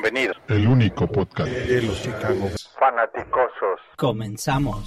Bienvenido. 0.00 0.32
El 0.46 0.68
único 0.68 1.08
podcast 1.08 1.50
de 1.50 1.82
los 1.82 2.00
Chicago 2.00 2.48
Fanaticosos. 2.78 3.80
Comenzamos. 3.96 4.84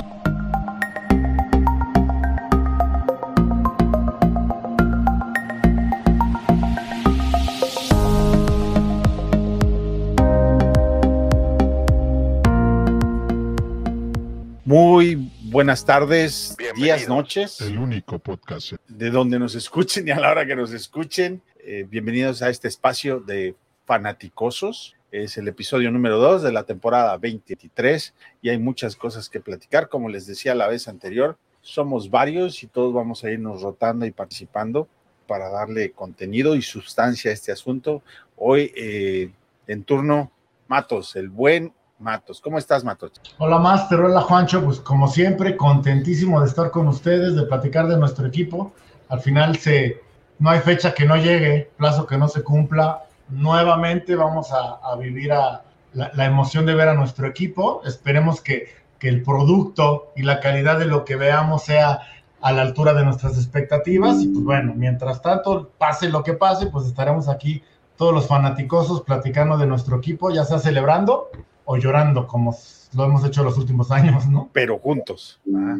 Muy 14.63 15.29
buenas 15.43 15.83
tardes, 15.85 16.55
Bienvenido. 16.57 16.85
días, 16.85 17.09
noches, 17.09 17.59
El 17.59 17.77
único 17.77 18.19
podcast 18.19 18.73
de 18.87 19.09
donde 19.09 19.37
nos 19.39 19.55
escuchen 19.55 20.07
y 20.07 20.11
a 20.11 20.19
la 20.21 20.31
hora 20.31 20.45
que 20.45 20.55
nos 20.55 20.71
escuchen. 20.71 21.41
Eh, 21.59 21.85
bienvenidos 21.89 22.41
a 22.41 22.49
este 22.49 22.69
espacio 22.69 23.19
de 23.19 23.55
Fanaticosos. 23.85 24.95
Es 25.11 25.37
el 25.37 25.49
episodio 25.49 25.91
número 25.91 26.19
2 26.19 26.41
de 26.41 26.53
la 26.53 26.63
temporada 26.63 27.11
2023 27.17 28.13
y 28.41 28.47
hay 28.47 28.57
muchas 28.57 28.95
cosas 28.95 29.27
que 29.27 29.41
platicar. 29.41 29.89
Como 29.89 30.07
les 30.07 30.25
decía 30.25 30.55
la 30.55 30.67
vez 30.67 30.87
anterior, 30.87 31.37
somos 31.59 32.09
varios 32.09 32.63
y 32.63 32.67
todos 32.67 32.93
vamos 32.93 33.25
a 33.25 33.29
irnos 33.29 33.61
rotando 33.61 34.05
y 34.05 34.11
participando 34.11 34.87
para 35.27 35.49
darle 35.49 35.91
contenido 35.91 36.55
y 36.55 36.61
sustancia 36.61 37.29
a 37.29 37.33
este 37.33 37.51
asunto. 37.51 38.01
Hoy 38.37 38.71
eh, 38.73 39.33
en 39.67 39.83
turno, 39.83 40.31
Matos, 40.69 41.17
el 41.17 41.27
buen 41.27 41.73
Matos. 41.99 42.39
¿Cómo 42.39 42.57
estás, 42.57 42.85
Matos? 42.85 43.11
Hola 43.37 43.59
Master, 43.59 43.99
hola 43.99 44.21
Juancho, 44.21 44.63
pues 44.63 44.79
como 44.79 45.09
siempre, 45.09 45.57
contentísimo 45.57 46.39
de 46.39 46.47
estar 46.47 46.71
con 46.71 46.87
ustedes, 46.87 47.35
de 47.35 47.43
platicar 47.43 47.89
de 47.89 47.97
nuestro 47.97 48.25
equipo. 48.27 48.73
Al 49.09 49.19
final 49.19 49.57
se, 49.57 50.01
no 50.39 50.49
hay 50.49 50.61
fecha 50.61 50.93
que 50.93 51.05
no 51.05 51.17
llegue, 51.17 51.69
plazo 51.75 52.07
que 52.07 52.17
no 52.17 52.29
se 52.29 52.43
cumpla. 52.43 53.03
Nuevamente 53.31 54.15
vamos 54.15 54.51
a, 54.51 54.95
vivir 54.97 55.33
a 55.33 55.63
la, 55.93 56.11
la 56.13 56.25
emoción 56.25 56.65
de 56.65 56.75
ver 56.75 56.89
a 56.89 56.93
nuestro 56.93 57.27
equipo. 57.27 57.81
Esperemos 57.85 58.41
que, 58.41 58.67
que 58.99 59.09
el 59.09 59.23
producto 59.23 60.11
y 60.15 60.21
la 60.21 60.39
calidad 60.39 60.77
de 60.77 60.85
lo 60.85 61.05
que 61.05 61.15
veamos 61.15 61.63
sea 61.63 62.01
a 62.41 62.51
la 62.51 62.61
altura 62.61 62.93
de 62.93 63.03
nuestras 63.03 63.37
expectativas. 63.37 64.21
Y 64.21 64.27
pues 64.27 64.43
bueno, 64.43 64.73
mientras 64.75 65.21
tanto, 65.21 65.71
pase 65.77 66.09
lo 66.09 66.23
que 66.23 66.33
pase, 66.33 66.67
pues 66.67 66.85
estaremos 66.85 67.27
aquí 67.27 67.63
todos 67.97 68.13
los 68.13 68.27
fanaticosos 68.27 69.01
platicando 69.01 69.57
de 69.57 69.67
nuestro 69.67 69.97
equipo, 69.97 70.31
ya 70.31 70.43
sea 70.43 70.59
celebrando 70.59 71.29
o 71.65 71.77
llorando, 71.77 72.27
como 72.27 72.51
lo 72.93 73.05
hemos 73.05 73.25
hecho 73.25 73.43
los 73.43 73.57
últimos 73.57 73.89
años, 73.91 74.27
¿no? 74.27 74.49
Pero 74.53 74.77
juntos. 74.79 75.39
¿ah? 75.55 75.77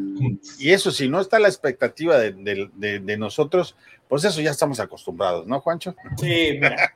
Y 0.60 0.72
eso, 0.72 0.92
si 0.92 1.08
no 1.10 1.20
está 1.20 1.40
la 1.40 1.48
expectativa 1.48 2.18
de, 2.18 2.32
de- 2.32 2.70
de- 2.76 3.00
de 3.00 3.18
nosotros, 3.18 3.76
pues 4.08 4.24
eso 4.26 4.42
ya 4.42 4.52
estamos 4.52 4.80
acostumbrados, 4.80 5.48
¿no, 5.48 5.60
Juancho? 5.62 5.96
Sí, 6.18 6.60
mira, 6.60 6.94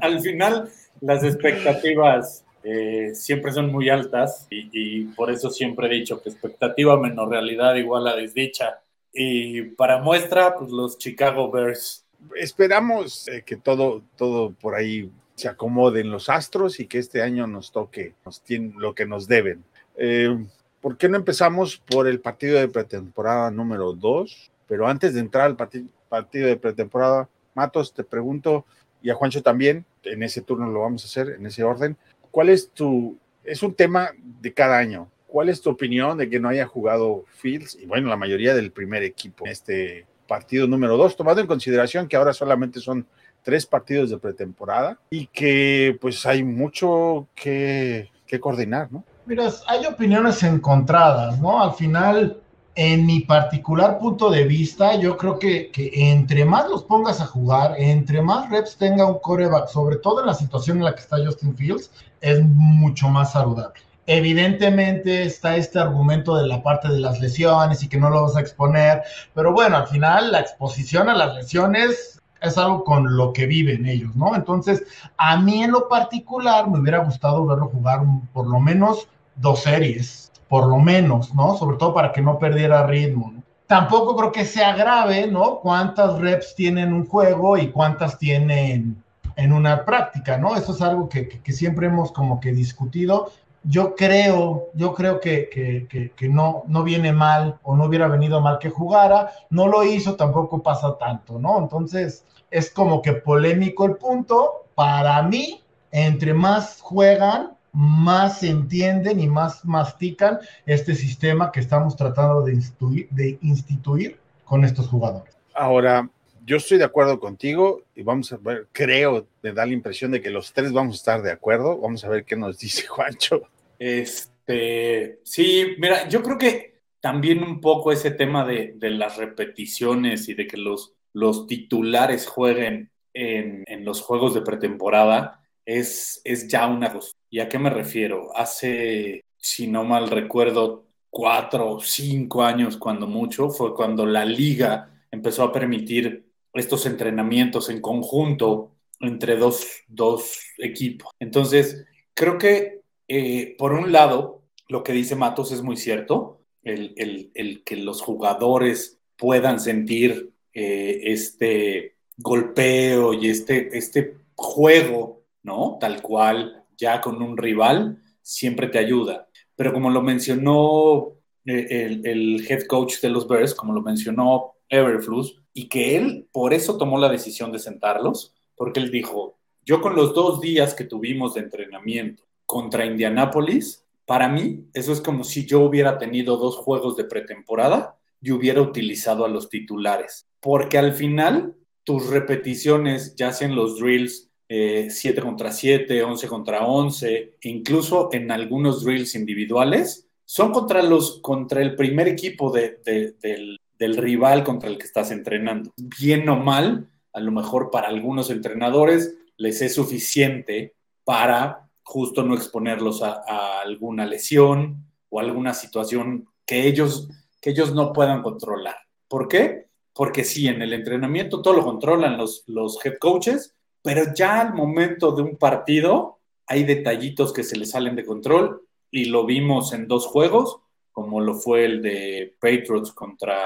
al 0.00 0.20
final 0.20 0.68
las 1.00 1.22
expectativas 1.24 2.44
eh, 2.62 3.10
siempre 3.14 3.52
son 3.52 3.70
muy 3.70 3.88
altas 3.88 4.46
y, 4.50 4.68
y 4.72 5.04
por 5.14 5.30
eso 5.30 5.50
siempre 5.50 5.86
he 5.86 5.90
dicho 5.90 6.22
que 6.22 6.30
expectativa 6.30 6.98
menos 6.98 7.28
realidad 7.28 7.74
igual 7.74 8.06
a 8.08 8.16
desdicha. 8.16 8.80
Y 9.12 9.62
para 9.62 9.98
muestra, 10.00 10.56
pues 10.56 10.70
los 10.70 10.98
Chicago 10.98 11.50
Bears. 11.50 12.04
Esperamos 12.36 13.28
eh, 13.28 13.42
que 13.44 13.56
todo, 13.56 14.02
todo 14.16 14.50
por 14.52 14.74
ahí 14.74 15.10
se 15.34 15.48
acomode 15.48 16.00
en 16.00 16.10
los 16.10 16.28
astros 16.28 16.80
y 16.80 16.86
que 16.86 16.98
este 16.98 17.22
año 17.22 17.46
nos 17.46 17.72
toque 17.72 18.14
nos 18.24 18.40
tiene, 18.42 18.72
lo 18.76 18.94
que 18.94 19.06
nos 19.06 19.26
deben. 19.26 19.64
Eh, 19.96 20.36
¿Por 20.80 20.96
qué 20.96 21.08
no 21.08 21.16
empezamos 21.16 21.78
por 21.78 22.06
el 22.06 22.20
partido 22.20 22.58
de 22.58 22.68
pretemporada 22.68 23.50
número 23.50 23.92
2? 23.92 24.50
Pero 24.68 24.86
antes 24.86 25.14
de 25.14 25.20
entrar 25.20 25.46
al 25.46 25.56
parti- 25.56 25.88
partido 26.08 26.46
de 26.46 26.56
pretemporada, 26.56 27.28
Matos, 27.54 27.92
te 27.94 28.04
pregunto, 28.04 28.64
y 29.02 29.10
a 29.10 29.14
Juancho 29.14 29.42
también, 29.42 29.84
en 30.02 30.22
ese 30.22 30.42
turno 30.42 30.68
lo 30.70 30.80
vamos 30.80 31.04
a 31.04 31.06
hacer, 31.06 31.36
en 31.36 31.46
ese 31.46 31.64
orden, 31.64 31.96
¿cuál 32.30 32.48
es 32.48 32.70
tu, 32.70 33.16
es 33.44 33.62
un 33.62 33.74
tema 33.74 34.10
de 34.40 34.52
cada 34.52 34.78
año, 34.78 35.08
¿cuál 35.26 35.48
es 35.48 35.60
tu 35.60 35.70
opinión 35.70 36.18
de 36.18 36.28
que 36.28 36.40
no 36.40 36.48
haya 36.48 36.66
jugado 36.66 37.24
Fields 37.28 37.76
y 37.80 37.86
bueno, 37.86 38.08
la 38.08 38.16
mayoría 38.16 38.54
del 38.54 38.70
primer 38.72 39.02
equipo 39.02 39.46
en 39.46 39.52
este 39.52 40.06
partido 40.26 40.66
número 40.66 40.96
2, 40.96 41.16
tomando 41.16 41.40
en 41.40 41.46
consideración 41.46 42.08
que 42.08 42.16
ahora 42.16 42.32
solamente 42.32 42.80
son 42.80 43.06
tres 43.44 43.66
partidos 43.66 44.10
de 44.10 44.18
pretemporada 44.18 44.98
y 45.10 45.26
que 45.26 45.96
pues 46.00 46.26
hay 46.26 46.42
mucho 46.42 47.28
que, 47.34 48.10
que 48.26 48.40
coordinar, 48.40 48.90
¿no? 48.90 49.04
Mira, 49.26 49.48
hay 49.68 49.86
opiniones 49.86 50.42
encontradas, 50.42 51.38
¿no? 51.40 51.62
Al 51.62 51.74
final, 51.74 52.40
en 52.74 53.06
mi 53.06 53.20
particular 53.20 53.98
punto 53.98 54.30
de 54.30 54.44
vista, 54.44 54.96
yo 54.96 55.16
creo 55.16 55.38
que, 55.38 55.70
que 55.70 55.90
entre 56.10 56.44
más 56.44 56.68
los 56.68 56.84
pongas 56.84 57.20
a 57.20 57.26
jugar, 57.26 57.74
entre 57.78 58.20
más 58.20 58.50
reps 58.50 58.76
tenga 58.76 59.06
un 59.06 59.18
coreback, 59.20 59.68
sobre 59.68 59.96
todo 59.96 60.20
en 60.20 60.26
la 60.26 60.34
situación 60.34 60.78
en 60.78 60.84
la 60.84 60.94
que 60.94 61.02
está 61.02 61.16
Justin 61.24 61.56
Fields, 61.56 61.90
es 62.20 62.42
mucho 62.42 63.08
más 63.08 63.32
saludable. 63.32 63.80
Evidentemente 64.06 65.22
está 65.22 65.56
este 65.56 65.78
argumento 65.78 66.36
de 66.36 66.46
la 66.46 66.62
parte 66.62 66.88
de 66.88 67.00
las 67.00 67.20
lesiones 67.20 67.82
y 67.82 67.88
que 67.88 67.98
no 67.98 68.10
lo 68.10 68.22
vas 68.22 68.36
a 68.36 68.40
exponer, 68.40 69.02
pero 69.34 69.52
bueno, 69.52 69.78
al 69.78 69.86
final 69.86 70.32
la 70.32 70.40
exposición 70.40 71.08
a 71.08 71.14
las 71.14 71.34
lesiones 71.34 72.13
es 72.44 72.58
algo 72.58 72.84
con 72.84 73.16
lo 73.16 73.32
que 73.32 73.46
viven 73.46 73.86
ellos, 73.86 74.14
¿no? 74.16 74.34
Entonces, 74.34 74.84
a 75.16 75.36
mí 75.36 75.62
en 75.62 75.72
lo 75.72 75.88
particular 75.88 76.68
me 76.68 76.78
hubiera 76.78 76.98
gustado 76.98 77.44
verlo 77.46 77.68
jugar 77.68 78.02
por 78.32 78.46
lo 78.46 78.60
menos 78.60 79.08
dos 79.36 79.62
series, 79.62 80.32
por 80.48 80.68
lo 80.68 80.78
menos, 80.78 81.34
¿no? 81.34 81.56
Sobre 81.56 81.76
todo 81.76 81.94
para 81.94 82.12
que 82.12 82.22
no 82.22 82.38
perdiera 82.38 82.86
ritmo. 82.86 83.34
Tampoco 83.66 84.14
creo 84.16 84.32
que 84.32 84.44
sea 84.44 84.76
grave, 84.76 85.26
¿no? 85.26 85.58
Cuántas 85.60 86.18
reps 86.18 86.54
tienen 86.54 86.92
un 86.92 87.06
juego 87.06 87.56
y 87.56 87.68
cuántas 87.68 88.18
tienen 88.18 89.02
en 89.36 89.52
una 89.52 89.84
práctica, 89.84 90.38
¿no? 90.38 90.54
Eso 90.54 90.72
es 90.72 90.82
algo 90.82 91.08
que- 91.08 91.28
que 91.28 91.52
siempre 91.52 91.86
hemos 91.86 92.12
como 92.12 92.38
que 92.40 92.52
discutido. 92.52 93.32
Yo 93.64 93.94
creo, 93.96 94.68
yo 94.74 94.94
creo 94.94 95.20
que, 95.20 95.48
que- 95.50 96.12
que- 96.14 96.28
no, 96.28 96.64
no 96.66 96.82
viene 96.82 97.12
mal 97.12 97.58
o 97.62 97.74
no 97.76 97.84
hubiera 97.86 98.08
venido 98.08 98.40
mal 98.40 98.58
que 98.58 98.70
jugara. 98.70 99.30
No 99.50 99.66
lo 99.68 99.84
hizo, 99.84 100.16
tampoco 100.16 100.62
pasa 100.62 100.96
tanto, 100.98 101.38
¿no? 101.38 101.58
Entonces, 101.58 102.24
es 102.50 102.70
como 102.70 103.00
que 103.02 103.12
polémico 103.14 103.86
el 103.86 103.96
punto. 103.96 104.66
Para 104.74 105.22
mí, 105.22 105.62
entre 105.92 106.34
más 106.34 106.80
juegan, 106.80 107.52
más 107.72 108.42
entienden 108.42 109.18
y 109.18 109.28
más 109.28 109.64
mastican 109.64 110.38
este 110.66 110.94
sistema 110.94 111.50
que 111.50 111.60
estamos 111.60 111.96
tratando 111.96 112.42
de 112.42 112.54
instituir, 112.54 113.08
de 113.10 113.38
instituir 113.42 114.18
con 114.44 114.64
estos 114.64 114.88
jugadores. 114.88 115.34
Ahora, 115.54 116.08
yo 116.44 116.58
estoy 116.58 116.78
de 116.78 116.84
acuerdo 116.84 117.18
contigo 117.18 117.80
y 117.94 118.02
vamos 118.02 118.32
a 118.32 118.36
ver, 118.36 118.68
creo, 118.72 119.26
me 119.42 119.52
da 119.52 119.64
la 119.64 119.72
impresión 119.72 120.10
de 120.10 120.20
que 120.20 120.30
los 120.30 120.52
tres 120.52 120.72
vamos 120.72 120.96
a 120.96 120.98
estar 120.98 121.22
de 121.22 121.32
acuerdo. 121.32 121.78
Vamos 121.78 122.04
a 122.04 122.08
ver 122.08 122.24
qué 122.24 122.36
nos 122.36 122.58
dice 122.58 122.86
Juancho. 122.88 123.42
Este, 123.78 125.20
sí, 125.24 125.74
mira, 125.78 126.08
yo 126.08 126.22
creo 126.22 126.38
que 126.38 126.80
también 127.00 127.42
un 127.42 127.60
poco 127.60 127.92
ese 127.92 128.10
tema 128.10 128.44
de, 128.44 128.76
las 128.80 129.16
repeticiones 129.16 130.28
y 130.28 130.34
de 130.34 130.46
que 130.46 130.56
los, 130.56 130.94
los 131.12 131.46
titulares 131.46 132.26
jueguen 132.26 132.90
en, 133.12 133.64
en 133.66 133.84
los 133.84 134.00
juegos 134.00 134.34
de 134.34 134.42
pretemporada 134.42 135.44
es, 135.64 136.20
es 136.24 136.48
ya 136.48 136.66
una 136.66 136.92
cosa. 136.92 137.12
¿Y 137.30 137.40
a 137.40 137.48
qué 137.48 137.58
me 137.58 137.70
refiero? 137.70 138.36
Hace, 138.36 139.24
si 139.36 139.66
no 139.66 139.84
mal 139.84 140.10
recuerdo, 140.10 140.86
cuatro 141.10 141.70
o 141.70 141.80
cinco 141.80 142.42
años, 142.42 142.76
cuando 142.76 143.06
mucho, 143.06 143.50
fue 143.50 143.74
cuando 143.74 144.04
la 144.06 144.24
liga 144.24 144.90
empezó 145.10 145.44
a 145.44 145.52
permitir 145.52 146.26
estos 146.52 146.86
entrenamientos 146.86 147.68
en 147.68 147.80
conjunto 147.80 148.72
entre 149.00 149.36
dos, 149.36 149.66
dos 149.88 150.40
equipos. 150.58 151.12
Entonces, 151.18 151.84
creo 152.14 152.38
que 152.38 152.83
eh, 153.08 153.54
por 153.58 153.72
un 153.72 153.92
lado, 153.92 154.42
lo 154.68 154.82
que 154.82 154.92
dice 154.92 155.16
Matos 155.16 155.52
es 155.52 155.62
muy 155.62 155.76
cierto, 155.76 156.40
el, 156.62 157.62
que 157.64 157.76
los 157.76 158.00
jugadores 158.00 158.98
puedan 159.16 159.60
sentir 159.60 160.32
eh, 160.52 161.00
este 161.04 161.96
golpeo 162.16 163.12
y 163.12 163.28
este, 163.28 163.76
este 163.76 164.16
juego, 164.34 165.24
¿no? 165.42 165.76
Tal 165.80 166.00
cual, 166.00 166.64
ya 166.76 167.00
con 167.00 167.22
un 167.22 167.36
rival, 167.36 168.02
siempre 168.22 168.68
te 168.68 168.78
ayuda. 168.78 169.28
Pero 169.56 169.72
como 169.72 169.90
lo 169.90 170.00
mencionó 170.00 171.12
eh, 171.44 171.66
el, 171.70 172.06
el 172.06 172.46
head 172.50 172.66
coach 172.66 173.00
de 173.00 173.10
los 173.10 173.28
Bears, 173.28 173.54
como 173.54 173.74
lo 173.74 173.82
mencionó 173.82 174.54
Everflus, 174.68 175.42
y 175.52 175.68
que 175.68 175.96
él 175.96 176.28
por 176.32 176.54
eso 176.54 176.78
tomó 176.78 176.98
la 176.98 177.10
decisión 177.10 177.52
de 177.52 177.58
sentarlos, 177.58 178.34
porque 178.56 178.80
él 178.80 178.90
dijo, 178.90 179.38
yo 179.64 179.80
con 179.80 179.94
los 179.94 180.14
dos 180.14 180.40
días 180.40 180.74
que 180.74 180.84
tuvimos 180.84 181.34
de 181.34 181.42
entrenamiento 181.42 182.24
contra 182.46 182.86
Indianápolis, 182.86 183.84
para 184.06 184.28
mí 184.28 184.66
eso 184.74 184.92
es 184.92 185.00
como 185.00 185.24
si 185.24 185.46
yo 185.46 185.60
hubiera 185.60 185.98
tenido 185.98 186.36
dos 186.36 186.56
juegos 186.56 186.96
de 186.96 187.04
pretemporada 187.04 187.96
y 188.20 188.32
hubiera 188.32 188.60
utilizado 188.60 189.24
a 189.24 189.28
los 189.28 189.48
titulares, 189.48 190.26
porque 190.40 190.78
al 190.78 190.92
final 190.92 191.54
tus 191.84 192.08
repeticiones, 192.08 193.14
ya 193.14 193.32
sean 193.32 193.54
los 193.54 193.78
drills 193.78 194.30
eh, 194.48 194.88
7 194.90 195.20
contra 195.20 195.52
7, 195.52 196.02
11 196.02 196.28
contra 196.28 196.66
11, 196.66 197.36
incluso 197.42 198.08
en 198.12 198.30
algunos 198.30 198.84
drills 198.84 199.14
individuales, 199.14 200.08
son 200.24 200.52
contra, 200.52 200.82
los, 200.82 201.20
contra 201.20 201.60
el 201.60 201.76
primer 201.76 202.08
equipo 202.08 202.50
de, 202.50 202.80
de, 202.84 203.12
del, 203.20 203.58
del 203.78 203.96
rival 203.96 204.44
contra 204.44 204.70
el 204.70 204.78
que 204.78 204.86
estás 204.86 205.10
entrenando. 205.10 205.72
Bien 205.76 206.28
o 206.28 206.36
mal, 206.36 206.88
a 207.12 207.20
lo 207.20 207.30
mejor 207.30 207.70
para 207.70 207.88
algunos 207.88 208.30
entrenadores 208.30 209.16
les 209.36 209.60
es 209.62 209.74
suficiente 209.74 210.74
para 211.04 211.63
justo 211.84 212.22
no 212.24 212.34
exponerlos 212.34 213.02
a, 213.02 213.60
alguna 213.60 214.06
lesión 214.06 214.84
o 215.10 215.20
alguna 215.20 215.54
situación 215.54 216.26
que 216.46 216.66
ellos, 216.66 217.08
que 217.40 217.50
ellos 217.50 217.72
no 217.74 217.92
puedan 217.92 218.22
controlar. 218.22 218.76
¿Por 219.06 219.28
qué? 219.28 219.66
Porque 219.92 220.24
sí, 220.24 220.48
en 220.48 220.62
el 220.62 220.72
entrenamiento 220.72 221.40
todo 221.40 221.54
lo 221.54 221.64
controlan 221.64 222.16
los, 222.16 222.42
los 222.46 222.84
head 222.84 222.98
coaches, 222.98 223.54
pero 223.82 224.14
ya 224.14 224.40
al 224.40 224.54
momento 224.54 225.12
de 225.12 225.22
un 225.22 225.36
partido 225.36 226.18
hay 226.46 226.64
detallitos 226.64 227.32
que 227.32 227.44
se 227.44 227.56
les 227.56 227.70
salen 227.70 227.94
de 227.94 228.04
control 228.04 228.62
y 228.90 229.06
lo 229.06 229.24
vimos 229.24 229.72
en 229.72 229.86
dos 229.86 230.06
juegos, 230.06 230.58
como 230.90 231.20
lo 231.20 231.34
fue 231.34 231.64
el 231.64 231.82
de 231.82 232.34
Patriots 232.40 232.92
contra, 232.92 233.38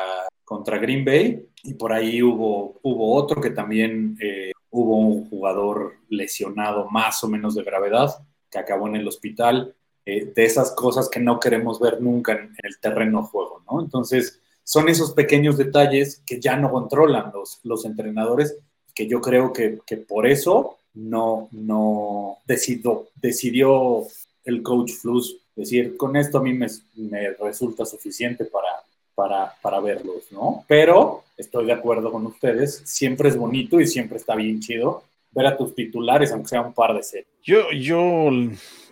contra 0.44 0.78
Green 0.78 1.04
Bay, 1.04 1.46
y 1.64 1.74
por 1.74 1.92
ahí 1.92 2.22
hubo, 2.22 2.78
hubo 2.82 3.14
otro 3.14 3.40
que 3.40 3.50
también 3.50 4.16
eh, 4.20 4.52
hubo 4.70 4.98
un 4.98 5.28
jugador 5.28 5.94
lesionado 6.08 6.88
más 6.90 7.22
o 7.24 7.28
menos 7.28 7.54
de 7.54 7.64
gravedad 7.64 8.10
que 8.50 8.58
acabó 8.58 8.88
en 8.88 8.96
el 8.96 9.08
hospital, 9.08 9.74
eh, 10.04 10.32
de 10.34 10.44
esas 10.44 10.72
cosas 10.72 11.08
que 11.08 11.20
no 11.20 11.38
queremos 11.38 11.80
ver 11.80 12.00
nunca 12.00 12.32
en, 12.32 12.54
el 12.62 12.78
terreno 12.80 13.24
juego, 13.24 13.62
¿no? 13.70 13.80
Entonces, 13.80 14.40
son 14.64 14.88
esos 14.88 15.12
pequeños 15.12 15.58
detalles 15.58 16.22
que 16.26 16.40
ya 16.40 16.56
no 16.56 16.70
controlan 16.70 17.30
los, 17.32 17.60
los 17.64 17.84
entrenadores, 17.84 18.56
que 18.94 19.06
yo 19.06 19.20
creo 19.20 19.52
que, 19.52 19.78
que 19.86 19.96
por 19.96 20.26
eso 20.26 20.78
no, 20.94 21.48
no 21.52 22.38
decidió, 22.46 23.08
decidió 23.16 24.06
el 24.44 24.62
coach 24.62 24.92
Flus 24.92 25.38
decir, 25.54 25.96
con 25.96 26.16
esto 26.16 26.38
a 26.38 26.42
mí 26.42 26.52
me, 26.52 26.68
me 26.96 27.30
resulta 27.32 27.84
suficiente 27.84 28.44
para, 28.44 28.68
para, 29.14 29.54
para, 29.60 29.80
verlos, 29.80 30.30
¿no? 30.30 30.64
Pero 30.68 31.24
estoy 31.36 31.66
de 31.66 31.72
acuerdo 31.72 32.12
con 32.12 32.26
ustedes, 32.26 32.82
siempre 32.84 33.28
es 33.28 33.36
bonito 33.36 33.80
y 33.80 33.86
siempre 33.86 34.18
está 34.18 34.34
bien 34.34 34.60
chido 34.60 35.02
ver 35.32 35.46
a 35.46 35.56
tus 35.56 35.74
titulares, 35.74 36.32
aunque 36.32 36.48
sea 36.48 36.62
un 36.62 36.74
par 36.74 36.94
de 36.94 37.02
series. 37.02 37.28
Yo, 37.42 37.70
yo, 37.72 38.30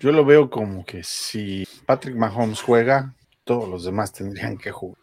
yo 0.00 0.12
lo 0.12 0.24
veo 0.24 0.50
como 0.50 0.84
que 0.84 1.02
si 1.02 1.66
Patrick 1.86 2.16
Mahomes 2.16 2.60
juega, 2.60 3.14
todos 3.44 3.68
los 3.68 3.84
demás 3.84 4.12
tendrían 4.12 4.58
que 4.58 4.72
jugar. 4.72 4.98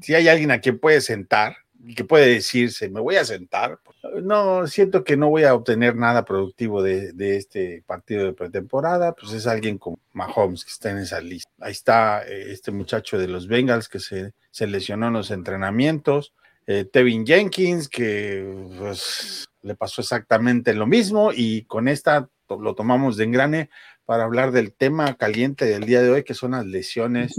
si 0.00 0.14
hay 0.14 0.28
alguien 0.28 0.50
a 0.50 0.60
quien 0.60 0.78
puede 0.78 1.00
sentar 1.00 1.56
y 1.84 1.94
que 1.94 2.04
puede 2.04 2.26
decirse, 2.26 2.88
me 2.90 3.00
voy 3.00 3.16
a 3.16 3.24
sentar, 3.24 3.78
no, 4.22 4.66
siento 4.66 5.04
que 5.04 5.16
no 5.16 5.30
voy 5.30 5.44
a 5.44 5.54
obtener 5.54 5.96
nada 5.96 6.24
productivo 6.24 6.82
de, 6.82 7.12
este 7.36 7.82
partido 7.86 8.24
de 8.24 8.32
pretemporada, 8.32 9.12
pues 9.14 9.32
es 9.32 9.46
alguien 9.46 9.78
como 9.78 9.98
Mahomes 10.12 10.64
que 10.64 10.70
está 10.70 10.90
en 10.90 10.98
esa 10.98 11.20
lista. 11.20 11.50
Ahí 11.60 11.72
está 11.72 12.22
eh, 12.26 12.50
este 12.50 12.70
muchacho 12.70 13.18
de 13.18 13.28
los 13.28 13.46
Bengals 13.46 13.88
que 13.88 13.98
se, 13.98 14.32
se 14.50 14.66
lesionó 14.66 15.08
en 15.08 15.14
los 15.14 15.30
entrenamientos, 15.30 16.34
eh, 16.66 16.84
Tevin 16.84 17.26
Jenkins 17.26 17.88
que 17.88 18.68
pues, 18.78 19.48
le 19.62 19.74
pasó 19.74 20.00
exactamente 20.00 20.74
lo 20.74 20.86
mismo 20.86 21.30
y 21.34 21.64
con 21.64 21.88
esta 21.88 22.28
lo 22.48 22.74
tomamos 22.74 23.16
de 23.16 23.24
engrane 23.24 23.70
para 24.04 24.24
hablar 24.24 24.50
del 24.50 24.72
tema 24.72 25.14
caliente 25.14 25.66
del 25.66 25.84
día 25.84 26.02
de 26.02 26.10
hoy, 26.10 26.24
que 26.24 26.34
son 26.34 26.50
las 26.50 26.66
lesiones 26.66 27.36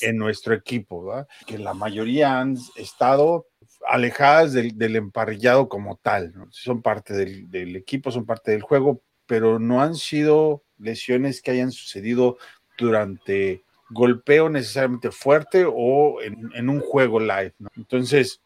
en, 0.00 0.16
nuestro 0.16 0.54
equipo, 0.54 1.26
que 1.44 1.58
la 1.58 1.74
mayoría 1.74 2.38
han 2.38 2.56
estado 2.76 3.48
alejadas 3.88 4.52
del, 4.52 4.96
emparrillado 4.96 5.68
como 5.68 5.96
tal, 5.96 6.34
son 6.50 6.82
parte 6.82 7.14
del, 7.14 7.74
equipo, 7.74 8.12
son 8.12 8.26
parte 8.26 8.52
del 8.52 8.62
juego, 8.62 9.02
pero 9.26 9.58
no 9.58 9.82
han 9.82 9.96
sido 9.96 10.62
lesiones 10.78 11.42
que 11.42 11.50
hayan 11.50 11.72
sucedido 11.72 12.38
durante 12.78 13.64
golpeo 13.92 14.48
necesariamente 14.48 15.10
fuerte 15.10 15.64
o 15.66 16.20
en, 16.20 16.68
un 16.68 16.80
juego 16.80 17.20
live. 17.20 17.54
Entonces, 17.76 18.40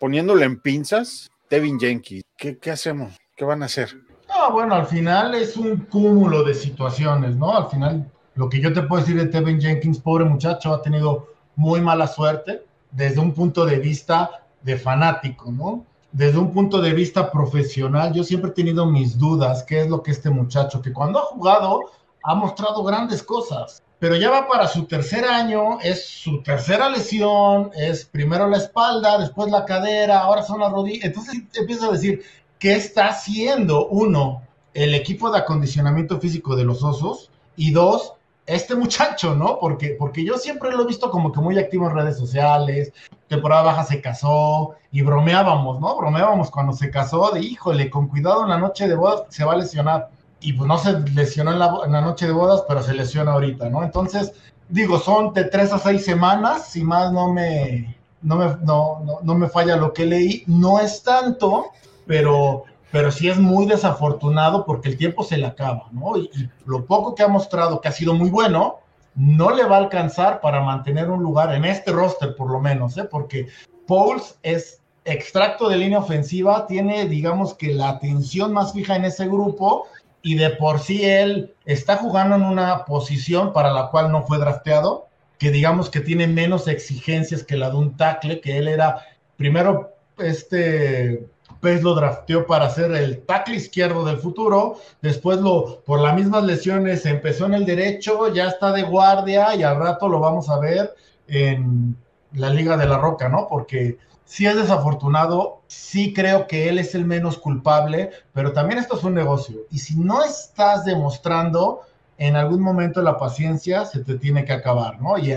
poniéndolo 0.00 0.42
en 0.42 0.60
pinzas, 0.60 1.30
Devin 1.48 1.78
Jenkins, 1.78 2.24
¿qué, 2.36 2.58
¿qué 2.58 2.70
hacemos? 2.70 3.14
¿Qué 3.36 3.44
van 3.44 3.62
a 3.62 3.66
hacer? 3.66 3.94
No, 4.28 4.52
bueno, 4.52 4.74
al 4.74 4.86
final 4.86 5.34
es 5.34 5.56
un 5.56 5.76
cúmulo 5.76 6.42
de 6.42 6.54
situaciones, 6.54 7.36
¿no? 7.36 7.56
Al 7.56 7.70
final, 7.70 8.10
lo 8.34 8.48
que 8.48 8.60
yo 8.60 8.72
te 8.72 8.82
puedo 8.82 9.02
decir 9.02 9.16
de 9.16 9.26
Tevin 9.26 9.60
Jenkins, 9.60 10.00
pobre 10.00 10.24
muchacho, 10.24 10.74
ha 10.74 10.82
tenido 10.82 11.28
muy 11.54 11.80
mala 11.80 12.06
suerte 12.06 12.64
desde 12.90 13.20
un 13.20 13.32
punto 13.32 13.64
de 13.64 13.78
vista 13.78 14.46
de 14.62 14.76
fanático, 14.76 15.52
¿no? 15.52 15.84
Desde 16.12 16.38
un 16.38 16.52
punto 16.52 16.80
de 16.80 16.92
vista 16.92 17.30
profesional, 17.30 18.12
yo 18.12 18.24
siempre 18.24 18.50
he 18.50 18.54
tenido 18.54 18.86
mis 18.86 19.18
dudas, 19.18 19.62
qué 19.64 19.82
es 19.82 19.88
lo 19.88 20.02
que 20.02 20.10
este 20.10 20.30
muchacho, 20.30 20.80
que 20.80 20.92
cuando 20.92 21.18
ha 21.18 21.22
jugado, 21.22 21.80
ha 22.22 22.34
mostrado 22.34 22.82
grandes 22.82 23.22
cosas, 23.22 23.82
pero 23.98 24.16
ya 24.16 24.30
va 24.30 24.46
para 24.46 24.68
su 24.68 24.84
tercer 24.84 25.24
año, 25.24 25.80
es 25.80 26.06
su 26.06 26.42
tercera 26.42 26.88
lesión, 26.88 27.70
es 27.74 28.04
primero 28.04 28.48
la 28.48 28.58
espalda, 28.58 29.18
después 29.18 29.50
la 29.50 29.64
cadera, 29.64 30.20
ahora 30.20 30.42
son 30.42 30.60
las 30.60 30.72
rodillas, 30.72 31.06
entonces 31.06 31.42
empieza 31.54 31.86
a 31.86 31.92
decir, 31.92 32.22
qué 32.58 32.74
está 32.74 33.08
haciendo, 33.08 33.86
uno, 33.88 34.42
el 34.74 34.94
equipo 34.94 35.30
de 35.30 35.38
acondicionamiento 35.38 36.20
físico 36.20 36.56
de 36.56 36.64
los 36.64 36.82
osos, 36.82 37.30
y 37.56 37.72
dos, 37.72 38.12
este 38.46 38.74
muchacho, 38.76 39.34
¿no? 39.34 39.58
Porque, 39.58 39.96
porque 39.98 40.24
yo 40.24 40.36
siempre 40.36 40.70
lo 40.70 40.82
he 40.82 40.86
visto 40.86 41.10
como 41.10 41.32
que 41.32 41.40
muy 41.40 41.58
activo 41.58 41.88
en 41.88 41.96
redes 41.96 42.16
sociales, 42.16 42.92
temporada 43.28 43.62
baja 43.62 43.84
se 43.84 44.00
casó 44.00 44.76
y 44.92 45.02
bromeábamos, 45.02 45.80
¿no? 45.80 45.96
Bromeábamos 45.96 46.50
cuando 46.50 46.72
se 46.72 46.90
casó 46.90 47.30
de, 47.32 47.40
híjole, 47.40 47.90
con 47.90 48.08
cuidado 48.08 48.44
en 48.44 48.50
la 48.50 48.58
noche 48.58 48.86
de 48.86 48.94
bodas 48.94 49.22
se 49.30 49.44
va 49.44 49.54
a 49.54 49.56
lesionar. 49.56 50.10
Y 50.46 50.52
pues 50.52 50.68
no 50.68 50.78
se 50.78 51.00
lesionó 51.10 51.52
en 51.52 51.58
la, 51.58 52.00
noche 52.00 52.28
de 52.28 52.32
bodas, 52.32 52.62
pero 52.68 52.80
se 52.80 52.94
lesiona 52.94 53.32
ahorita, 53.32 53.68
¿no? 53.68 53.82
Entonces, 53.82 54.32
digo, 54.68 55.00
son 55.00 55.34
de 55.34 55.42
tres 55.42 55.72
a 55.72 55.78
seis 55.80 56.04
semanas, 56.04 56.68
si 56.68 56.84
más 56.84 57.12
no 57.12 57.32
me, 57.32 57.96
no 58.22 58.36
me, 58.36 58.56
no, 58.62 59.20
no 59.24 59.34
me 59.34 59.48
falla 59.48 59.76
lo 59.76 59.92
que 59.92 60.06
leí, 60.06 60.44
no 60.46 60.78
es 60.78 61.02
tanto, 61.02 61.72
pero, 62.06 62.62
pero 62.92 63.10
sí 63.10 63.28
es 63.28 63.38
muy 63.38 63.66
desafortunado 63.66 64.64
porque 64.64 64.90
el 64.90 64.96
tiempo 64.96 65.24
se 65.24 65.36
le 65.36 65.46
acaba, 65.46 65.88
¿no? 65.90 66.16
Y, 66.16 66.30
lo 66.64 66.84
poco 66.84 67.16
que 67.16 67.24
ha 67.24 67.28
mostrado, 67.28 67.80
que 67.80 67.88
ha 67.88 67.92
sido 67.92 68.14
muy 68.14 68.30
bueno, 68.30 68.76
no 69.16 69.50
le 69.50 69.64
va 69.64 69.74
a 69.74 69.80
alcanzar 69.80 70.40
para 70.40 70.60
mantener 70.60 71.10
un 71.10 71.24
lugar 71.24 71.52
en 71.56 71.64
este 71.64 71.90
roster, 71.90 72.36
por 72.36 72.52
lo 72.52 72.60
menos, 72.60 72.96
¿eh? 72.98 73.08
Porque 73.10 73.48
Pauls 73.88 74.38
es 74.44 74.80
extracto 75.04 75.68
de 75.68 75.78
línea 75.78 75.98
ofensiva, 75.98 76.68
tiene, 76.68 77.06
digamos 77.06 77.54
que 77.54 77.74
la 77.74 77.88
atención 77.88 78.52
más 78.52 78.72
fija 78.72 78.94
en 78.94 79.06
ese 79.06 79.26
grupo 79.26 79.86
y 80.26 80.34
de 80.34 80.50
por 80.50 80.80
sí 80.80 81.04
él 81.04 81.54
está 81.66 81.98
jugando 81.98 82.34
en 82.34 82.42
una 82.42 82.84
posición 82.84 83.52
para 83.52 83.72
la 83.72 83.90
cual 83.90 84.10
no 84.10 84.26
fue 84.26 84.38
drafteado, 84.38 85.06
que 85.38 85.52
digamos 85.52 85.88
que 85.88 86.00
tiene 86.00 86.26
menos 86.26 86.66
exigencias 86.66 87.44
que 87.44 87.56
la 87.56 87.70
de 87.70 87.76
un 87.76 87.96
tackle, 87.96 88.40
que 88.40 88.58
él 88.58 88.66
era 88.66 89.06
primero 89.36 89.92
este 90.18 91.28
Pez 91.60 91.80
lo 91.84 91.94
drafteó 91.94 92.44
para 92.44 92.68
ser 92.70 92.90
el 92.90 93.22
tackle 93.22 93.54
izquierdo 93.54 94.04
del 94.04 94.16
futuro, 94.16 94.80
después 95.00 95.38
lo, 95.38 95.84
por 95.86 96.00
las 96.00 96.16
mismas 96.16 96.42
lesiones, 96.42 97.06
empezó 97.06 97.46
en 97.46 97.54
el 97.54 97.64
derecho, 97.64 98.34
ya 98.34 98.48
está 98.48 98.72
de 98.72 98.82
guardia 98.82 99.54
y 99.54 99.62
al 99.62 99.78
rato 99.78 100.08
lo 100.08 100.18
vamos 100.18 100.50
a 100.50 100.58
ver 100.58 100.92
en 101.28 101.96
la 102.32 102.50
Liga 102.50 102.76
de 102.76 102.86
la 102.86 102.98
Roca, 102.98 103.28
¿no? 103.28 103.46
Porque 103.48 103.96
sí 104.26 104.46
es 104.46 104.56
desafortunado, 104.56 105.62
sí 105.66 106.12
creo 106.12 106.46
que 106.46 106.68
él 106.68 106.78
es 106.78 106.94
el 106.94 107.06
menos 107.06 107.38
culpable, 107.38 108.10
pero 108.34 108.52
también 108.52 108.78
esto 108.78 108.98
es 108.98 109.04
un 109.04 109.14
negocio. 109.14 109.60
Y 109.70 109.78
si 109.78 109.96
no 109.96 110.22
estás 110.22 110.84
demostrando, 110.84 111.80
en 112.18 112.36
algún 112.36 112.60
momento 112.60 113.00
la 113.00 113.16
paciencia 113.16 113.86
se 113.86 114.04
te 114.04 114.18
tiene 114.18 114.44
que 114.44 114.52
acabar, 114.52 115.00
¿no? 115.00 115.16
Y 115.16 115.34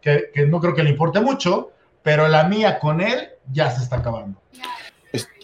que, 0.00 0.46
no 0.46 0.60
creo 0.60 0.74
que 0.74 0.84
le 0.84 0.90
importe 0.90 1.20
mucho, 1.20 1.72
pero 2.02 2.28
la 2.28 2.44
mía 2.44 2.78
con 2.78 3.00
él 3.00 3.30
ya 3.50 3.70
se 3.70 3.82
está 3.82 3.96
acabando 3.96 4.40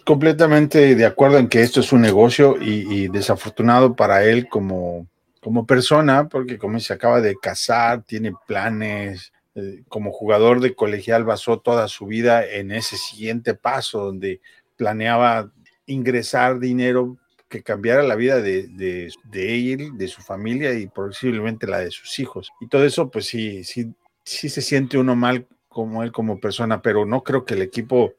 completamente 0.04 0.94
de 0.94 1.06
acuerdo 1.06 1.38
en 1.38 1.48
que 1.48 1.62
esto 1.62 1.80
es 1.80 1.92
un 1.92 2.02
negocio 2.02 2.56
y, 2.60 3.08
desafortunado 3.08 3.96
para 3.96 4.22
él 4.24 4.48
como, 4.48 5.06
como 5.40 5.66
persona, 5.66 6.28
porque 6.28 6.58
como 6.58 6.78
se 6.78 6.92
acaba 6.92 7.20
de 7.20 7.34
casar, 7.36 8.02
tiene 8.02 8.32
planes, 8.46 9.32
eh, 9.54 9.82
como 9.88 10.12
jugador 10.12 10.60
de 10.60 10.74
colegial 10.74 11.24
basó 11.24 11.60
toda 11.60 11.88
su 11.88 12.06
vida 12.06 12.46
en 12.46 12.72
ese 12.72 12.96
siguiente 12.96 13.54
paso 13.54 14.04
donde 14.04 14.40
planeaba 14.76 15.52
ingresar 15.86 16.58
dinero 16.58 17.16
que 17.48 17.62
cambiara 17.62 18.02
la 18.02 18.16
vida 18.16 18.40
de, 18.40 18.66
de, 18.68 19.12
de, 19.24 19.72
él, 19.72 19.96
de 19.96 20.08
su 20.08 20.22
familia 20.22 20.74
y 20.74 20.86
posiblemente 20.88 21.66
la 21.66 21.78
de 21.78 21.90
sus 21.90 22.18
hijos. 22.18 22.50
Y 22.60 22.68
todo 22.68 22.84
eso, 22.84 23.10
pues 23.10 23.26
sí, 23.26 23.62
sí, 23.62 23.94
sí 24.24 24.48
se 24.48 24.60
siente 24.60 24.98
uno 24.98 25.14
mal 25.14 25.46
como 25.68 26.02
él 26.02 26.10
como 26.10 26.40
persona, 26.40 26.82
pero 26.82 27.04
no 27.04 27.22
creo 27.22 27.44
que 27.44 27.54
el 27.54 27.62
equipo 27.62 28.14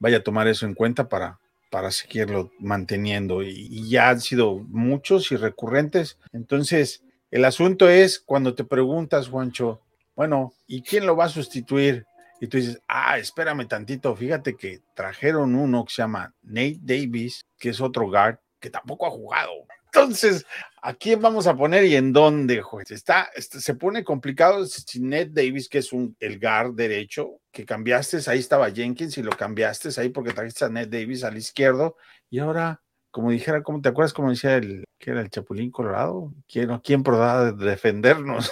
vaya 0.00 0.18
a 0.18 0.22
tomar 0.22 0.48
eso 0.48 0.66
en 0.66 0.74
cuenta 0.74 1.08
para, 1.08 1.38
para 1.70 1.90
seguirlo 1.90 2.50
manteniendo. 2.58 3.42
Y, 3.42 3.88
ya 3.88 4.10
han 4.10 4.20
sido 4.20 4.58
muchos 4.58 5.30
y 5.32 5.36
recurrentes. 5.36 6.18
Entonces, 6.32 7.04
el 7.30 7.44
asunto 7.44 7.88
es 7.88 8.18
cuando 8.18 8.54
te 8.54 8.64
preguntas, 8.64 9.28
Juancho, 9.28 9.80
bueno, 10.14 10.52
¿y 10.66 10.82
quién 10.82 11.06
lo 11.06 11.16
va 11.16 11.26
a 11.26 11.28
sustituir? 11.28 12.06
Y 12.40 12.48
tú 12.48 12.56
dices, 12.56 12.80
ah, 12.88 13.18
espérame 13.18 13.68
tantito, 13.68 14.14
fíjate 14.16 14.56
que 14.56 14.80
trajeron 14.94 15.54
uno 15.54 15.84
que 15.84 15.94
se 15.94 16.02
llama 16.02 16.34
Nate 16.42 16.78
Davis, 16.80 17.44
que 17.58 17.68
es 17.70 17.80
otro 17.80 18.08
guard, 18.08 18.38
que 18.58 18.68
tampoco 18.70 19.06
ha 19.06 19.10
jugado. 19.10 19.52
Entonces, 19.94 20.44
¿a 20.80 20.94
quién 20.94 21.20
vamos 21.20 21.46
a 21.46 21.54
poner 21.54 21.84
y 21.84 21.96
en 21.96 22.12
dónde, 22.12 22.62
juez? 22.62 22.90
Está, 22.90 23.28
está- 23.36 23.60
se 23.60 23.74
pone 23.74 24.02
complicado 24.02 24.64
si 24.66 25.00
Ned 25.00 25.28
Davis, 25.32 25.68
que 25.68 25.78
es 25.78 25.92
un, 25.92 26.16
el 26.18 26.40
guard 26.40 26.74
derecho, 26.74 27.40
que 27.52 27.64
cambiaste, 27.66 28.18
ahí 28.28 28.38
estaba 28.38 28.70
Jenkins 28.70 29.18
y 29.18 29.22
lo 29.22 29.30
cambiaste 29.32 29.90
ahí 30.00 30.08
porque 30.08 30.32
trajiste 30.32 30.64
a 30.64 30.68
Ned 30.70 30.88
Davis 30.88 31.24
al 31.24 31.36
izquierdo 31.36 31.96
y 32.30 32.38
ahora, 32.38 32.80
como 33.10 33.30
dijera, 33.30 33.62
¿cómo 33.62 33.82
te 33.82 33.90
acuerdas 33.90 34.14
cómo 34.14 34.30
decía 34.30 34.56
el 34.56 34.84
que 34.98 35.10
era 35.10 35.20
el 35.20 35.28
Chapulín 35.30 35.70
Colorado? 35.70 36.32
¿Quién, 36.50 36.76
quién 36.78 37.02
podrá 37.02 37.52
defendernos? 37.52 38.50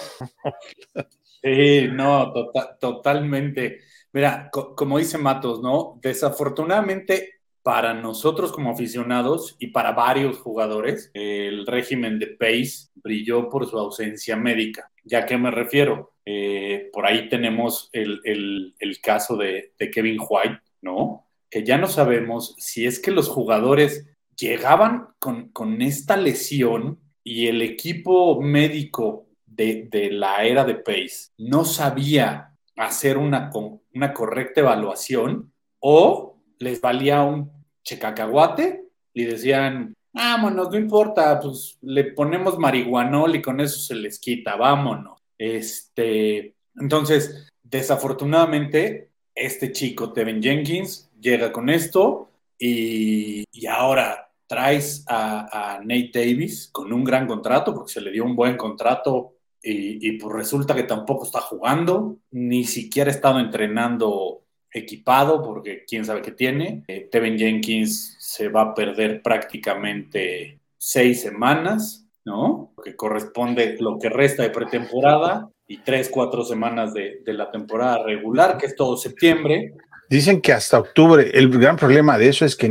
Sí, 1.43 1.87
no, 1.91 2.31
tota- 2.33 2.77
totalmente. 2.79 3.79
Mira, 4.13 4.49
co- 4.51 4.75
como 4.75 4.99
dice 4.99 5.17
Matos, 5.17 5.61
¿no? 5.61 5.99
Desafortunadamente 6.01 7.41
para 7.63 7.93
nosotros 7.93 8.51
como 8.51 8.71
aficionados 8.71 9.55
y 9.59 9.67
para 9.67 9.91
varios 9.91 10.37
jugadores, 10.39 11.09
el 11.13 11.65
régimen 11.65 12.19
de 12.19 12.27
Pace 12.27 12.89
brilló 12.95 13.49
por 13.49 13.67
su 13.69 13.77
ausencia 13.77 14.35
médica. 14.35 14.91
¿Ya 15.03 15.25
qué 15.25 15.37
me 15.37 15.51
refiero? 15.51 16.13
Eh, 16.25 16.89
por 16.93 17.05
ahí 17.07 17.27
tenemos 17.29 17.89
el, 17.93 18.19
el- 18.23 18.75
el 18.79 19.01
caso 19.01 19.35
de, 19.37 19.73
de 19.79 19.89
Kevin 19.91 20.17
White, 20.27 20.59
¿no? 20.81 21.27
Que 21.49 21.63
ya 21.63 21.77
no 21.77 21.87
sabemos 21.87 22.55
si 22.59 22.85
es 22.85 22.99
que 22.99 23.11
los 23.11 23.27
jugadores 23.29 24.07
llegaban 24.37 25.07
con, 25.19 25.49
con 25.49 25.81
esta 25.81 26.17
lesión 26.17 26.99
y 27.23 27.47
el 27.47 27.61
equipo 27.61 28.41
médico 28.41 29.27
de, 29.55 29.87
de 29.91 30.11
la 30.11 30.43
era 30.43 30.63
de 30.63 30.75
Pace 30.75 31.29
no 31.37 31.65
sabía 31.65 32.53
hacer 32.77 33.17
una, 33.17 33.51
una 33.93 34.13
correcta 34.13 34.61
evaluación 34.61 35.51
o 35.79 36.37
les 36.59 36.79
valía 36.79 37.21
un 37.23 37.51
checacahuate 37.83 38.85
y 39.13 39.25
decían, 39.25 39.93
vámonos, 40.13 40.69
no 40.69 40.77
importa, 40.77 41.39
pues 41.39 41.77
le 41.81 42.05
ponemos 42.05 42.57
marihuanol 42.57 43.35
y 43.35 43.41
con 43.41 43.59
eso 43.59 43.79
se 43.79 43.95
les 43.95 44.19
quita, 44.19 44.55
vámonos. 44.55 45.19
Este, 45.37 46.55
entonces, 46.79 47.49
desafortunadamente, 47.63 49.09
este 49.35 49.71
chico, 49.71 50.13
Tevin 50.13 50.41
Jenkins, 50.41 51.09
llega 51.19 51.51
con 51.51 51.69
esto 51.69 52.29
y, 52.57 53.43
y 53.51 53.65
ahora 53.65 54.31
traes 54.47 55.03
a, 55.07 55.75
a 55.75 55.79
Nate 55.79 56.11
Davis 56.13 56.69
con 56.71 56.93
un 56.93 57.03
gran 57.03 57.27
contrato, 57.27 57.73
porque 57.73 57.93
se 57.93 58.01
le 58.01 58.11
dio 58.11 58.23
un 58.23 58.35
buen 58.35 58.55
contrato 58.57 59.33
y, 59.63 60.07
y 60.07 60.17
pues 60.17 60.35
resulta 60.35 60.75
que 60.75 60.83
tampoco 60.83 61.25
está 61.25 61.41
jugando, 61.41 62.17
ni 62.31 62.63
siquiera 62.63 63.09
ha 63.09 63.13
estado 63.13 63.39
entrenando 63.39 64.41
equipado, 64.73 65.43
porque 65.43 65.83
quién 65.85 66.05
sabe 66.05 66.21
qué 66.21 66.31
tiene. 66.31 66.83
Eh, 66.87 67.09
Tevin 67.11 67.37
Jenkins 67.37 68.15
se 68.19 68.47
va 68.47 68.61
a 68.61 68.73
perder 68.73 69.21
prácticamente 69.21 70.59
seis 70.77 71.21
semanas, 71.21 72.05
¿no? 72.23 72.71
Que 72.83 72.95
corresponde 72.95 73.77
lo 73.79 73.99
que 73.99 74.09
resta 74.09 74.43
de 74.43 74.49
pretemporada 74.49 75.49
y 75.67 75.79
tres, 75.79 76.09
cuatro 76.09 76.43
semanas 76.43 76.93
de, 76.93 77.21
de 77.25 77.33
la 77.33 77.51
temporada 77.51 78.03
regular, 78.03 78.57
que 78.57 78.67
es 78.67 78.75
todo 78.75 78.95
septiembre. 78.95 79.73
Dicen 80.09 80.41
que 80.41 80.53
hasta 80.53 80.79
octubre, 80.79 81.29
el 81.33 81.49
gran 81.49 81.77
problema 81.77 82.17
de 82.17 82.29
eso 82.29 82.45
es 82.45 82.55
que 82.55 82.69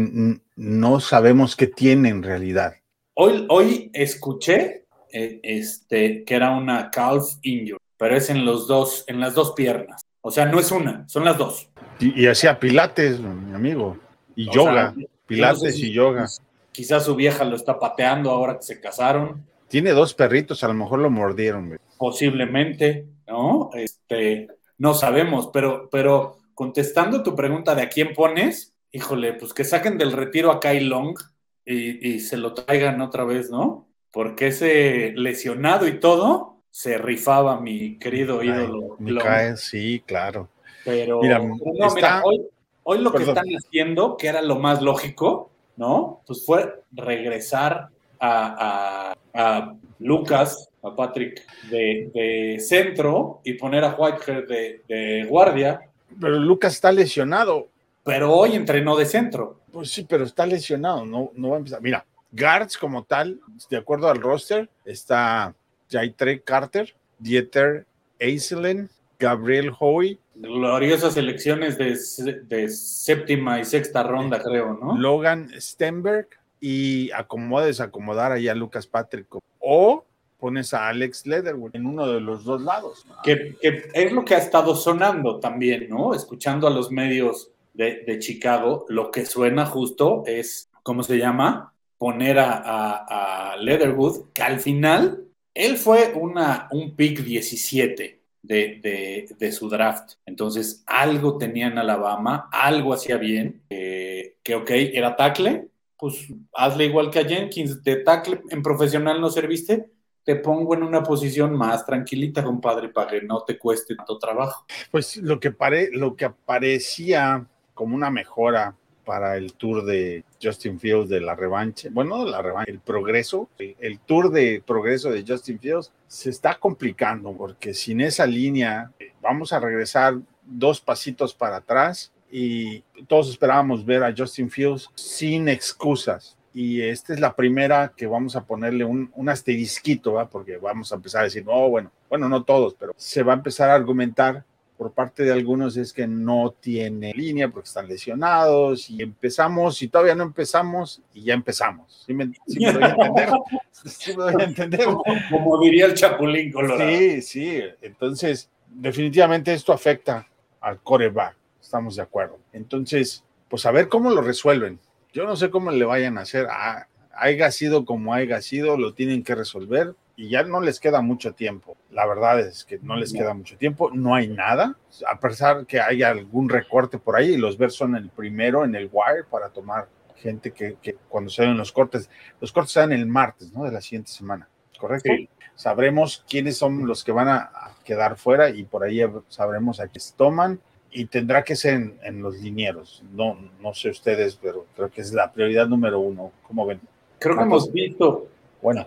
no 0.57 1.01
sabemos 1.01 1.57
qué 1.57 1.67
tiene 1.67 2.11
en 2.11 2.23
realidad. 2.23 2.75
Hoy, 3.15 3.47
hoy 3.49 3.91
escuché 3.93 4.80
eh, 5.13 5.41
este, 5.43 6.25
que 6.25 6.35
era 6.35 6.51
una 6.51 6.91
calf 6.91 7.25
injury, 7.43 7.79
pero 7.97 8.17
es 8.17 8.31
en, 8.31 8.45
los 8.45 8.67
dos, 8.69 9.05
en 9.07 9.21
las 9.21 9.35
dos 9.35 9.53
piernas. 9.53 10.03
O 10.23 10.31
sea, 10.31 10.47
no 10.47 10.59
es 10.61 10.71
una, 10.71 11.09
son 11.09 11.25
las 11.25 11.39
dos. 11.39 11.69
Y, 11.99 12.23
y 12.23 12.27
hacía 12.27 12.59
pilates, 12.59 13.21
mi 13.21 13.55
amigo, 13.55 13.99
y 14.37 14.49
O 14.49 14.53
yoga, 14.53 14.95
sea, 14.95 15.07
pilates 15.27 15.63
no 15.63 15.69
sé 15.69 15.73
si- 15.73 15.89
y 15.89 15.93
yoga. 15.93 16.27
Quizás 16.73 17.05
su 17.05 17.15
vieja 17.17 17.45
lo 17.45 17.57
está 17.57 17.79
pateando 17.79 18.31
ahora 18.31 18.57
que 18.57 18.63
se 18.63 18.81
casaron, 18.81 19.45
Tiene 19.69 19.91
dos 19.91 20.15
perritos, 20.15 20.63
a 20.65 20.69
lo 20.69 20.75
mejor 20.75 20.99
lo 21.01 21.11
mordieron. 21.11 21.69
güey. 21.69 21.79
posiblemente, 21.99 23.07
¿no? 23.27 23.71
Este, 23.75 24.49
no 24.79 24.95
sabemos, 24.95 25.51
pero, 25.53 25.89
pero 25.91 26.39
contestando 26.55 27.23
tu 27.23 27.35
pregunta 27.35 27.75
de 27.75 27.83
a 27.83 27.89
quién 27.89 28.13
pones, 28.15 28.73
híjole, 28.93 29.33
pues 29.35 29.53
que 29.55 29.65
saquen 29.65 29.99
del 29.99 30.13
retiro 30.13 30.51
a 30.51 30.61
Kai 30.61 30.81
Long 30.81 31.17
y, 31.65 32.09
y 32.15 32.21
se 32.21 32.37
lo 32.37 32.55
traigan 32.55 33.01
otra 33.01 33.25
vez, 33.25 33.51
¿no? 33.51 33.89
Porque 34.13 34.49
ese 34.49 35.13
lesionado 35.17 35.87
y 35.87 36.01
todo 36.01 36.57
se 36.71 36.99
rifaba 36.99 37.61
mi 37.61 37.99
querido 37.99 38.43
ídolo. 38.43 38.97
Ay, 39.25 39.57
sí, 39.57 40.03
claro. 40.07 40.49
Pero, 40.85 41.21
Mira, 41.21 41.39
no, 41.39 41.87
está- 41.87 41.95
mira, 41.95 42.23
hoy, 42.25 42.43
hoy 42.85 42.99
lo 42.99 43.13
que 43.13 43.23
están 43.25 43.45
haciendo, 43.57 44.17
que 44.17 44.29
era 44.29 44.41
lo 44.43 44.57
más 44.59 44.81
lógico, 44.83 45.51
¿no? 45.77 46.23
Pues 46.27 46.45
fue 46.47 46.83
regresar 46.93 47.89
a, 48.19 49.13
a- 49.13 49.17
a 49.35 49.75
Lucas, 49.99 50.69
a 50.83 50.95
Patrick, 50.97 51.45
de, 51.71 52.11
de 52.15 52.59
centro 52.61 53.41
y 53.45 53.55
poner 53.55 53.85
a 53.85 53.95
Whitehead 53.95 54.47
de, 54.49 54.83
de 54.89 55.25
guardia, 55.29 55.81
Pero 56.21 56.39
Lucas 56.39 56.73
está 56.75 56.91
lesionado. 56.91 57.69
pero 58.03 58.33
hoy 58.33 58.55
entrenó 58.55 58.97
de 58.97 59.05
centro. 59.07 59.61
Pues 59.71 59.91
sí, 59.91 60.05
pero 60.09 60.25
está 60.25 60.47
lesionado, 60.47 61.05
no, 61.07 61.31
no 61.35 61.51
va 61.51 61.57
a 61.57 61.59
empezar. 61.59 61.81
Mira, 61.83 62.05
guards 62.33 62.77
como 62.77 63.05
tal, 63.05 63.41
de 63.69 63.77
acuerdo 63.77 64.09
al 64.09 64.21
roster, 64.21 64.69
está 64.85 65.55
Jaitre 65.91 66.41
Carter, 66.41 66.95
Dieter 67.19 67.87
Eiselen, 68.19 68.91
Gabriel 69.19 69.73
Hoy, 69.79 70.19
Gloriosas 70.41 71.19
elecciones 71.19 71.77
de, 71.77 72.69
séptima 72.69 73.61
y 73.61 73.65
sexta 73.67 74.03
ronda, 74.03 74.43
creo, 74.43 74.73
¿no? 74.73 74.97
Logan 74.97 75.51
Stenberg 75.59 76.29
y 76.61 77.11
acomoda, 77.13 77.67
desacomodar 77.67 78.33
ahí 78.33 78.49
a 78.49 78.55
Lucas 78.55 78.87
Patrick. 78.87 79.27
O 79.59 80.05
pones 80.39 80.73
a 80.73 80.89
Alex 80.89 81.27
Leatherwood 81.27 81.77
en 81.77 81.85
uno 81.85 82.07
de 82.07 82.21
los 82.21 82.45
dos 82.45 82.63
lados. 82.63 83.05
que, 83.23 83.57
que 83.61 83.91
es 83.93 84.13
lo 84.13 84.25
que 84.25 84.35
ha 84.35 84.39
estado 84.39 84.75
sonando 84.75 85.41
también, 85.41 85.91
¿no? 85.91 86.15
Escuchando 86.15 86.67
a 86.67 86.71
los 86.71 86.91
medios 86.91 87.51
de, 87.75 88.03
de 88.07 88.19
Chicago, 88.19 88.87
lo 88.89 89.11
que 89.11 89.27
suena 89.27 89.67
justo 89.67 90.23
es, 90.25 90.71
¿cómo 90.83 91.03
se 91.03 91.19
llama? 91.19 91.75
Poner 92.01 92.39
a, 92.39 92.53
a- 92.55 93.53
a 93.53 93.57
Leatherwood, 93.59 94.31
que 94.33 94.43
al 94.43 94.59
final 94.59 95.25
él 95.53 95.77
fue 95.77 96.13
una, 96.15 96.67
un 96.73 96.97
pick 96.97 97.21
17 97.23 98.23
de, 98.43 98.57
de- 98.83 99.37
de 99.39 99.53
su 99.53 99.69
draft. 99.69 100.15
Entonces, 100.25 100.83
algo 100.87 101.37
tenía 101.37 101.67
en 101.67 101.77
Alabama, 101.77 102.49
algo 102.53 102.95
hacía 102.95 103.19
bien, 103.19 103.61
eh, 103.69 104.37
que 104.43 104.55
ok, 104.55 104.71
era 104.71 105.15
tackle, 105.15 105.69
pues 105.99 106.29
hazle 106.55 106.87
igual 106.87 107.11
que 107.11 107.19
a 107.19 107.25
Jenkins, 107.29 107.85
de 107.85 107.97
tackle 107.97 108.41
en 108.49 108.63
profesional 108.63 109.21
no 109.21 109.29
serviste, 109.29 109.91
te 110.25 110.37
pongo 110.37 110.75
en 110.75 110.83
una 110.85 111.03
posición 111.03 111.55
más 111.55 111.85
tranquilita, 111.85 112.43
compadre, 112.43 112.89
para 112.89 113.11
que 113.11 113.21
no 113.23 113.43
te 113.45 113.59
cueste 113.59 113.95
tanto 113.95 114.19
trabajo. 114.19 114.65
Pues 114.91 115.19
lo 115.19 115.39
que, 115.39 115.51
pare, 115.51 115.91
lo 115.93 116.17
que 116.17 116.31
parecía 116.31 117.47
como 117.75 117.95
una 117.95 118.11
mejora 118.11 118.75
para 119.11 119.37
el 119.37 119.55
tour 119.55 119.85
de 119.85 120.23
Justin 120.41 120.79
Fields 120.79 121.09
de 121.09 121.21
la 121.21 121.35
revancha, 121.35 121.89
bueno, 121.91 122.25
la 122.25 122.41
revancha, 122.41 122.71
el 122.71 122.79
progreso, 122.79 123.51
el, 123.59 123.75
el 123.81 123.99
tour 123.99 124.31
de 124.31 124.63
progreso 124.65 125.11
de 125.11 125.25
Justin 125.27 125.59
Fields 125.59 125.93
se 126.07 126.31
está 126.31 126.55
complicando 126.61 127.33
porque 127.33 127.75
sin 127.75 128.01
esa 128.03 128.25
línea 128.25 128.93
eh, 129.01 129.11
vamos 129.21 129.53
a 129.53 129.59
regresar 129.59 130.15
dos 130.45 130.81
pasitos 130.81 131.35
para 131.35 131.57
atrás 131.57 132.13
y 132.31 132.83
todos 133.09 133.31
esperábamos 133.31 133.85
ver 133.85 134.05
a 134.05 134.15
Justin 134.17 134.49
Fields 134.49 134.89
sin 134.95 135.49
excusas. 135.49 136.37
Y 136.55 136.81
esta 136.81 137.13
es 137.13 137.19
la 137.19 137.35
primera 137.35 137.93
que 137.97 138.07
vamos 138.07 138.37
a 138.37 138.45
ponerle 138.45 138.85
un, 138.85 139.11
un 139.17 139.29
asterisquito, 139.29 140.13
¿va? 140.13 140.31
porque 140.31 140.57
vamos 140.57 140.93
a 140.93 140.95
empezar 140.95 141.23
a 141.23 141.25
decir, 141.25 141.45
no, 141.45 141.69
bueno, 141.69 141.91
bueno, 142.09 142.29
no 142.29 142.45
todos, 142.45 142.75
pero 142.75 142.93
se 142.97 143.25
va 143.25 143.33
a 143.33 143.37
empezar 143.37 143.71
a 143.71 143.75
argumentar 143.75 144.45
por 144.81 144.93
parte 144.93 145.25
de 145.25 145.33
algunos 145.35 145.77
es 145.77 145.93
que 145.93 146.07
no 146.07 146.55
tiene 146.59 147.13
línea 147.13 147.51
porque 147.51 147.67
están 147.67 147.87
lesionados 147.87 148.89
y 148.89 149.03
empezamos 149.03 149.83
y 149.83 149.89
todavía 149.89 150.15
no 150.15 150.23
empezamos 150.23 151.03
y 151.13 151.25
ya 151.25 151.35
empezamos. 151.35 152.03
¿Sí 152.07 152.15
me, 152.15 152.33
sí 152.47 152.61
me 152.61 152.73
doy 152.73 152.85
a 152.85 152.89
entender? 152.89 153.29
¿Sí 153.85 154.17
me 154.17 154.23
doy 154.23 154.41
a 154.41 154.45
entender? 154.45 154.87
Como 155.31 155.61
diría 155.61 155.85
el 155.85 155.93
Chapulín 155.93 156.51
Colorado. 156.51 156.91
Sí, 156.91 157.21
sí. 157.21 157.61
Entonces, 157.83 158.49
definitivamente 158.71 159.53
esto 159.53 159.75
afecta 159.75 160.27
al 160.63 160.81
coreback. 160.81 161.37
Estamos 161.61 161.97
de 161.97 162.03
acuerdo. 162.03 162.39
Entonces, 162.55 163.23
pues 163.51 163.67
a 163.67 163.73
ver 163.73 163.91
cómo 163.91 164.09
lo 164.09 164.23
resuelven. 164.23 164.81
Yo 165.13 165.27
no 165.27 165.37
sé 165.37 165.51
cómo 165.51 165.73
le 165.73 165.85
vayan 165.85 166.17
a 166.17 166.23
hacer. 166.23 166.47
Ah, 166.51 166.87
haya 167.13 167.51
sido 167.51 167.85
como 167.85 168.15
haya 168.15 168.41
sido, 168.41 168.79
lo 168.79 168.95
tienen 168.95 169.25
que 169.25 169.35
resolver 169.35 169.95
y 170.21 170.29
ya 170.29 170.43
no 170.43 170.61
les 170.61 170.81
queda 170.81 171.01
mucho 171.01 171.33
tiempo. 171.33 171.79
La 171.91 172.05
verdad 172.05 172.39
es 172.41 172.67
que 172.67 172.79
no 172.83 172.95
les 172.95 173.11
queda 173.11 173.33
mucho 173.33 173.57
tiempo. 173.57 173.91
No 173.91 174.15
hay 174.15 174.29
nada. 174.29 174.77
A 175.09 175.19
pesar 175.19 175.65
que 175.65 175.81
haya 175.81 176.11
algún 176.11 176.51
recorte 176.51 176.99
por 176.99 177.17
ahí 177.17 177.31
y 177.31 177.37
los 177.39 177.57
ver 177.57 177.71
son 177.71 177.97
el 177.97 178.11
primero 178.11 178.67
en 178.67 178.75
el 178.75 178.91
wire 178.93 179.25
para 179.31 179.49
tomar 179.49 179.89
gente 180.17 180.51
que, 180.51 180.77
que 180.83 180.99
cuando 181.09 181.31
se 181.31 181.41
ven 181.41 181.57
los 181.57 181.73
cortes, 181.73 182.11
los 182.39 182.53
cortes 182.53 182.73
se 182.73 182.81
dan 182.81 182.93
el 182.93 183.07
martes, 183.07 183.51
¿no? 183.55 183.65
De 183.65 183.73
la 183.73 183.81
siguiente 183.81 184.11
semana. 184.11 184.47
¿Correcto? 184.79 185.11
Sí. 185.11 185.27
sabremos 185.55 186.23
quiénes 186.29 186.59
son 186.59 186.87
los 186.87 187.03
que 187.03 187.13
van 187.13 187.29
a, 187.29 187.37
a 187.37 187.75
quedar 187.83 188.19
fuera 188.19 188.51
y 188.51 188.65
por 188.65 188.85
ahí 188.85 189.01
sabremos 189.29 189.81
a 189.81 189.87
quiénes 189.87 190.13
toman 190.19 190.61
y 190.91 191.07
tendrá 191.07 191.45
que 191.45 191.57
ser 191.57 191.75
en, 191.77 191.99
en, 192.03 192.21
los 192.21 192.37
linieros. 192.43 193.03
No, 193.11 193.39
no 193.59 193.73
sé 193.73 193.89
ustedes, 193.89 194.37
pero 194.37 194.67
creo 194.77 194.91
que 194.91 195.01
es 195.01 195.15
la 195.15 195.33
prioridad 195.33 195.67
número 195.67 195.99
uno. 195.99 196.31
¿Cómo 196.47 196.67
ven? 196.67 196.79
creo 197.21 197.37
que 197.37 197.43
hemos 197.43 197.73
visto. 197.73 198.27
Bueno, 198.63 198.87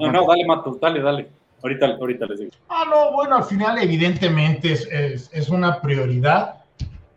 no, 0.00 0.12
no, 0.12 0.26
dale, 0.26 0.44
Matos, 0.44 0.80
dale, 0.80 1.00
dale. 1.00 1.30
Ahorita, 1.62 1.86
ahorita 1.86 2.26
les 2.26 2.40
digo. 2.40 2.50
Ah, 2.68 2.84
no, 2.88 3.12
bueno, 3.12 3.36
al 3.36 3.44
final, 3.44 3.78
evidentemente, 3.78 4.72
es, 4.72 4.86
es, 4.90 5.30
es 5.32 5.48
una 5.48 5.80
prioridad 5.80 6.64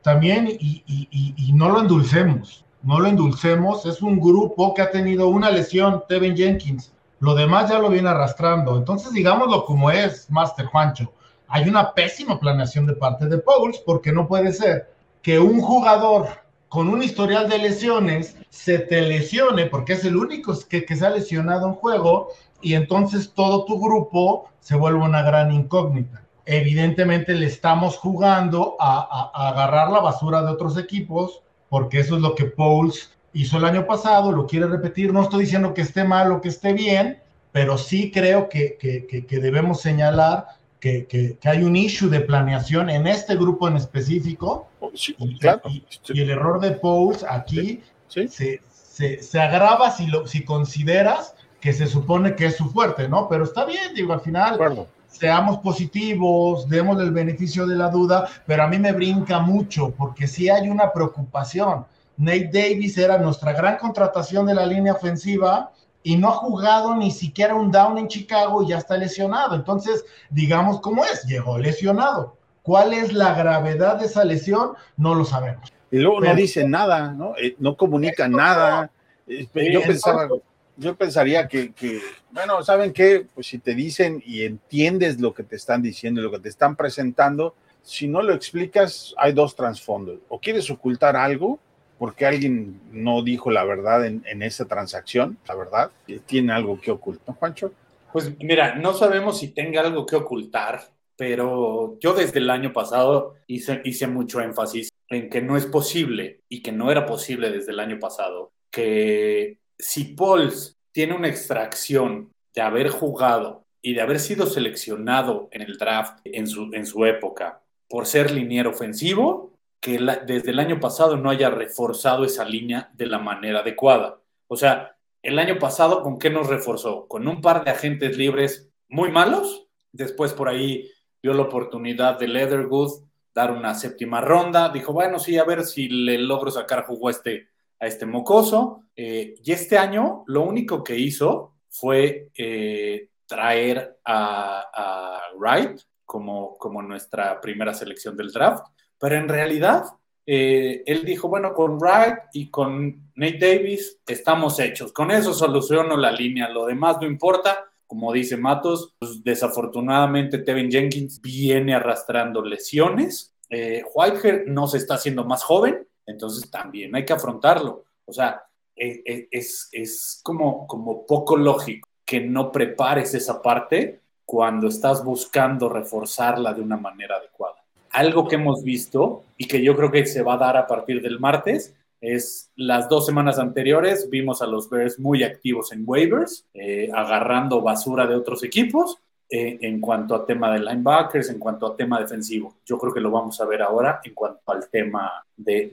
también 0.01 0.47
y, 0.47 0.83
y, 0.87 1.33
y, 1.35 1.51
no 1.51 1.69
lo 1.69 1.81
endulcemos. 1.81 2.63
No 2.81 2.99
lo 2.99 3.07
endulcemos. 3.07 3.85
Es 3.85 4.01
un 4.01 4.21
grupo 4.21 4.73
que 4.73 4.81
ha 4.81 4.89
tenido 4.89 5.27
una 5.27 5.51
lesión, 5.51 6.03
Tevin 6.07 6.37
Jenkins. 6.37 6.93
Lo 7.19 7.35
demás 7.35 7.69
ya 7.69 7.79
lo 7.79 7.89
viene 7.89 8.07
arrastrando. 8.07 8.77
Entonces, 8.77 9.11
digámoslo 9.11 9.65
como 9.65 9.91
es, 9.91 10.29
Master 10.31 10.67
Juancho. 10.67 11.11
Hay 11.49 11.67
una 11.67 11.93
pésima 11.93 12.39
planeación 12.39 12.85
de 12.85 12.93
parte 12.93 13.25
de 13.25 13.37
Pauls 13.39 13.79
porque 13.85 14.13
no 14.13 14.27
puede 14.27 14.53
ser 14.53 14.93
que 15.21 15.39
un 15.39 15.59
jugador 15.59 16.27
con 16.69 16.89
un 16.89 17.01
historial 17.01 17.47
de 17.49 17.59
lesiones 17.59 18.35
se 18.49 18.79
te 18.79 19.01
lesione, 19.01 19.65
porque 19.67 19.93
es 19.93 20.03
el 20.05 20.17
único 20.17 20.53
que, 20.67 20.85
que 20.85 20.95
se 20.95 21.05
ha 21.05 21.09
lesionado 21.09 21.67
en 21.67 21.73
juego, 21.73 22.29
y 22.61 22.73
entonces 22.73 23.33
todo 23.33 23.65
tu 23.65 23.79
grupo 23.79 24.49
se 24.59 24.75
vuelve 24.75 24.99
una 24.99 25.21
gran 25.21 25.51
incógnita. 25.51 26.23
Evidentemente 26.45 27.33
le 27.35 27.45
estamos 27.45 27.97
jugando 27.97 28.75
a, 28.79 29.31
a, 29.33 29.49
agarrar 29.49 29.91
la 29.91 29.99
basura 29.99 30.41
de 30.41 30.51
otros 30.51 30.77
equipos, 30.77 31.41
porque 31.69 31.99
eso 31.99 32.15
es 32.15 32.21
lo 32.21 32.35
que 32.35 32.45
Pauls 32.45 33.11
hizo 33.33 33.57
el 33.57 33.65
año 33.65 33.85
pasado, 33.85 34.31
lo 34.31 34.47
quiere 34.47 34.67
repetir. 34.67 35.13
No 35.13 35.21
estoy 35.21 35.43
diciendo 35.43 35.73
que 35.73 35.81
esté 35.81 36.03
mal 36.03 36.31
o 36.31 36.41
que 36.41 36.49
esté 36.49 36.73
bien, 36.73 37.19
pero 37.51 37.77
sí 37.77 38.11
creo 38.11 38.49
que, 38.49 38.77
que, 38.77 39.05
que, 39.05 39.25
que 39.25 39.39
debemos 39.39 39.81
señalar 39.81 40.47
que, 40.79 41.37
hay 41.43 41.63
un 41.63 41.75
issue 41.75 42.09
de 42.09 42.21
planeación 42.21 42.89
en 42.89 43.07
este 43.07 43.35
grupo 43.35 43.67
en 43.67 43.77
específico. 43.77 44.67
Sí, 44.97 45.15
y, 45.17 45.37
claro. 45.39 45.61
y, 45.69 45.83
y 46.09 46.21
el 46.21 46.29
error 46.31 46.59
de 46.59 46.71
Pauls 46.71 47.23
aquí 47.29 47.83
Sí. 48.07 48.27
se, 48.27 48.61
se, 48.71 49.21
se 49.21 49.39
agrava 49.39 49.91
si, 49.91 50.07
lo, 50.07 50.25
si 50.27 50.43
consideras 50.43 51.35
que 51.59 51.73
se 51.73 51.87
supone 51.87 52.35
que 52.35 52.45
es 52.47 52.55
su 52.57 52.69
fuerte, 52.69 53.07
¿no? 53.09 53.27
Pero 53.29 53.43
está 53.43 53.65
bien, 53.65 53.93
digo, 53.95 54.13
al 54.13 54.21
final 54.21 54.53
acuerdo. 54.55 54.87
seamos 55.07 55.57
positivos, 55.59 56.67
demos 56.69 56.99
el 57.01 57.11
beneficio 57.11 57.65
de 57.67 57.75
la 57.75 57.89
duda, 57.89 58.27
pero 58.45 58.63
a 58.63 58.67
mí 58.67 58.77
me 58.79 58.91
brinca 58.93 59.39
mucho 59.39 59.91
porque 59.91 60.27
sí 60.27 60.49
hay 60.49 60.69
una 60.69 60.91
preocupación. 60.93 61.85
Nate 62.17 62.49
Davis 62.51 62.97
era 62.97 63.17
nuestra 63.17 63.53
gran 63.53 63.77
contratación 63.77 64.45
de 64.47 64.55
la 64.55 64.65
línea 64.65 64.93
ofensiva 64.93 65.71
y 66.03 66.15
no 66.15 66.29
ha 66.29 66.33
jugado 66.33 66.95
ni 66.95 67.11
siquiera 67.11 67.53
un 67.55 67.71
down 67.71 67.97
en 67.97 68.07
Chicago 68.07 68.63
y 68.63 68.67
ya 68.69 68.77
está 68.77 68.95
lesionado. 68.97 69.55
Entonces, 69.55 70.05
digamos 70.29 70.79
cómo 70.79 71.03
es, 71.03 71.23
llegó 71.25 71.57
lesionado. 71.57 72.37
¿Cuál 72.67 72.93
es 72.93 73.13
la 73.13 73.33
gravedad 73.33 73.97
de 73.97 74.07
esa 74.07 74.25
lesión? 74.25 74.73
No 74.97 75.15
lo 75.15 75.23
sabemos. 75.23 75.71
Y 75.89 75.99
luego 75.99 76.19
no 76.19 76.35
dicen 76.35 76.69
nada, 76.69 77.13
¿no? 77.13 77.33
Eh, 77.37 77.55
no 77.59 77.77
comunican 77.77 78.33
nada. 78.33 78.91
Eh, 79.25 79.47
Yo 79.71 79.81
pensaba, 79.83 80.27
yo 80.75 80.93
pensaría 80.97 81.47
que, 81.47 81.71
que, 81.71 82.01
bueno, 82.29 82.61
¿saben 82.63 82.91
qué? 82.91 83.25
Pues 83.33 83.47
si 83.47 83.57
te 83.59 83.73
dicen 83.73 84.21
y 84.25 84.43
entiendes 84.43 85.21
lo 85.21 85.33
que 85.33 85.43
te 85.43 85.55
están 85.55 85.81
diciendo, 85.81 86.21
lo 86.21 86.29
que 86.29 86.39
te 86.39 86.49
están 86.49 86.75
presentando, 86.75 87.55
si 87.83 88.09
no 88.09 88.21
lo 88.21 88.33
explicas, 88.33 89.15
hay 89.17 89.31
dos 89.31 89.55
trasfondos. 89.55 90.19
O 90.27 90.37
quieres 90.37 90.69
ocultar 90.69 91.15
algo, 91.15 91.59
porque 91.97 92.25
alguien 92.25 92.81
no 92.91 93.23
dijo 93.23 93.49
la 93.49 93.63
verdad 93.63 94.05
en, 94.05 94.25
en 94.27 94.43
esa 94.43 94.65
transacción, 94.65 95.37
la 95.47 95.55
verdad, 95.55 95.91
tiene 96.25 96.51
algo 96.51 96.81
que 96.81 96.91
ocultar, 96.91 97.29
¿no, 97.29 97.33
Juancho? 97.35 97.71
Pues 98.11 98.37
mira, 98.39 98.75
no 98.75 98.93
sabemos 98.93 99.39
si 99.39 99.47
tenga 99.53 99.79
algo 99.79 100.05
que 100.05 100.17
ocultar, 100.17 100.81
pero 101.17 101.97
yo 101.99 102.13
desde 102.13 102.39
el 102.39 102.49
año 102.49 102.71
pasado 102.71 103.33
hice, 103.47 103.81
hice 103.83 104.07
mucho 104.07 104.39
énfasis 104.39 104.89
en 105.09 105.29
que 105.29 105.41
no 105.41 105.57
es 105.57 105.65
posible 105.65 106.41
y 106.47 106.61
que 106.61 106.71
no 106.71 106.91
era 106.91 107.05
posible 107.05 107.49
desde 107.49 107.71
el 107.71 107.79
año 107.79 107.99
pasado 107.99 108.51
que 108.71 109.57
si 109.79 110.15
Pauls 110.15 110.77
tiene 110.91 111.15
una 111.15 111.27
extracción 111.27 112.31
de 112.53 112.61
haber 112.61 112.89
jugado 112.89 113.65
y 113.81 113.93
de 113.93 114.01
haber 114.01 114.19
sido 114.19 114.45
seleccionado 114.45 115.49
en 115.51 115.61
el 115.61 115.77
draft 115.77 116.19
en 116.25 116.47
su, 116.47 116.69
en 116.73 116.85
su 116.85 117.05
época 117.05 117.61
por 117.89 118.05
ser 118.05 118.31
liniero 118.31 118.71
ofensivo, 118.71 119.53
que 119.79 119.99
desde 120.25 120.51
el 120.51 120.59
año 120.59 120.79
pasado 120.79 121.17
no 121.17 121.29
haya 121.29 121.49
reforzado 121.49 122.25
esa 122.25 122.43
línea 122.43 122.91
de 122.93 123.05
la 123.05 123.19
manera 123.19 123.59
adecuada. 123.59 124.19
O 124.47 124.57
sea, 124.57 124.95
el 125.23 125.39
año 125.39 125.57
pasado, 125.57 126.03
¿con 126.03 126.19
qué 126.19 126.29
nos 126.29 126.47
reforzó? 126.47 127.07
Con 127.07 127.27
un 127.27 127.41
par 127.41 127.63
de 127.63 127.71
agentes 127.71 128.17
libres 128.17 128.69
muy 128.89 129.11
malos. 129.11 129.67
Después 129.91 130.33
por 130.33 130.49
ahí 130.49 130.89
dio 131.21 131.33
la 131.33 131.43
oportunidad 131.43 132.19
de 132.19 132.27
Leatherwood 132.27 133.03
dar 133.33 133.51
una 133.51 133.75
séptima 133.75 134.19
ronda. 134.19 134.69
Dijo, 134.69 134.93
bueno, 134.93 135.19
sí, 135.19 135.37
a 135.37 135.43
ver 135.43 135.63
si 135.63 135.87
le 135.87 136.17
logro 136.17 136.49
sacar 136.49 136.85
jugo 136.85 137.07
a 137.07 137.11
este, 137.11 137.49
a 137.79 137.85
este 137.85 138.05
mocoso. 138.05 138.85
Eh, 138.95 139.35
y 139.43 139.51
este 139.51 139.77
año 139.77 140.23
lo 140.25 140.41
único 140.41 140.83
que 140.83 140.97
hizo 140.97 141.53
fue 141.69 142.31
eh, 142.35 143.09
traer 143.27 143.97
a, 144.03 144.63
a 144.73 145.21
Wright 145.37 145.79
como, 146.03 146.57
como 146.57 146.81
nuestra 146.81 147.39
primera 147.39 147.75
selección 147.75 148.17
del 148.17 148.31
draft. 148.31 148.65
Pero 148.97 149.15
en 149.15 149.29
realidad, 149.29 149.83
eh, 150.25 150.81
él 150.85 151.05
dijo, 151.05 151.27
bueno, 151.27 151.53
con 151.53 151.77
Wright 151.77 152.17
y 152.33 152.49
con 152.49 153.11
Nate 153.15 153.37
Davis 153.39 153.99
estamos 154.07 154.59
hechos. 154.59 154.91
Con 154.91 155.11
eso 155.11 155.33
soluciono 155.33 155.95
la 155.95 156.11
línea. 156.11 156.49
Lo 156.49 156.65
demás 156.65 156.97
no 156.99 157.05
importa. 157.05 157.66
Como 157.87 158.11
dice 158.13 158.37
Matos, 158.37 158.93
pues, 158.99 159.23
desafortunadamente 159.23 160.39
Tevin 160.39 160.69
Jenkins 160.69 161.21
viene 161.21 161.73
arrastrando 161.73 162.41
lesiones. 162.41 163.33
Eh, 163.49 163.83
Whitehair 163.95 164.43
no 164.47 164.67
se 164.67 164.77
está 164.77 164.95
haciendo 164.95 165.23
más 165.23 165.43
joven, 165.43 165.87
entonces 166.05 166.51
también 166.51 166.95
hay 166.95 167.05
que 167.05 167.13
afrontarlo. 167.13 167.85
O 168.05 168.13
sea, 168.13 168.43
eh, 168.75 169.01
eh, 169.05 169.27
es, 169.31 169.69
es 169.71 170.19
como, 170.21 170.67
como 170.67 171.05
poco 171.05 171.35
lógico 171.37 171.87
que 172.05 172.21
no 172.21 172.51
prepares 172.51 173.13
esa 173.13 173.41
parte 173.41 174.01
cuando 174.25 174.67
estás 174.67 175.03
buscando 175.03 175.69
reforzarla 175.69 176.53
de 176.53 176.61
una 176.61 176.77
manera 176.77 177.15
adecuada. 177.15 177.63
Algo 177.91 178.27
que 178.27 178.35
hemos 178.35 178.63
visto 178.63 179.23
y 179.37 179.47
que 179.47 179.61
yo 179.61 179.75
creo 179.75 179.89
que 179.89 180.05
se 180.05 180.21
va 180.21 180.33
a 180.33 180.37
dar 180.37 180.57
a 180.57 180.67
partir 180.67 181.01
del 181.01 181.19
martes 181.19 181.73
es 182.01 182.51
las 182.55 182.87
dos 182.89 183.05
semanas 183.05 183.39
anteriores 183.39 184.09
vimos 184.09 184.41
a 184.41 184.47
los 184.47 184.69
Bears 184.69 184.99
muy 184.99 185.23
activos 185.23 185.71
en 185.71 185.83
waivers, 185.85 186.45
eh, 186.53 186.89
agarrando 186.93 187.61
basura 187.61 188.05
de 188.05 188.15
otros 188.15 188.43
equipos 188.43 188.97
eh, 189.29 189.57
en 189.61 189.81
cuanto 189.81 190.15
a 190.15 190.25
tema 190.25 190.53
de 190.53 190.59
linebackers, 190.59 191.29
en 191.29 191.39
cuanto 191.39 191.67
a 191.67 191.75
tema 191.75 191.99
defensivo. 191.99 192.57
Yo 192.65 192.77
creo 192.77 192.93
que 192.93 193.01
lo 193.01 193.11
vamos 193.11 193.41
a 193.41 193.45
ver 193.45 193.61
ahora 193.61 193.99
en 194.03 194.13
cuanto 194.13 194.41
al 194.51 194.69
tema 194.69 195.11
de, 195.35 195.71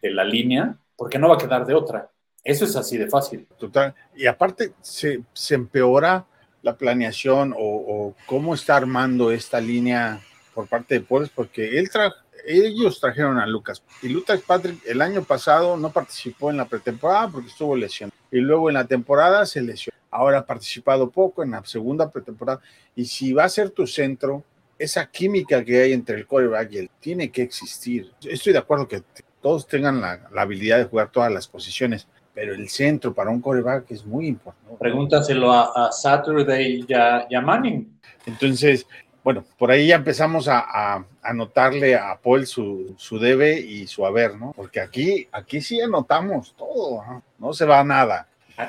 de, 0.00 0.10
la 0.10 0.24
línea, 0.24 0.76
porque 0.96 1.18
no 1.18 1.28
va 1.28 1.34
a 1.34 1.38
quedar 1.38 1.66
de 1.66 1.74
otra. 1.74 2.08
Eso 2.42 2.64
es 2.64 2.74
así 2.74 2.96
de 2.96 3.08
fácil. 3.08 3.46
Total. 3.58 3.94
Y 4.14 4.26
aparte, 4.26 4.72
se, 4.80 5.22
se 5.32 5.54
empeora 5.54 6.26
la 6.62 6.76
planeación 6.76 7.54
o, 7.56 8.14
cómo 8.26 8.54
está 8.54 8.76
armando 8.76 9.30
esta 9.32 9.60
línea 9.60 10.20
por 10.54 10.66
parte 10.68 10.94
de 10.94 11.00
Pueblos, 11.00 11.30
porque 11.34 11.78
él 11.78 11.90
tra 11.90 12.12
ellos 12.46 13.00
trajeron 13.00 13.38
a 13.38 13.46
Lucas 13.46 13.82
y 14.02 14.08
Lucas 14.08 14.40
Patrick 14.46 14.80
el 14.86 15.00
año 15.00 15.22
pasado 15.22 15.76
no 15.76 15.90
participó 15.90 16.50
en 16.50 16.56
la 16.56 16.66
pretemporada 16.66 17.28
porque 17.28 17.48
estuvo 17.48 17.76
lesionado 17.76 18.16
y 18.30 18.38
luego 18.38 18.68
en 18.68 18.74
la 18.74 18.86
temporada 18.86 19.46
se 19.46 19.60
lesionó. 19.62 19.96
Ahora 20.10 20.38
ha 20.38 20.46
participado 20.46 21.10
poco 21.10 21.42
en 21.42 21.52
la 21.52 21.64
segunda 21.64 22.10
pretemporada 22.10 22.60
y 22.94 23.04
si 23.04 23.32
va 23.32 23.44
a 23.44 23.48
ser 23.48 23.70
tu 23.70 23.86
centro, 23.86 24.44
esa 24.78 25.06
química 25.06 25.64
que 25.64 25.82
hay 25.82 25.92
entre 25.92 26.16
el 26.16 26.26
quarterback 26.26 26.72
y 26.72 26.78
él 26.78 26.90
tiene 27.00 27.30
que 27.30 27.42
existir. 27.42 28.12
Estoy 28.22 28.52
de 28.52 28.58
acuerdo 28.58 28.88
que 28.88 29.02
todos 29.40 29.66
tengan 29.66 30.00
la, 30.00 30.28
la 30.32 30.42
habilidad 30.42 30.78
de 30.78 30.84
jugar 30.84 31.10
todas 31.10 31.32
las 31.32 31.48
posiciones, 31.48 32.06
pero 32.34 32.54
el 32.54 32.68
centro 32.68 33.12
para 33.12 33.30
un 33.30 33.40
quarterback 33.40 33.90
es 33.90 34.04
muy 34.04 34.26
importante. 34.28 34.76
Pregúntaselo 34.78 35.52
a, 35.52 35.88
a 35.88 35.92
Saturday 35.92 36.84
y 36.88 36.94
a, 36.94 37.26
y 37.28 37.34
a, 37.34 37.40
Manning. 37.40 38.00
Entonces, 38.26 38.86
bueno, 39.24 39.44
por 39.58 39.70
ahí 39.70 39.88
ya 39.88 39.96
empezamos 39.96 40.48
a, 40.48 40.60
a, 40.60 41.04
a 41.22 41.32
notarle 41.32 41.94
a 41.94 42.18
Paul 42.20 42.46
su, 42.46 42.94
su, 42.98 43.18
debe 43.18 43.58
y 43.60 43.86
su 43.86 44.04
haber, 44.04 44.36
¿no? 44.36 44.52
Porque 44.56 44.80
aquí, 44.80 45.28
aquí 45.30 45.60
sí 45.60 45.80
anotamos 45.80 46.54
todo, 46.56 47.04
¿no? 47.04 47.22
no 47.38 47.52
se 47.52 47.64
va 47.64 47.84
nada. 47.84 48.26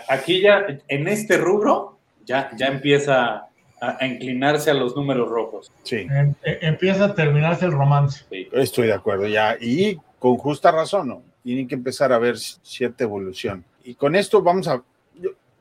Aquí 0.09 0.41
ya, 0.41 0.65
en 0.87 1.07
este 1.07 1.37
rubro, 1.37 1.97
ya, 2.25 2.51
ya 2.55 2.67
empieza 2.67 3.47
a, 3.81 4.05
inclinarse 4.05 4.71
a 4.71 4.73
los 4.75 4.95
números 4.95 5.29
rojos. 5.29 5.71
Sí. 5.83 6.07
Em, 6.09 6.33
empieza 6.43 7.05
a 7.05 7.15
terminarse 7.15 7.65
el 7.65 7.71
romance. 7.71 8.23
Sí. 8.29 8.47
Estoy 8.51 8.87
de 8.87 8.93
acuerdo, 8.93 9.27
ya. 9.27 9.57
Y 9.59 9.99
con 10.19 10.37
justa 10.37 10.71
razón, 10.71 11.07
¿no? 11.07 11.23
Tienen 11.43 11.67
que 11.67 11.75
empezar 11.75 12.13
a 12.13 12.19
ver 12.19 12.37
cierta 12.37 13.03
evolución. 13.03 13.65
Y 13.83 13.95
con 13.95 14.15
esto 14.15 14.41
vamos 14.41 14.67
a. 14.67 14.81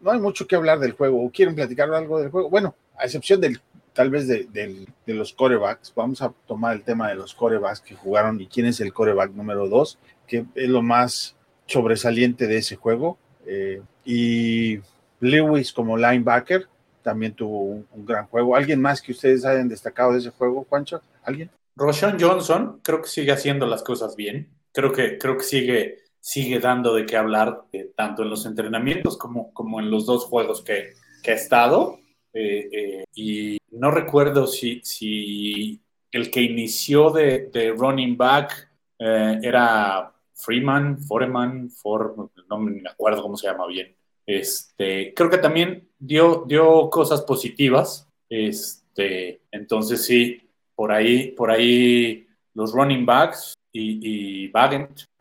No 0.00 0.10
hay 0.10 0.20
mucho 0.20 0.46
que 0.46 0.56
hablar 0.56 0.78
del 0.78 0.92
juego. 0.92 1.30
¿Quieren 1.32 1.54
platicar 1.54 1.92
algo 1.92 2.20
del 2.20 2.30
juego? 2.30 2.50
Bueno, 2.50 2.74
a 2.96 3.04
excepción 3.04 3.40
del 3.40 3.60
tal 3.92 4.10
vez 4.10 4.26
de, 4.26 4.86
los 5.06 5.32
corebacks. 5.32 5.92
Vamos 5.94 6.22
a 6.22 6.32
tomar 6.46 6.76
el 6.76 6.82
tema 6.82 7.08
de 7.08 7.14
los 7.14 7.34
corebacks 7.34 7.80
que 7.80 7.94
jugaron 7.94 8.40
y 8.40 8.46
quién 8.46 8.66
es 8.66 8.80
el 8.80 8.92
coreback 8.92 9.32
número 9.32 9.68
dos, 9.68 9.98
que 10.26 10.44
es 10.54 10.68
lo 10.68 10.82
más 10.82 11.36
sobresaliente 11.66 12.46
de 12.46 12.58
ese 12.58 12.76
juego. 12.76 13.18
Eh, 13.46 13.82
y 14.04 14.80
Lewis 15.20 15.72
como 15.72 15.96
linebacker 15.96 16.68
también 17.02 17.34
tuvo 17.34 17.64
un, 17.64 18.06
gran 18.06 18.26
juego. 18.26 18.56
¿Alguien 18.56 18.80
más 18.80 19.02
que 19.02 19.12
ustedes 19.12 19.44
hayan 19.44 19.68
destacado 19.68 20.12
de 20.12 20.18
ese 20.18 20.30
juego, 20.30 20.66
Juancho? 20.68 21.02
¿Alguien? 21.24 21.50
Roshan 21.74 22.18
Johnson 22.20 22.80
creo 22.82 23.02
que 23.02 23.08
sigue 23.08 23.32
haciendo 23.32 23.66
las 23.66 23.82
cosas 23.82 24.16
bien. 24.16 24.48
Creo 24.72 24.92
que, 24.92 25.18
creo 25.18 25.36
que 25.36 25.44
sigue 25.44 25.98
sigue 26.20 26.60
dando 26.60 26.94
de 26.94 27.04
qué 27.04 27.16
hablar, 27.16 27.64
eh, 27.72 27.90
tanto 27.96 28.22
en 28.22 28.30
los 28.30 28.46
entrenamientos 28.46 29.18
como, 29.18 29.52
como 29.52 29.80
en 29.80 29.90
los 29.90 30.06
dos 30.06 30.24
juegos 30.24 30.62
que 30.62 30.94
ha 31.26 31.32
estado. 31.32 31.98
Eh, 32.34 32.68
eh, 32.72 33.04
y 33.14 33.58
no 33.72 33.90
recuerdo 33.90 34.46
si, 34.46 34.80
si 34.82 35.80
el 36.10 36.30
que 36.30 36.42
inició 36.42 37.10
de, 37.10 37.50
de 37.52 37.72
running 37.72 38.16
back 38.16 38.70
era 38.98 40.12
Freeman, 40.32 40.98
Foreman, 40.98 41.70
For, 41.70 42.14
no 42.48 42.58
me 42.58 42.88
acuerdo 42.88 43.22
cómo 43.22 43.36
se 43.36 43.48
llama 43.48 43.66
bien. 43.66 43.96
Este, 44.26 45.12
creo 45.14 45.28
que 45.28 45.38
también 45.38 45.88
dio, 45.98 46.44
dio 46.46 46.88
cosas 46.88 47.22
positivas. 47.22 48.08
Este, 48.28 49.42
entonces 49.50 50.04
sí, 50.04 50.48
por 50.74 50.92
ahí, 50.92 51.32
por 51.32 51.50
ahí 51.50 52.26
los 52.54 52.72
running 52.72 53.04
backs 53.04 53.54
y, 53.72 54.46
y 54.46 54.52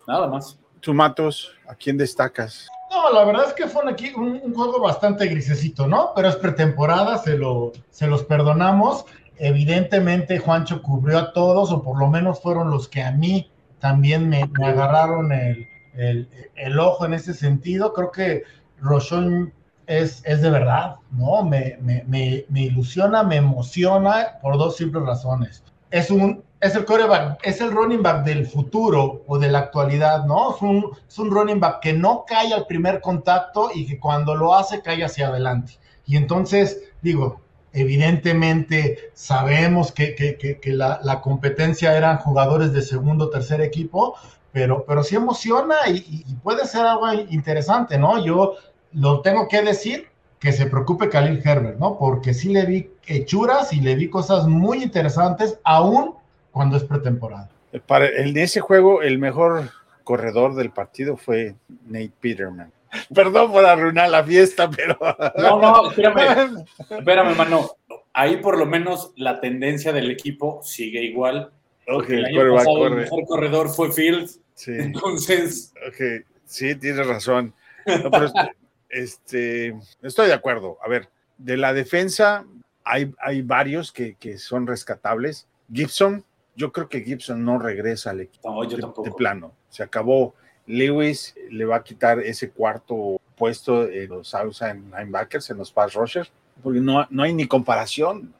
nada 0.07 0.27
más. 0.27 0.59
Tú, 0.79 0.93
Matos, 0.93 1.55
¿a 1.67 1.75
quién 1.75 1.97
destacas? 1.97 2.67
No, 2.91 3.09
la 3.13 3.23
verdad 3.23 3.45
es 3.47 3.53
que 3.53 3.67
fue 3.67 3.83
un, 4.17 4.53
juego 4.53 4.81
bastante 4.81 5.25
grisecito, 5.27 5.87
¿no? 5.87 6.11
Pero 6.13 6.27
es 6.27 6.35
pretemporada, 6.35 7.17
se, 7.19 7.37
lo, 7.37 7.71
se 7.89 8.05
los 8.05 8.23
perdonamos. 8.23 9.05
Evidentemente, 9.37 10.39
Juancho 10.39 10.81
cubrió 10.81 11.17
a 11.17 11.33
todos, 11.33 11.71
o 11.71 11.81
por 11.81 11.97
lo 11.97 12.09
menos 12.09 12.41
fueron 12.41 12.69
los 12.69 12.89
que 12.89 13.01
a 13.01 13.13
mí 13.13 13.49
también 13.79 14.27
me, 14.27 14.43
agarraron 14.61 15.31
el, 15.31 16.79
ojo 16.79 17.05
en 17.05 17.13
ese 17.13 17.33
sentido. 17.33 17.93
Creo 17.93 18.11
que 18.11 18.43
Rochon 18.81 19.53
es, 19.87 20.21
de 20.23 20.49
verdad, 20.49 20.97
¿no? 21.11 21.43
Me, 21.43 21.77
me, 21.81 22.45
ilusiona, 22.53 23.23
me 23.23 23.37
emociona 23.37 24.37
por 24.41 24.57
dos 24.57 24.75
simples 24.75 25.05
razones. 25.05 25.63
Es 25.91 26.11
un 26.11 26.43
es 26.61 26.75
el 26.75 26.85
coreback, 26.85 27.39
es 27.43 27.59
el 27.59 27.71
running 27.71 28.03
back 28.03 28.23
del 28.23 28.45
futuro 28.45 29.23
o 29.25 29.39
de 29.39 29.49
la 29.49 29.59
actualidad, 29.59 30.25
¿no? 30.25 30.55
Es 30.55 30.61
un, 30.61 30.91
es 31.07 31.17
un 31.17 31.31
running 31.31 31.59
back 31.59 31.79
que 31.81 31.91
no 31.91 32.23
cae 32.25 32.53
al 32.53 32.67
primer 32.67 33.01
contacto 33.01 33.71
y 33.73 33.87
que 33.87 33.99
cuando 33.99 34.35
lo 34.35 34.53
hace 34.53 34.81
cae 34.81 35.03
hacia 35.03 35.29
adelante. 35.29 35.73
Y 36.05 36.17
entonces, 36.17 36.79
digo, 37.01 37.41
evidentemente 37.73 39.11
sabemos 39.13 39.91
que, 39.91 40.13
que, 40.13 40.37
que, 40.37 40.73
la, 40.73 40.99
la, 41.03 41.21
competencia 41.21 41.97
eran 41.97 42.17
jugadores 42.17 42.73
de 42.73 42.83
segundo 42.83 43.25
o 43.25 43.29
tercer 43.29 43.61
equipo, 43.61 44.15
pero, 44.51 44.85
pero 44.85 45.03
sí 45.03 45.15
emociona 45.15 45.77
y, 45.87 46.25
y, 46.27 46.35
puede 46.43 46.67
ser 46.67 46.85
algo 46.85 47.11
interesante, 47.29 47.97
¿no? 47.97 48.23
Yo 48.23 48.55
lo 48.91 49.21
tengo 49.21 49.47
que 49.47 49.63
decir, 49.63 50.09
que 50.39 50.51
se 50.51 50.65
preocupe 50.65 51.09
Khalil 51.09 51.41
Herbert, 51.43 51.79
¿no? 51.79 51.97
Porque 51.97 52.33
sí 52.33 52.49
le 52.49 52.65
vi 52.65 52.91
hechuras 53.07 53.73
y 53.73 53.79
le 53.79 53.95
vi 53.95 54.09
cosas 54.09 54.47
muy 54.47 54.83
interesantes, 54.83 55.59
aún 55.63 56.20
cuando 56.51 56.77
es 56.77 56.83
pretemporada. 56.83 57.49
Para, 57.85 58.07
en 58.07 58.37
ese 58.37 58.59
juego, 58.59 59.01
el 59.01 59.17
mejor 59.17 59.69
corredor 60.03 60.55
del 60.55 60.71
partido 60.71 61.17
fue 61.17 61.55
Nate 61.85 62.11
Peterman. 62.19 62.71
Perdón 63.13 63.51
por 63.51 63.65
arruinar 63.65 64.09
la 64.09 64.23
fiesta, 64.23 64.69
pero. 64.69 64.97
No, 65.37 65.59
no, 65.59 65.89
espérame. 65.95 66.65
espérame, 66.89 67.29
hermano. 67.29 67.71
Ahí 68.13 68.37
por 68.37 68.57
lo 68.57 68.65
menos 68.65 69.13
la 69.15 69.39
tendencia 69.39 69.93
del 69.93 70.11
equipo 70.11 70.61
sigue 70.63 71.01
igual. 71.01 71.51
Ok, 71.87 72.09
el, 72.09 72.25
año 72.25 72.55
pasado, 72.55 72.87
el 72.87 72.95
mejor 72.95 73.25
corredor 73.25 73.69
fue 73.69 73.91
Fields. 73.91 74.39
Sí. 74.53 74.73
Entonces. 74.73 75.73
Ok, 75.87 76.25
sí, 76.45 76.75
tienes 76.75 77.07
razón. 77.07 77.53
No, 77.85 78.11
pero 78.11 78.31
este, 78.89 79.75
estoy 80.01 80.27
de 80.27 80.33
acuerdo. 80.33 80.77
A 80.83 80.89
ver, 80.89 81.07
de 81.37 81.55
la 81.55 81.73
defensa 81.73 82.45
hay, 82.83 83.13
hay 83.19 83.41
varios 83.41 83.93
que, 83.93 84.15
que 84.15 84.37
son 84.37 84.67
rescatables. 84.67 85.47
Gibson, 85.71 86.25
yo 86.55 86.71
creo 86.71 86.89
que 86.89 87.01
Gibson 87.01 87.43
no 87.43 87.59
regresa 87.59 88.11
al 88.11 88.21
equipo 88.21 88.65
de, 88.65 89.11
plano. 89.11 89.53
Se 89.69 89.83
acabó. 89.83 90.35
Lewis 90.67 91.35
le 91.49 91.65
va 91.65 91.77
a 91.77 91.83
quitar 91.83 92.19
ese 92.19 92.51
cuarto 92.51 93.19
puesto 93.35 93.87
en 93.87 94.09
los 94.09 94.33
outside 94.35 94.75
linebackers, 94.75 95.49
en 95.49 95.57
los 95.57 95.71
pass 95.71 95.93
rushers, 95.93 96.31
porque 96.61 96.79
no, 96.79 97.07
no 97.09 97.23
hay 97.23 97.33
ni 97.33 97.47
comparación. 97.47 98.33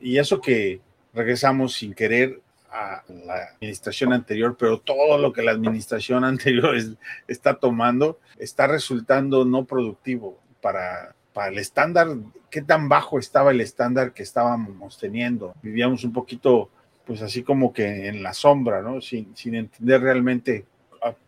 Y 0.00 0.18
eso 0.18 0.40
que 0.40 0.80
regresamos 1.12 1.74
sin 1.74 1.94
querer 1.94 2.40
a 2.70 3.02
la 3.08 3.50
administración 3.54 4.12
anterior, 4.12 4.56
pero 4.58 4.78
todo 4.78 5.16
lo 5.18 5.32
que 5.32 5.42
la 5.42 5.52
administración 5.52 6.24
anterior 6.24 6.76
está 7.28 7.54
tomando 7.54 8.18
está 8.38 8.66
resultando 8.66 9.44
no 9.44 9.64
productivo 9.64 10.38
para, 10.60 11.14
para 11.32 11.48
el 11.48 11.58
estándar, 11.58 12.08
qué 12.50 12.62
tan 12.62 12.88
bajo 12.88 13.18
estaba 13.18 13.50
el 13.50 13.60
estándar 13.60 14.12
que 14.12 14.22
estábamos 14.22 14.98
teniendo. 14.98 15.54
Vivíamos 15.62 16.04
un 16.04 16.12
poquito 16.12 16.70
pues 17.06 17.22
así 17.22 17.42
como 17.42 17.72
que 17.72 18.08
en 18.08 18.22
la 18.22 18.32
sombra, 18.32 18.82
¿no? 18.82 19.00
Sin, 19.00 19.36
sin 19.36 19.54
entender 19.54 20.00
realmente 20.00 20.64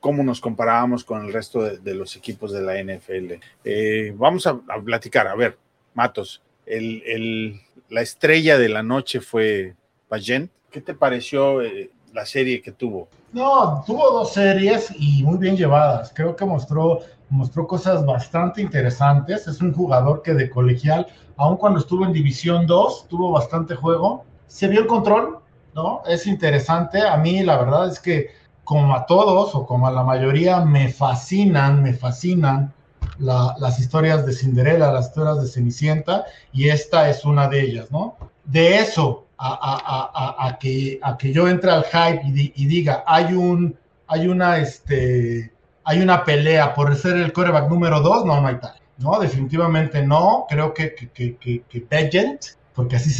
cómo 0.01 0.23
nos 0.23 0.41
comparábamos 0.41 1.05
con 1.05 1.25
el 1.25 1.33
resto 1.33 1.63
de, 1.63 1.95
los 1.95 2.17
equipos 2.17 2.53
de 2.53 2.63
la 2.63 2.83
NFL. 2.83 3.35
Eh, 3.65 4.15
vamos 4.17 4.47
a, 4.47 4.59
platicar, 4.85 5.27
a 5.27 5.35
ver, 5.35 5.59
Matos, 5.95 6.43
el, 6.65 7.03
el, 7.05 7.61
la 7.89 8.01
estrella 8.01 8.59
de 8.59 8.69
la 8.69 8.83
noche 8.83 9.21
fue 9.21 9.75
Pagent. 10.09 10.51
¿Qué 10.71 10.81
te 10.81 10.95
pareció 10.95 11.63
eh, 11.63 11.91
la 12.13 12.27
serie 12.27 12.63
que 12.63 12.73
tuvo? 12.73 13.09
No, 13.33 13.83
tuvo 13.87 14.11
dos 14.13 14.33
series 14.33 14.93
y 14.99 15.23
muy 15.23 15.39
bien 15.39 15.57
llevadas. 15.57 16.13
Creo 16.15 16.35
que 16.35 16.45
mostró, 16.45 17.01
mostró 17.29 17.67
cosas 17.67 18.05
bastante 18.05 18.63
interesantes. 18.63 19.47
Es 19.47 19.61
un 19.61 19.73
jugador 19.73 20.23
que 20.23 20.35
de 20.35 20.49
colegial, 20.49 21.07
aun 21.37 21.57
cuando 21.57 21.81
estuvo 21.81 22.05
en 22.05 22.13
División 22.13 22.67
2, 22.67 23.09
tuvo 23.09 23.31
bastante 23.33 23.75
juego. 23.75 24.25
Se 24.47 24.69
vio 24.69 24.81
el 24.81 24.87
control, 24.87 25.39
¿no? 25.77 26.03
Es 26.07 26.27
interesante. 26.27 27.07
A 27.07 27.17
mí 27.19 27.43
la 27.43 27.59
verdad 27.59 27.89
es 27.89 28.01
que 28.01 28.31
como 28.65 28.97
a 28.97 29.07
todos 29.07 29.55
o 29.55 29.67
como 29.67 29.87
a 29.87 29.93
la 29.93 30.03
mayoría 30.03 30.61
me 30.61 30.89
fascinan, 30.89 31.83
me 31.83 31.93
fascinan 31.93 32.73
las 33.19 33.79
historias 33.79 34.27
de 34.27 34.33
Cinderella, 34.33 34.91
las 34.91 35.09
historias 35.09 35.41
de 35.41 35.49
Cenicienta 35.49 36.25
y 36.53 36.69
esta 36.69 37.09
es 37.09 37.25
una 37.25 37.49
de 37.49 37.61
ellas, 37.61 37.91
¿no? 37.91 38.17
De 38.45 38.79
eso 38.79 39.27
a, 39.39 40.57
que, 40.59 40.99
a 41.03 41.17
que 41.17 41.33
yo 41.33 41.47
entre 41.47 41.71
al 41.71 41.85
hype 41.85 42.23
y, 42.25 42.67
diga, 42.67 43.05
hay 43.07 43.35
un, 43.35 43.79
hay 44.09 44.27
una, 44.29 44.59
este, 44.59 45.53
hay 45.85 46.01
una 46.01 46.25
pelea 46.25 46.75
por 46.75 46.95
ser 46.97 47.17
el 47.17 47.33
coreback 47.33 47.69
número 47.69 48.01
dos, 48.01 48.25
no, 48.25 48.41
no 48.41 48.49
hay 48.49 48.57
tal. 48.57 48.75
No, 48.99 49.19
definitivamente 49.21 50.03
no. 50.03 50.47
Creo 50.49 50.73
que, 50.73 50.95
que, 50.95 51.37
que, 51.37 51.63
que 51.69 51.87
porque 52.75 52.97
así 52.97 53.11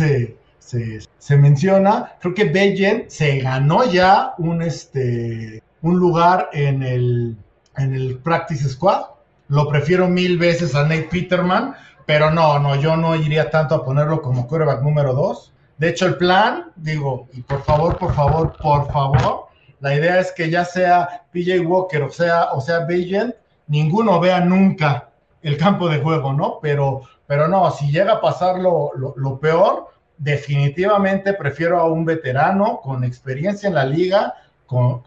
se, 0.67 1.37
menciona, 1.37 2.15
creo 2.21 2.35
que 2.35 2.45
Bejen 2.45 3.05
se 3.09 3.39
ganó 3.39 3.85
ya 3.85 4.35
un, 4.39 4.63
este, 4.63 5.63
un 5.83 5.99
lugar 5.99 6.51
en 6.53 6.83
el, 6.83 7.37
en 7.77 7.95
el 7.95 8.19
Practice 8.19 8.69
Squad. 8.69 9.03
Lo 9.49 9.69
prefiero 9.69 10.09
mil 10.09 10.39
veces 10.39 10.75
a 10.75 10.83
Nate 10.83 11.09
Peterman, 11.11 11.75
pero 12.05 12.31
no, 12.31 12.59
no, 12.59 12.75
yo 12.77 12.97
no 12.97 13.15
iría 13.15 13.51
tanto 13.51 13.77
a 13.77 13.85
ponerlo 13.85 14.21
como 14.21 14.47
quarterback 14.49 14.83
número 14.83 15.15
dos. 15.15 15.53
De 15.79 15.91
hecho, 15.91 16.07
el 16.07 16.17
plan, 16.17 16.73
digo, 16.75 17.29
y 17.33 17.43
por 17.43 17.63
favor, 17.63 17.97
por 17.99 18.15
favor, 18.15 18.57
por 18.61 18.91
favor, 18.91 19.47
la 19.81 19.95
idea 19.95 20.19
es 20.19 20.33
que 20.33 20.51
ya 20.51 20.65
sea 20.65 21.27
PJ 21.33 21.61
Walker 21.61 22.03
o 22.03 22.11
sea, 22.11 22.51
o 22.53 22.61
sea 22.61 22.87
ninguno 23.69 24.19
vea 24.19 24.41
nunca 24.41 25.11
el 25.43 25.59
campo 25.59 25.89
de 25.89 26.01
juego, 26.01 26.33
¿no? 26.33 26.59
Pero, 26.61 27.03
pero 27.27 27.47
no, 27.47 27.71
si 27.71 27.93
llega 27.93 28.15
a 28.15 28.21
pasar 28.21 28.59
lo, 28.59 28.91
lo 28.97 29.39
peor, 29.39 29.89
definitivamente 30.19 31.33
prefiero 31.35 31.79
a 31.79 31.85
un 31.85 32.05
veterano 32.05 32.81
con 32.83 33.05
experiencia 33.05 33.69
en 33.69 33.75
la 33.75 33.85
liga, 33.85 34.35
con, 34.67 35.03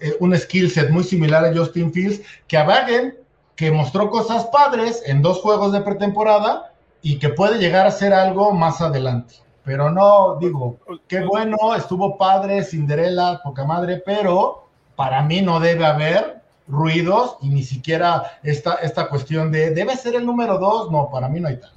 eh, 0.00 0.16
un 0.20 0.36
skill 0.36 0.70
set 0.70 0.90
muy 0.90 1.04
similar 1.04 1.44
a 1.44 1.54
Justin 1.54 1.92
Fields, 1.92 2.20
que 2.46 2.56
a 2.56 2.66
Wagen, 2.66 3.16
que 3.54 3.70
mostró 3.70 4.10
cosas 4.10 4.46
padres 4.46 5.02
en 5.06 5.22
dos 5.22 5.40
juegos 5.40 5.72
de 5.72 5.80
pretemporada 5.80 6.72
y 7.02 7.18
que 7.18 7.30
puede 7.30 7.58
llegar 7.58 7.86
a 7.86 7.90
ser 7.90 8.12
algo 8.12 8.52
más 8.52 8.80
adelante. 8.80 9.36
Pero 9.64 9.90
no, 9.90 10.36
digo, 10.36 10.78
qué 11.08 11.24
bueno, 11.24 11.74
estuvo 11.74 12.16
padre, 12.16 12.62
Cinderella, 12.62 13.40
poca 13.42 13.64
madre, 13.64 14.02
pero 14.04 14.68
para 14.94 15.22
mí 15.22 15.42
no 15.42 15.58
debe 15.58 15.86
haber 15.86 16.35
ruidos 16.68 17.36
y 17.42 17.48
ni 17.48 17.62
siquiera 17.62 18.38
esta, 18.42 18.74
esta 18.76 19.08
cuestión 19.08 19.50
de 19.52 19.70
debe 19.70 19.96
ser 19.96 20.14
el 20.14 20.26
número 20.26 20.58
dos, 20.58 20.90
no, 20.90 21.08
para 21.10 21.28
mí 21.28 21.40
no 21.40 21.48
hay 21.48 21.58
tal. 21.58 21.70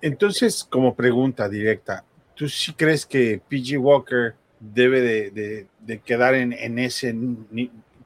Entonces, 0.00 0.64
como 0.68 0.94
pregunta 0.94 1.48
directa, 1.48 2.04
¿tú 2.34 2.48
sí 2.48 2.72
crees 2.74 3.04
que 3.04 3.40
PG 3.48 3.78
Walker 3.78 4.34
debe 4.60 5.00
de, 5.00 5.66
de, 5.80 6.00
quedar 6.00 6.34
en, 6.34 6.52
en 6.52 6.78
esa 6.78 7.08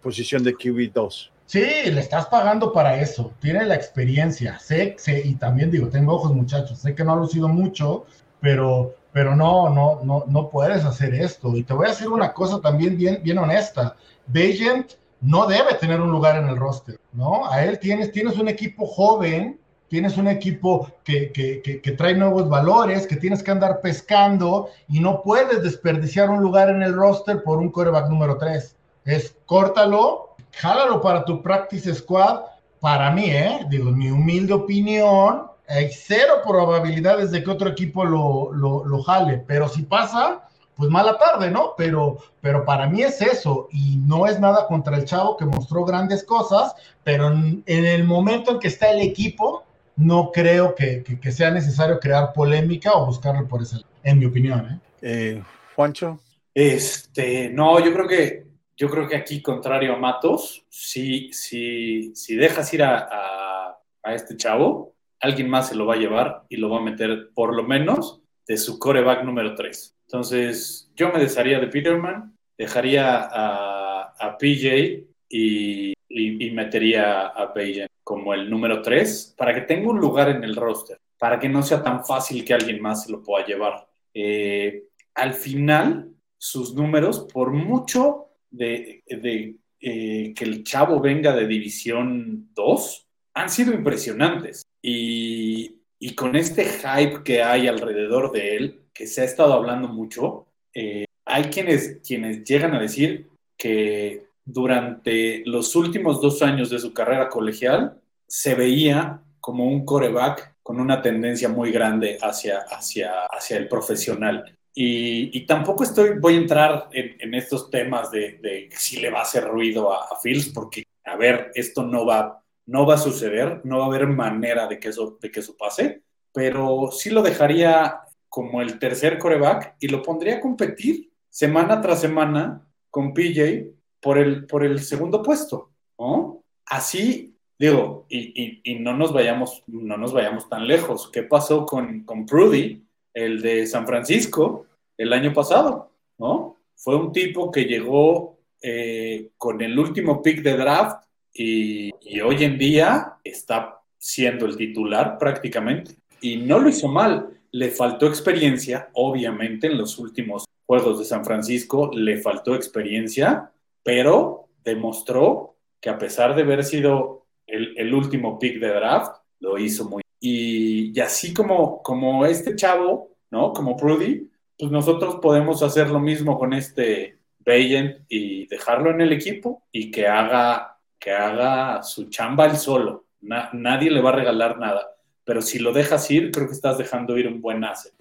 posición 0.00 0.42
de 0.42 0.54
QB2? 0.54 1.30
Sí, 1.44 1.60
le 1.60 2.00
estás 2.00 2.26
pagando 2.26 2.72
para 2.72 3.00
eso, 3.00 3.32
tiene 3.40 3.64
la 3.64 3.74
experiencia, 3.74 4.58
sé, 4.58 4.96
sé, 4.98 5.22
y 5.24 5.34
también 5.34 5.70
digo, 5.70 5.88
tengo 5.88 6.14
ojos 6.14 6.34
muchachos, 6.34 6.78
sé 6.78 6.94
que 6.94 7.04
no 7.04 7.14
ha 7.14 7.16
lucido 7.16 7.48
mucho, 7.48 8.04
pero, 8.38 8.94
pero 9.12 9.34
no, 9.34 9.70
no, 9.70 10.00
no, 10.04 10.24
no 10.28 10.50
puedes 10.50 10.84
hacer 10.84 11.14
esto. 11.14 11.56
Y 11.56 11.62
te 11.62 11.72
voy 11.72 11.86
a 11.86 11.90
decir 11.90 12.08
una 12.08 12.34
cosa 12.34 12.60
también 12.60 12.96
bien, 12.96 13.20
bien 13.22 13.38
honesta, 13.38 13.96
Bajent 14.26 14.92
no 15.20 15.46
debe 15.46 15.74
tener 15.74 16.00
un 16.00 16.10
lugar 16.10 16.36
en 16.36 16.48
el 16.48 16.56
roster, 16.56 17.00
¿no? 17.12 17.50
A 17.50 17.64
él 17.64 17.78
tienes, 17.78 18.12
tienes 18.12 18.38
un 18.38 18.48
equipo 18.48 18.86
joven 18.86 19.58
tienes 19.88 20.16
un 20.16 20.28
equipo 20.28 20.90
que, 21.02 21.32
que, 21.32 21.92
trae 21.92 22.14
nuevos 22.14 22.48
valores, 22.48 23.06
que 23.06 23.16
tienes 23.16 23.42
que 23.42 23.50
andar 23.50 23.80
pescando 23.80 24.68
y 24.88 25.00
no 25.00 25.22
puedes 25.22 25.62
desperdiciar 25.62 26.30
un 26.30 26.42
lugar 26.42 26.68
en 26.68 26.82
el 26.82 26.94
roster 26.94 27.42
por 27.42 27.58
un 27.58 27.70
coreback 27.70 28.08
número 28.08 28.36
3. 28.36 28.76
Es 29.04 29.34
córtalo, 29.46 30.36
jálalo 30.52 31.00
para 31.00 31.24
tu 31.24 31.42
practice 31.42 31.94
squad. 31.94 32.42
Para 32.80 33.10
mí, 33.10 33.24
¿eh? 33.24 33.66
Digo, 33.68 33.90
mi 33.90 34.10
humilde 34.10 34.52
opinión, 34.52 35.48
hay 35.66 35.90
cero 35.90 36.34
probabilidades 36.46 37.30
de 37.30 37.42
que 37.42 37.50
otro 37.50 37.70
equipo 37.70 38.04
lo, 38.04 38.52
lo, 38.52 38.84
lo 38.84 39.02
jale, 39.02 39.42
pero 39.46 39.68
si 39.68 39.82
pasa, 39.82 40.47
pues 40.78 40.90
mala 40.90 41.18
tarde, 41.18 41.50
¿no? 41.50 41.74
Pero, 41.76 42.18
pero 42.40 42.64
para 42.64 42.88
mí 42.88 43.02
es 43.02 43.20
eso, 43.20 43.68
y 43.72 43.96
no 43.96 44.28
es 44.28 44.38
nada 44.38 44.68
contra 44.68 44.96
el 44.96 45.04
chavo 45.04 45.36
que 45.36 45.44
mostró 45.44 45.84
grandes 45.84 46.22
cosas, 46.22 46.76
pero 47.02 47.32
en, 47.32 47.64
en 47.66 47.84
el 47.84 48.04
momento 48.04 48.52
en 48.52 48.60
que 48.60 48.68
está 48.68 48.92
el 48.92 49.00
equipo, 49.00 49.64
no 49.96 50.30
creo 50.30 50.76
que, 50.76 51.02
que, 51.02 51.18
que, 51.18 51.32
sea 51.32 51.50
necesario 51.50 51.98
crear 51.98 52.32
polémica 52.32 52.92
o 52.92 53.06
buscarlo 53.06 53.48
por 53.48 53.62
ese 53.62 53.78
lado, 53.78 53.88
en 54.04 54.20
mi 54.20 54.26
opinión, 54.26 54.66
¿eh? 54.70 54.80
eh 55.02 55.42
Juancho. 55.74 56.20
Este, 56.54 57.50
no, 57.50 57.80
yo 57.80 57.92
creo 57.92 58.06
que, 58.06 58.46
yo 58.76 58.88
creo 58.88 59.08
que 59.08 59.16
aquí, 59.16 59.42
contrario 59.42 59.94
a 59.94 59.98
Matos, 59.98 60.64
si, 60.68 61.32
si, 61.32 62.14
si 62.14 62.36
dejas 62.36 62.72
ir 62.72 62.84
a, 62.84 63.08
a, 63.10 63.78
a 64.04 64.14
este 64.14 64.36
chavo, 64.36 64.94
alguien 65.18 65.50
más 65.50 65.70
se 65.70 65.74
lo 65.74 65.86
va 65.86 65.94
a 65.94 65.98
llevar 65.98 66.44
y 66.48 66.56
lo 66.56 66.70
va 66.70 66.78
a 66.78 66.82
meter 66.82 67.30
por 67.34 67.56
lo 67.56 67.64
menos 67.64 68.20
de 68.46 68.56
su 68.56 68.78
coreback 68.78 69.24
número 69.24 69.56
3. 69.56 69.97
Entonces, 70.08 70.90
yo 70.96 71.12
me 71.12 71.18
desharía 71.18 71.60
de 71.60 71.66
Peterman, 71.66 72.34
dejaría 72.56 73.28
a, 73.30 74.38
PJ 74.38 75.04
y, 75.28 75.92
y, 76.08 76.50
metería 76.52 77.26
a 77.26 77.52
Bajan 77.52 77.88
como 78.02 78.32
el 78.32 78.48
número 78.48 78.80
3 78.80 79.34
para 79.36 79.54
que 79.54 79.60
tenga 79.60 79.90
un 79.90 80.00
lugar 80.00 80.30
en 80.30 80.42
el 80.44 80.56
roster, 80.56 80.98
para 81.18 81.38
que 81.38 81.50
no 81.50 81.62
sea 81.62 81.82
tan 81.82 82.06
fácil 82.06 82.42
que 82.42 82.54
alguien 82.54 82.80
más 82.80 83.06
lo 83.10 83.22
pueda 83.22 83.44
llevar. 83.44 83.86
Eh, 84.14 84.84
al 85.14 85.34
final, 85.34 86.14
sus 86.38 86.74
números, 86.74 87.26
por 87.30 87.52
mucho 87.52 88.28
de, 88.50 89.04
eh, 89.06 90.34
que 90.34 90.44
el 90.44 90.64
chavo 90.64 91.00
venga 91.00 91.36
de 91.36 91.46
División 91.46 92.48
2, 92.54 93.06
han 93.34 93.50
sido 93.50 93.74
impresionantes. 93.74 94.62
Y 94.80 96.14
con 96.14 96.34
este 96.34 96.64
hype 96.64 97.22
que 97.22 97.42
hay 97.42 97.68
alrededor 97.68 98.32
de 98.32 98.56
él, 98.56 98.87
que 98.98 99.06
se 99.06 99.20
ha 99.20 99.24
estado 99.24 99.52
hablando 99.52 99.86
mucho, 99.86 100.48
eh, 100.74 101.04
hay 101.24 101.44
quienes, 101.44 102.00
quienes 102.04 102.42
llegan 102.42 102.74
a 102.74 102.80
decir 102.80 103.28
que 103.56 104.24
durante 104.44 105.44
los 105.46 105.76
últimos 105.76 106.20
dos 106.20 106.42
años 106.42 106.68
de 106.68 106.80
su 106.80 106.92
carrera 106.92 107.28
colegial 107.28 108.00
se 108.26 108.56
veía 108.56 109.22
como 109.38 109.68
un 109.68 109.84
coreback 109.84 110.56
con 110.64 110.80
una 110.80 111.00
tendencia 111.00 111.48
muy 111.48 111.70
grande 111.70 112.18
hacia, 112.20 112.62
hacia, 112.62 113.26
hacia 113.26 113.56
el 113.56 113.68
profesional. 113.68 114.58
Y, 114.74 115.30
y, 115.32 115.46
tampoco 115.46 115.84
estoy, 115.84 116.18
voy 116.18 116.34
a 116.34 116.38
entrar 116.38 116.88
en, 116.92 117.34
estos 117.34 117.70
temas 117.70 118.10
de, 118.10 118.38
de, 118.42 118.68
si 118.72 118.98
le 118.98 119.10
va 119.10 119.20
a 119.20 119.22
hacer 119.22 119.44
ruido 119.44 119.92
a, 119.92 120.06
a 120.06 120.16
Fields, 120.20 120.48
porque, 120.48 120.82
a 121.04 121.16
ver, 121.16 121.52
esto 121.54 121.84
no 121.84 122.04
va, 122.04 122.42
no 122.66 122.84
va 122.84 122.94
a 122.94 122.98
suceder, 122.98 123.60
no 123.62 123.78
va 123.78 123.84
a 123.84 123.86
haber 123.86 124.08
manera 124.08 124.66
de 124.66 124.80
que 124.80 124.88
eso, 124.88 125.18
de 125.20 125.30
que 125.30 125.38
eso 125.40 125.56
pase, 125.56 126.02
pero 126.32 126.90
sí 126.92 127.10
lo 127.10 127.22
dejaría 127.22 128.00
como 128.28 128.60
el 128.60 128.78
tercer 128.78 129.18
coreback 129.18 129.76
y 129.80 129.88
lo 129.88 130.02
pondría 130.02 130.36
a 130.36 130.40
competir 130.40 131.10
semana 131.30 131.80
tras 131.80 132.00
semana 132.00 132.66
con 132.90 133.12
PJ 133.14 133.70
por 134.00 134.18
el, 134.18 134.46
por 134.46 134.64
el 134.64 134.80
segundo 134.80 135.22
puesto, 135.22 135.70
¿no? 135.98 136.42
Así, 136.66 137.34
digo, 137.58 138.06
y, 138.08 138.42
y, 138.42 138.60
y, 138.64 138.74
no, 138.78 138.96
nos 138.96 139.12
vayamos, 139.12 139.62
no 139.66 139.96
nos 139.96 140.12
vayamos 140.12 140.48
tan 140.48 140.66
lejos. 140.66 141.10
¿Qué 141.10 141.22
pasó 141.22 141.64
con, 141.64 142.04
con 142.04 142.26
Prudy, 142.26 142.84
el 143.14 143.40
de 143.40 143.66
San 143.66 143.86
Francisco, 143.86 144.66
el 144.96 145.12
año 145.12 145.32
pasado, 145.32 145.90
¿no? 146.18 146.56
Fue 146.74 146.96
un 146.96 147.12
tipo 147.12 147.50
que 147.50 147.64
llegó 147.64 148.38
eh, 148.62 149.30
con 149.36 149.60
el 149.62 149.78
último 149.78 150.22
pick 150.22 150.42
de 150.42 150.56
draft 150.56 151.04
y, 151.32 151.90
y 152.02 152.20
hoy 152.20 152.44
en 152.44 152.58
día 152.58 153.14
está 153.24 153.80
siendo 153.98 154.46
el 154.46 154.56
titular 154.56 155.18
prácticamente. 155.18 155.96
Y 156.20 156.36
no 156.36 156.58
lo 156.58 156.68
hizo 156.68 156.88
mal 156.88 157.37
le 157.52 157.70
faltó 157.70 158.06
experiencia, 158.06 158.90
obviamente, 158.94 159.66
en 159.66 159.78
los 159.78 159.98
últimos 159.98 160.44
Juegos 160.66 160.98
de 160.98 161.04
San 161.06 161.24
Francisco, 161.24 161.90
le 161.94 162.18
faltó 162.18 162.54
experiencia, 162.54 163.50
pero 163.82 164.48
demostró 164.62 165.56
que 165.80 165.88
a 165.88 165.98
pesar 165.98 166.34
de 166.34 166.42
haber 166.42 166.62
sido 166.62 167.26
el, 167.46 167.94
último 167.94 168.38
pick 168.38 168.60
de 168.60 168.68
draft, 168.68 169.16
lo 169.40 169.56
hizo 169.56 169.88
muy 169.88 170.02
y, 170.20 170.92
y, 170.94 171.00
así 171.00 171.32
como, 171.32 171.82
como 171.82 172.26
este 172.26 172.54
chavo, 172.54 173.16
¿no? 173.30 173.52
Como 173.52 173.76
Prudy, 173.76 174.30
pues 174.58 174.70
nosotros 174.70 175.16
podemos 175.22 175.62
hacer 175.62 175.88
lo 175.88 176.00
mismo 176.00 176.38
con 176.38 176.52
este 176.52 177.18
Bayent 177.38 178.04
y 178.08 178.46
dejarlo 178.46 178.90
en 178.90 179.00
el 179.00 179.12
equipo 179.12 179.62
y 179.72 179.90
que 179.90 180.06
haga, 180.06 180.78
que 180.98 181.12
haga 181.12 181.82
su 181.82 182.10
chamba 182.10 182.44
él 182.46 182.56
solo. 182.56 183.06
Na, 183.20 183.48
nadie 183.54 183.90
le 183.90 184.02
va 184.02 184.10
a 184.10 184.16
regalar 184.16 184.58
nada 184.58 184.97
pero 185.28 185.42
si 185.42 185.58
lo 185.58 185.74
dejas 185.74 186.10
ir, 186.10 186.30
creo 186.30 186.46
que 186.46 186.54
estás 186.54 186.78
dejando 186.78 187.18
ir 187.18 187.28
un 187.28 187.42
buen 187.42 187.62
asset. 187.62 187.92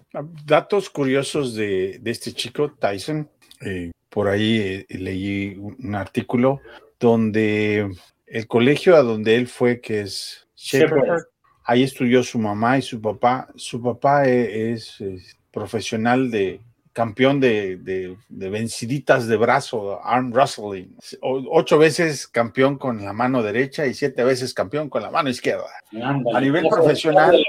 Datos 0.46 0.90
curiosos 0.90 1.56
de, 1.56 2.00
de 2.00 2.12
este 2.12 2.32
chico, 2.32 2.72
Tyson. 2.72 3.30
Eh, 3.60 3.92
por 4.08 4.30
ahí 4.30 4.58
eh, 4.60 4.86
leí 4.98 5.58
un 5.58 5.94
artículo 5.94 6.62
donde 6.98 7.92
el 8.28 8.48
colegio 8.48 8.96
a 8.96 9.02
donde 9.02 9.36
él 9.36 9.48
fue, 9.48 9.82
que 9.82 10.00
es 10.00 10.48
Shepherd, 10.56 11.26
ahí 11.66 11.84
estudió 11.84 12.24
su 12.24 12.40
mamá 12.40 12.78
y 12.78 12.82
su 12.82 13.02
papá. 13.02 13.50
Su 13.58 13.82
papá 13.82 14.26
es, 14.26 15.02
es 15.02 15.38
profesional 15.52 16.32
de 16.32 16.62
campeón 16.98 17.40
de, 17.40 17.78
de, 17.78 18.18
de, 18.28 18.50
venciditas 18.50 19.28
de 19.28 19.38
brazo, 19.38 20.04
arm 20.04 20.32
wrestling, 20.34 20.96
ocho 21.22 21.78
veces 21.78 22.28
campeón 22.28 22.80
con 22.80 23.06
la 23.06 23.14
mano 23.14 23.44
derecha 23.44 23.86
y 23.86 23.94
siete 23.94 24.24
veces 24.24 24.52
campeón 24.52 24.90
con 24.90 25.04
la 25.04 25.12
mano 25.12 25.30
izquierda. 25.30 25.68
Ándale. 25.92 26.36
A 26.36 26.42
nivel 26.42 26.68
profesional, 26.68 27.40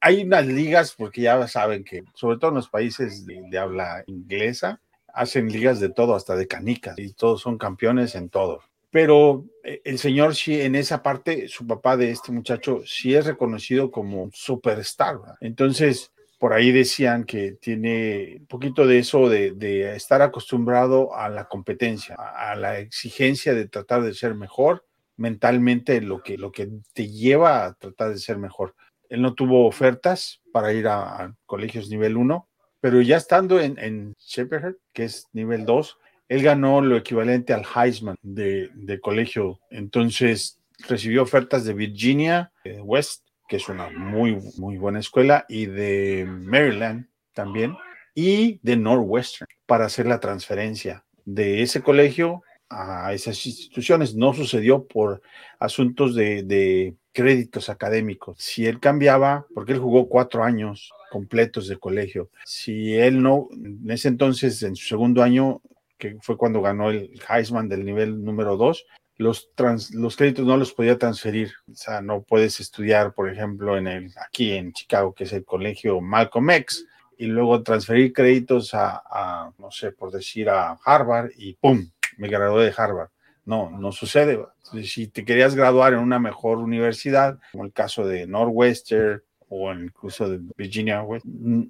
hay 0.00 0.22
unas 0.22 0.46
ligas, 0.46 0.94
porque 0.96 1.20
ya 1.20 1.46
saben 1.46 1.84
que, 1.84 2.04
sobre 2.14 2.38
todo 2.38 2.52
en 2.52 2.56
los 2.56 2.70
países 2.70 3.26
de, 3.26 3.42
de 3.50 3.58
habla 3.58 4.02
inglesa, 4.06 4.80
hacen 5.12 5.52
ligas 5.52 5.78
de 5.78 5.90
todo, 5.90 6.14
hasta 6.14 6.36
de 6.36 6.46
canicas, 6.46 6.98
y 6.98 7.12
todos 7.12 7.42
son 7.42 7.58
campeones 7.58 8.14
en 8.14 8.30
todo. 8.30 8.62
Pero 8.90 9.44
eh, 9.62 9.82
el 9.84 9.98
señor 9.98 10.34
sí, 10.34 10.58
en 10.58 10.74
esa 10.74 11.02
parte, 11.02 11.48
su 11.48 11.66
papá 11.66 11.98
de 11.98 12.12
este 12.12 12.32
muchacho 12.32 12.80
sí 12.86 13.14
es 13.14 13.26
reconocido 13.26 13.90
como 13.90 14.30
superstar. 14.32 15.18
¿verdad? 15.20 15.36
Entonces, 15.42 16.12
por 16.46 16.54
ahí 16.54 16.70
decían 16.70 17.24
que 17.24 17.54
tiene 17.60 18.36
un 18.38 18.46
poquito 18.46 18.86
de 18.86 19.00
eso 19.00 19.28
de, 19.28 19.96
estar 19.96 20.22
acostumbrado 20.22 21.12
a 21.12 21.28
la 21.28 21.48
competencia, 21.48 22.14
a, 22.14 22.54
la 22.54 22.78
exigencia 22.78 23.52
de 23.52 23.66
tratar 23.66 24.02
de 24.02 24.14
ser 24.14 24.36
mejor 24.36 24.86
mentalmente, 25.16 26.00
lo 26.00 26.22
que, 26.22 26.38
lo 26.38 26.52
que 26.52 26.68
te 26.92 27.08
lleva 27.08 27.64
a 27.64 27.74
tratar 27.74 28.10
de 28.10 28.18
ser 28.18 28.38
mejor. 28.38 28.76
Él 29.08 29.22
no 29.22 29.34
tuvo 29.34 29.66
ofertas 29.66 30.40
para 30.52 30.72
ir 30.72 30.86
a, 30.86 31.34
colegios 31.46 31.90
nivel 31.90 32.16
1, 32.16 32.48
pero 32.80 33.00
ya 33.00 33.16
estando 33.16 33.58
en, 33.58 34.14
Shepherd, 34.16 34.76
que 34.92 35.02
es 35.02 35.26
nivel 35.32 35.64
2, 35.64 35.98
él 36.28 36.44
ganó 36.44 36.80
lo 36.80 36.96
equivalente 36.96 37.54
al 37.54 37.66
Heisman 37.74 38.14
de, 38.22 38.70
de 38.72 39.00
colegio. 39.00 39.58
Entonces 39.68 40.60
recibió 40.86 41.24
ofertas 41.24 41.64
de 41.64 41.74
Virginia, 41.74 42.52
de 42.62 42.80
West, 42.80 43.25
que 43.48 43.56
es 43.56 43.68
una 43.68 43.90
muy, 43.90 44.38
muy 44.58 44.76
buena 44.76 45.00
escuela, 45.00 45.44
y 45.48 45.66
de 45.66 46.26
Maryland 46.26 47.06
también, 47.32 47.76
y 48.14 48.58
de 48.62 48.76
Northwestern, 48.76 49.48
para 49.66 49.86
hacer 49.86 50.06
la 50.06 50.20
transferencia 50.20 51.04
de 51.24 51.62
ese 51.62 51.82
colegio 51.82 52.42
a 52.68 53.12
esas 53.12 53.44
instituciones. 53.46 54.14
No 54.14 54.32
sucedió 54.32 54.84
por 54.86 55.22
asuntos 55.58 56.14
de, 56.14 56.94
créditos 57.12 57.70
académicos. 57.70 58.36
Si 58.38 58.66
él 58.66 58.78
cambiaba, 58.78 59.46
porque 59.54 59.72
él 59.72 59.78
jugó 59.78 60.06
cuatro 60.06 60.44
años 60.44 60.92
completos 61.10 61.66
de 61.66 61.78
colegio, 61.78 62.28
si 62.44 62.94
él 62.94 63.22
no, 63.22 63.48
en 63.52 63.90
ese 63.90 64.08
entonces, 64.08 64.62
en 64.62 64.76
su 64.76 64.86
segundo 64.86 65.22
año, 65.22 65.62
que 65.96 66.18
fue 66.20 66.36
cuando 66.36 66.60
ganó 66.60 66.90
el 66.90 67.10
Heisman 67.26 67.70
del 67.70 67.86
nivel 67.86 68.22
número 68.22 68.58
dos, 68.58 68.84
los, 69.16 69.50
trans, 69.54 69.94
los 69.94 70.16
créditos 70.16 70.46
no 70.46 70.56
los 70.56 70.72
podía 70.72 70.98
transferir. 70.98 71.52
O 71.70 71.74
sea, 71.74 72.00
no 72.00 72.22
puedes 72.22 72.60
estudiar, 72.60 73.14
por 73.14 73.30
ejemplo, 73.30 73.76
en 73.76 73.86
el, 73.86 74.12
aquí 74.24 74.52
en 74.52 74.72
Chicago, 74.72 75.14
que 75.14 75.24
es 75.24 75.32
el 75.32 75.44
colegio 75.44 76.00
Malcolm 76.00 76.50
X, 76.50 76.86
y 77.18 77.26
luego 77.26 77.62
transferir 77.62 78.12
créditos 78.12 78.74
a, 78.74 79.02
a 79.10 79.52
no 79.58 79.70
sé, 79.70 79.92
por 79.92 80.10
decir, 80.10 80.50
a 80.50 80.78
Harvard 80.84 81.30
y 81.36 81.54
¡pum! 81.54 81.90
Me 82.18 82.28
gradué 82.28 82.66
de 82.66 82.74
Harvard. 82.76 83.10
No, 83.46 83.70
no 83.70 83.92
sucede. 83.92 84.44
Si 84.82 85.06
te 85.06 85.24
querías 85.24 85.54
graduar 85.54 85.92
en 85.92 86.00
una 86.00 86.18
mejor 86.18 86.58
universidad, 86.58 87.38
como 87.52 87.64
el 87.64 87.72
caso 87.72 88.06
de 88.06 88.26
Northwestern 88.26 89.22
o 89.48 89.72
incluso 89.72 90.28
de 90.28 90.40
Virginia 90.56 91.02
West, 91.02 91.24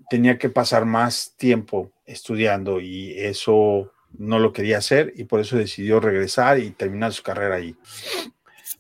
tenía 0.08 0.38
que 0.38 0.48
pasar 0.48 0.86
más 0.86 1.34
tiempo 1.36 1.92
estudiando 2.06 2.80
y 2.80 3.12
eso 3.18 3.92
no 4.18 4.38
lo 4.38 4.52
quería 4.52 4.78
hacer 4.78 5.12
y 5.16 5.24
por 5.24 5.40
eso 5.40 5.56
decidió 5.56 6.00
regresar 6.00 6.58
y 6.58 6.70
terminar 6.70 7.12
su 7.12 7.22
carrera 7.22 7.56
ahí. 7.56 7.76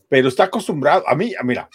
Pero 0.08 0.28
está 0.28 0.44
acostumbrado, 0.44 1.08
a 1.08 1.14
mí, 1.14 1.32
mira, 1.42 1.68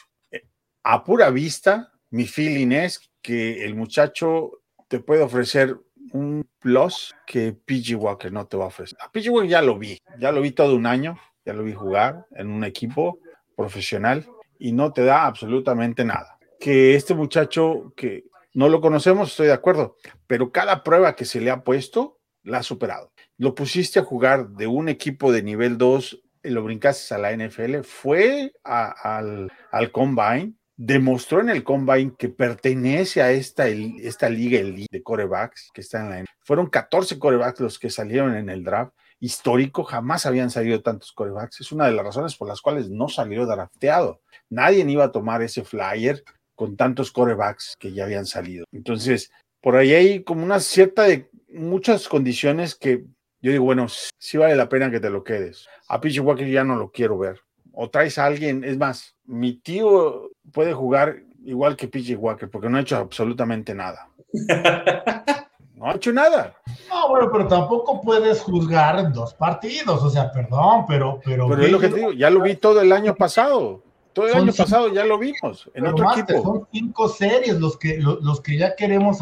a 0.84 1.04
pura 1.04 1.30
vista, 1.30 1.92
mi 2.10 2.26
feeling 2.26 2.72
es 2.72 3.12
que 3.22 3.64
el 3.66 3.76
muchacho 3.76 4.62
te 4.88 5.00
puede 5.00 5.22
ofrecer 5.22 5.78
un 6.14 6.48
plus 6.60 7.16
que 7.26 7.54
PG 7.54 7.96
Walker 7.96 8.32
no 8.32 8.48
te 8.48 8.58
va 8.58 8.66
a 8.66 8.68
ofrecer. 8.68 8.98
A 9.02 9.12
PG 9.12 9.30
Walker 9.30 9.50
ya 9.50 9.62
lo 9.62 9.78
vi, 9.78 9.98
ya 10.20 10.32
lo 10.32 10.42
vi 10.42 10.52
todo 10.52 10.76
un 10.76 10.86
año 10.86 11.18
ya 11.46 11.54
lo 11.54 11.64
vi 11.64 11.74
jugar 11.74 12.26
en 12.32 12.50
un 12.50 12.64
equipo 12.64 13.20
profesional 13.56 14.28
y 14.60 14.72
no 14.72 14.94
te 14.94 15.04
da 15.04 15.26
absolutamente 15.26 16.06
nada. 16.06 16.38
Que 16.60 16.96
este 16.96 17.16
muchacho 17.16 17.94
que 17.96 18.26
no 18.54 18.70
lo 18.70 18.82
conocemos, 18.82 19.30
estoy 19.30 19.48
de 19.48 19.54
acuerdo, 19.54 19.98
pero 20.28 20.52
cada 20.52 20.84
prueba 20.84 21.16
que 21.16 21.26
se 21.26 21.42
le 21.42 21.52
ha 21.52 21.64
puesto 21.64 22.20
la 22.44 22.64
superado. 22.64 23.12
Lo 23.38 23.56
pusiste 23.56 24.00
a 24.00 24.04
jugar 24.04 24.50
de 24.50 24.68
un 24.68 24.90
equipo 24.90 25.32
de 25.32 25.44
nivel 25.44 25.78
2 25.78 26.24
y 26.44 26.50
lo 26.50 26.64
brincaste 26.64 27.14
a 27.14 27.18
la 27.18 27.36
NFL, 27.36 27.82
fue 27.84 28.54
al, 28.64 29.52
al 29.72 29.92
Combine, 29.92 30.54
demostró 30.76 31.42
en 31.42 31.50
el 31.50 31.64
Combine 31.64 32.14
que 32.18 32.30
pertenece 32.30 33.22
a 33.22 33.32
esta, 33.32 33.68
esta 33.68 34.30
liga 34.30 34.60
de 34.60 35.04
corebacks 35.04 35.70
que 35.74 35.82
está 35.82 36.00
en 36.00 36.10
la 36.10 36.26
Fueron 36.40 36.68
14 36.68 37.20
corebacks 37.20 37.60
los 37.60 37.78
que 37.78 37.92
salieron 37.92 38.36
en 38.36 38.50
el 38.50 38.64
draft 38.64 38.94
histórico, 39.20 39.84
jamás 39.84 40.26
habían 40.26 40.50
salido 40.50 40.82
tantos 40.82 41.12
corebacks. 41.12 41.62
Es 41.62 41.72
una 41.72 41.86
de 41.86 41.94
las 41.94 42.04
razones 42.04 42.36
por 42.36 42.48
las 42.48 42.62
cuales 42.62 42.90
no 42.90 43.08
salió 43.08 43.46
drafteado. 43.46 44.22
Nadie 44.50 44.84
iba 44.90 45.04
a 45.04 45.12
tomar 45.12 45.44
ese 45.44 45.64
flyer 45.64 46.24
con 46.56 46.76
tantos 46.76 47.12
corebacks 47.12 47.76
que 47.80 47.94
ya 47.94 48.06
habían 48.06 48.26
salido. 48.26 48.66
Entonces, 48.72 49.32
por 49.62 49.76
ahí 49.76 49.94
hay 49.94 50.24
como 50.24 50.44
una 50.44 50.60
cierta 50.60 51.04
de 51.04 51.30
muchas 51.54 52.08
condiciones 52.08 52.76
que 52.76 53.06
yo 53.42 53.52
digo, 53.52 53.66
bueno, 53.66 53.88
sí 53.90 54.38
vale 54.38 54.56
la 54.56 54.70
pena 54.70 54.92
que 54.92 55.00
te 55.00 55.10
lo 55.10 55.24
quedes. 55.24 55.68
A 55.88 56.00
Pitch 56.00 56.20
Walker 56.20 56.48
ya 56.48 56.64
no 56.64 56.76
lo 56.76 56.92
quiero 56.92 57.18
ver. 57.18 57.40
O 57.74 57.90
traes 57.90 58.18
a 58.18 58.26
alguien, 58.26 58.64
es 58.64 58.78
más, 58.78 59.16
mi 59.26 59.54
tío 59.54 60.30
puede 60.52 60.74
jugar 60.74 61.24
igual 61.44 61.76
que 61.76 61.88
PJ 61.88 62.16
Walker 62.16 62.50
porque 62.50 62.70
no 62.70 62.78
ha 62.78 62.82
hecho 62.82 62.98
absolutamente 62.98 63.74
nada. 63.74 64.10
No 65.82 65.88
ha 65.88 65.96
hecho 65.96 66.14
nada. 66.14 66.54
No, 66.90 67.10
bueno, 67.10 67.32
pero 67.32 67.48
tampoco 67.48 68.02
puedes 68.02 68.40
juzgar 68.42 69.12
dos 69.12 69.34
partidos, 69.34 70.04
o 70.04 70.12
sea, 70.12 70.32
perdón, 70.32 70.86
pero... 70.88 71.20
Pero, 71.26 71.48
pero 71.50 71.64
es 71.64 71.72
lo 71.72 71.80
que 71.80 71.90
te 71.90 71.96
digo, 71.96 72.12
ya 72.12 72.30
lo 72.30 72.44
vi 72.44 72.56
todo 72.56 72.82
el 72.82 72.92
año 72.92 73.16
pasado. 73.16 73.82
Todo 74.14 74.28
el 74.28 74.34
año 74.36 74.54
pasado 74.54 74.94
ya 74.94 75.06
lo 75.06 75.18
vimos 75.18 75.70
en 75.74 75.88
otro 75.88 76.12
equipo. 76.12 76.44
Son 76.44 76.68
cinco 76.72 77.10
series 77.10 77.60
los 77.60 77.78
que, 77.78 77.98
los, 77.98 78.42
que 78.42 78.58
ya 78.58 78.76
queremos 78.76 79.20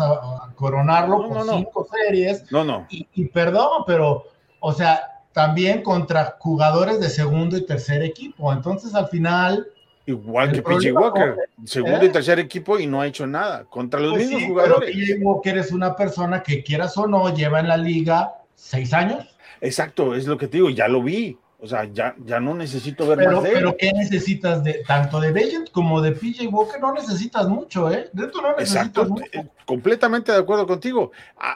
coronarlo 0.56 1.30
por 1.30 1.43
cinco 1.49 1.88
series. 1.91 2.52
No, 2.52 2.63
no. 2.63 2.88
Y, 2.89 3.08
y, 3.13 3.25
perdón, 3.25 3.84
pero, 3.86 4.25
o 4.60 4.73
sea, 4.73 5.23
también 5.32 5.84
contra 5.84 6.38
jugadores 6.39 6.99
de 6.99 7.10
segundo 7.10 7.58
y 7.58 7.65
tercer 7.65 8.04
equipo. 8.04 8.52
Entonces, 8.52 8.95
al 8.95 9.08
final, 9.08 9.67
Igual 10.10 10.52
que 10.52 10.63
PJ 10.63 10.91
Walker, 10.91 11.36
segundo 11.65 12.04
y 12.04 12.10
tercer 12.10 12.39
equipo 12.39 12.80
y 12.80 12.88
no 12.88 12.99
ha 12.99 13.06
hecho 13.06 13.28
nada 13.28 13.65
contra 13.65 13.99
los 13.99 14.13
pues 14.13 14.28
mismos 14.28 14.43
jugadores. 14.43 14.91
Pero 14.91 15.19
Walker 15.21 15.58
es 15.60 15.71
una 15.71 15.95
persona 15.95 16.41
que 16.41 16.63
quieras 16.63 16.97
o 16.97 17.06
no 17.06 17.32
lleva 17.32 17.60
en 17.60 17.67
la 17.67 17.78
liga 17.78 18.34
seis 18.56 18.91
años. 18.91 19.28
Exacto, 19.62 20.15
es 20.15 20.25
lo 20.25 20.36
que 20.36 20.47
te 20.47 20.58
digo, 20.58 20.71
ya 20.71 20.88
lo 20.88 21.04
vi. 21.04 21.38
O 21.62 21.67
sea, 21.67 21.84
ya, 21.91 22.15
ya 22.26 22.39
no 22.39 22.54
necesito 22.54 23.06
ver 23.06 23.17
pero, 23.17 23.34
más 23.34 23.43
de 23.43 23.50
él. 23.50 23.56
Pero 23.56 23.76
¿qué 23.78 23.91
necesitas 23.91 24.63
de 24.63 24.82
tanto 24.88 25.19
de 25.19 25.34
Bellent 25.34 25.69
como 25.72 26.02
de 26.02 26.13
PJ 26.13 26.48
Walker? 26.48 26.80
No 26.80 26.93
necesitas 26.93 27.50
mucho, 27.50 27.91
¿eh? 27.91 28.10
De 28.13 28.28
esto 28.28 28.41
no 28.41 28.56
necesitas 28.56 28.88
Exacto, 28.88 29.06
mucho. 29.06 29.26
Eh, 29.34 29.45
completamente 29.65 30.32
de 30.32 30.38
acuerdo 30.38 30.65
contigo. 30.65 31.12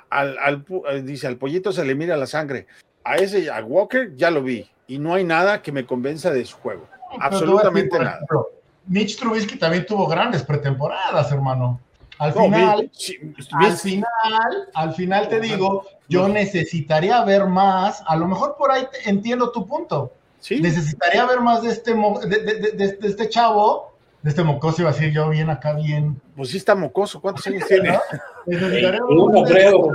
al, 0.09 0.37
al, 0.39 0.65
eh, 0.89 1.01
dice, 1.03 1.27
al 1.27 1.37
pollito 1.37 1.71
se 1.71 1.85
le 1.85 1.95
mira 1.95 2.17
la 2.17 2.27
sangre. 2.27 2.67
A 3.05 3.15
ese, 3.15 3.49
a 3.49 3.63
Walker, 3.63 4.13
ya 4.15 4.29
lo 4.29 4.43
vi. 4.43 4.69
Y 4.87 4.99
no 4.99 5.13
hay 5.13 5.23
nada 5.23 5.61
que 5.61 5.71
me 5.71 5.85
convenza 5.85 6.31
de 6.31 6.43
su 6.43 6.57
juego. 6.57 6.85
Absolutamente 7.19 7.97
nada. 7.97 8.19
Mitch 8.87 9.17
Trubisky 9.17 9.57
también 9.57 9.85
tuvo 9.85 10.05
grandes 10.07 10.43
pretemporadas, 10.43 11.31
hermano. 11.31 11.79
Al 12.23 12.33
final, 12.33 12.91
al 13.51 13.77
final, 13.77 14.69
al 14.73 14.93
final 14.93 15.27
te 15.27 15.41
digo, 15.41 15.85
yo 16.07 16.29
necesitaría 16.29 17.21
ver 17.25 17.47
más, 17.47 18.01
a 18.07 18.15
lo 18.15 18.27
mejor 18.27 18.55
por 18.57 18.71
ahí 18.71 18.87
entiendo 19.05 19.51
tu 19.51 19.67
punto. 19.67 20.13
¿Sí? 20.39 20.61
Necesitaría 20.61 21.25
ver 21.25 21.41
más 21.41 21.63
de 21.63 21.71
este, 21.71 21.93
de, 21.93 22.97
este 23.01 23.27
chavo, 23.27 23.93
de 24.21 24.29
este 24.29 24.41
mocoso, 24.41 24.83
iba 24.83 24.91
a 24.91 24.93
decir 24.93 25.11
yo 25.11 25.29
bien 25.29 25.49
acá, 25.49 25.73
bien. 25.73 26.21
Pues 26.35 26.49
sí 26.49 26.57
está 26.57 26.75
mocoso, 26.75 27.19
¿cuántos 27.19 27.45
años 27.47 27.67
tiene? 27.67 27.99
Necesitaría 28.45 28.91
ver 28.91 29.01
creo. 29.45 29.87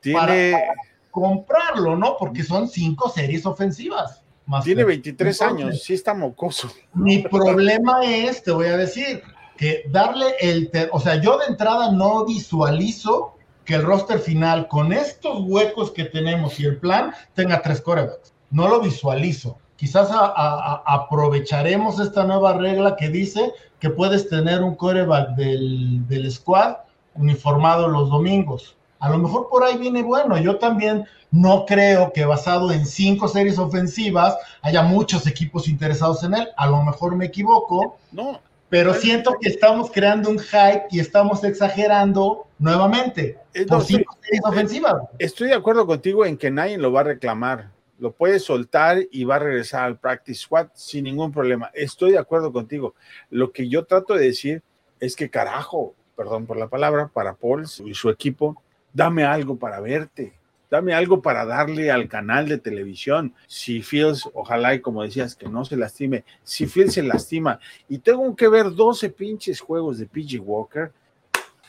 Tiene... 0.00 0.64
comprarlo, 1.12 1.96
¿no? 1.96 2.16
Porque 2.18 2.42
son 2.42 2.68
cinco 2.68 3.08
series 3.08 3.46
ofensivas. 3.46 4.22
Tiene 4.64 4.82
23 4.82 5.42
años, 5.42 5.82
sí 5.82 5.94
está 5.94 6.12
mocoso. 6.14 6.72
Mi 6.94 7.18
problema 7.18 8.04
es, 8.04 8.42
te 8.42 8.50
voy 8.50 8.66
a 8.66 8.76
decir, 8.76 9.22
que 9.58 9.84
darle 9.90 10.36
el, 10.40 10.70
o 10.92 11.00
sea, 11.00 11.16
yo 11.20 11.36
de 11.36 11.46
entrada 11.46 11.90
no 11.90 12.24
visualizo 12.24 13.34
que 13.64 13.74
el 13.74 13.82
roster 13.82 14.20
final 14.20 14.68
con 14.68 14.92
estos 14.92 15.40
huecos 15.42 15.90
que 15.90 16.04
tenemos 16.04 16.58
y 16.60 16.64
el 16.64 16.78
plan 16.78 17.12
tenga 17.34 17.60
tres 17.60 17.82
corebacks. 17.82 18.32
No 18.50 18.68
lo 18.68 18.80
visualizo. 18.80 19.58
Quizás 19.76 20.08
aprovecharemos 20.12 22.00
esta 22.00 22.24
nueva 22.24 22.54
regla 22.54 22.96
que 22.96 23.10
dice 23.10 23.52
que 23.78 23.90
puedes 23.90 24.28
tener 24.28 24.62
un 24.62 24.74
coreback 24.74 25.30
del, 25.36 26.06
del 26.08 26.32
squad 26.32 26.76
uniformado 27.14 27.88
los 27.88 28.10
domingos. 28.10 28.76
A 29.00 29.10
lo 29.10 29.18
mejor 29.18 29.48
por 29.50 29.64
ahí 29.64 29.76
viene 29.76 30.02
bueno. 30.02 30.38
Yo 30.38 30.58
también 30.58 31.04
no 31.30 31.66
creo 31.66 32.12
que 32.12 32.24
basado 32.24 32.72
en 32.72 32.86
cinco 32.86 33.28
series 33.28 33.58
ofensivas 33.58 34.36
haya 34.62 34.82
muchos 34.82 35.26
equipos 35.26 35.68
interesados 35.68 36.22
en 36.22 36.34
él. 36.34 36.48
A 36.56 36.66
lo 36.68 36.82
mejor 36.82 37.16
me 37.16 37.26
equivoco. 37.26 37.98
No. 38.12 38.40
Pero 38.68 38.92
siento 38.94 39.36
que 39.40 39.48
estamos 39.48 39.90
creando 39.90 40.30
un 40.30 40.38
hype 40.38 40.84
y 40.90 41.00
estamos 41.00 41.42
exagerando 41.42 42.46
nuevamente 42.58 43.38
eh, 43.54 43.66
por 43.66 43.82
cinco 43.82 44.16
series 44.20 44.44
ofensivas. 44.44 45.02
Estoy 45.18 45.48
de 45.48 45.54
acuerdo 45.54 45.86
contigo 45.86 46.26
en 46.26 46.36
que 46.36 46.50
nadie 46.50 46.76
lo 46.76 46.92
va 46.92 47.00
a 47.00 47.04
reclamar. 47.04 47.70
Lo 47.98 48.12
puede 48.12 48.38
soltar 48.38 48.98
y 49.10 49.24
va 49.24 49.36
a 49.36 49.40
regresar 49.40 49.84
al 49.84 49.98
practice 49.98 50.40
squad 50.40 50.68
sin 50.74 51.04
ningún 51.04 51.32
problema. 51.32 51.70
Estoy 51.74 52.12
de 52.12 52.18
acuerdo 52.18 52.52
contigo. 52.52 52.94
Lo 53.30 53.52
que 53.52 53.68
yo 53.68 53.84
trato 53.84 54.14
de 54.14 54.26
decir 54.26 54.62
es 55.00 55.16
que 55.16 55.30
carajo, 55.30 55.94
perdón 56.14 56.46
por 56.46 56.56
la 56.56 56.68
palabra, 56.68 57.08
para 57.12 57.34
Paul 57.34 57.66
y 57.84 57.94
su 57.94 58.10
equipo, 58.10 58.62
dame 58.92 59.24
algo 59.24 59.56
para 59.56 59.80
verte 59.80 60.37
dame 60.70 60.94
algo 60.94 61.22
para 61.22 61.44
darle 61.44 61.90
al 61.90 62.08
canal 62.08 62.48
de 62.48 62.58
televisión. 62.58 63.34
Si 63.46 63.82
Fields, 63.82 64.28
ojalá 64.34 64.74
y 64.74 64.80
como 64.80 65.02
decías, 65.02 65.34
que 65.34 65.48
no 65.48 65.64
se 65.64 65.76
lastime, 65.76 66.24
si 66.42 66.66
Fields 66.66 66.94
se 66.94 67.02
lastima 67.02 67.58
y 67.88 67.98
tengo 67.98 68.34
que 68.36 68.48
ver 68.48 68.74
12 68.74 69.10
pinches 69.10 69.60
juegos 69.60 69.98
de 69.98 70.06
PG 70.06 70.40
Walker, 70.40 70.92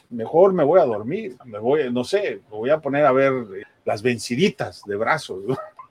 mejor 0.10 0.54
me 0.54 0.64
voy 0.64 0.80
a 0.80 0.86
dormir, 0.86 1.38
me 1.46 1.60
voy, 1.60 1.92
no 1.92 2.04
sé, 2.04 2.42
me 2.50 2.58
voy 2.58 2.70
a 2.70 2.80
poner 2.80 3.06
a 3.06 3.12
ver 3.12 3.34
eh, 3.34 3.64
las 3.86 4.02
venciditas 4.02 4.84
de 4.86 4.96
brazos. 4.96 5.44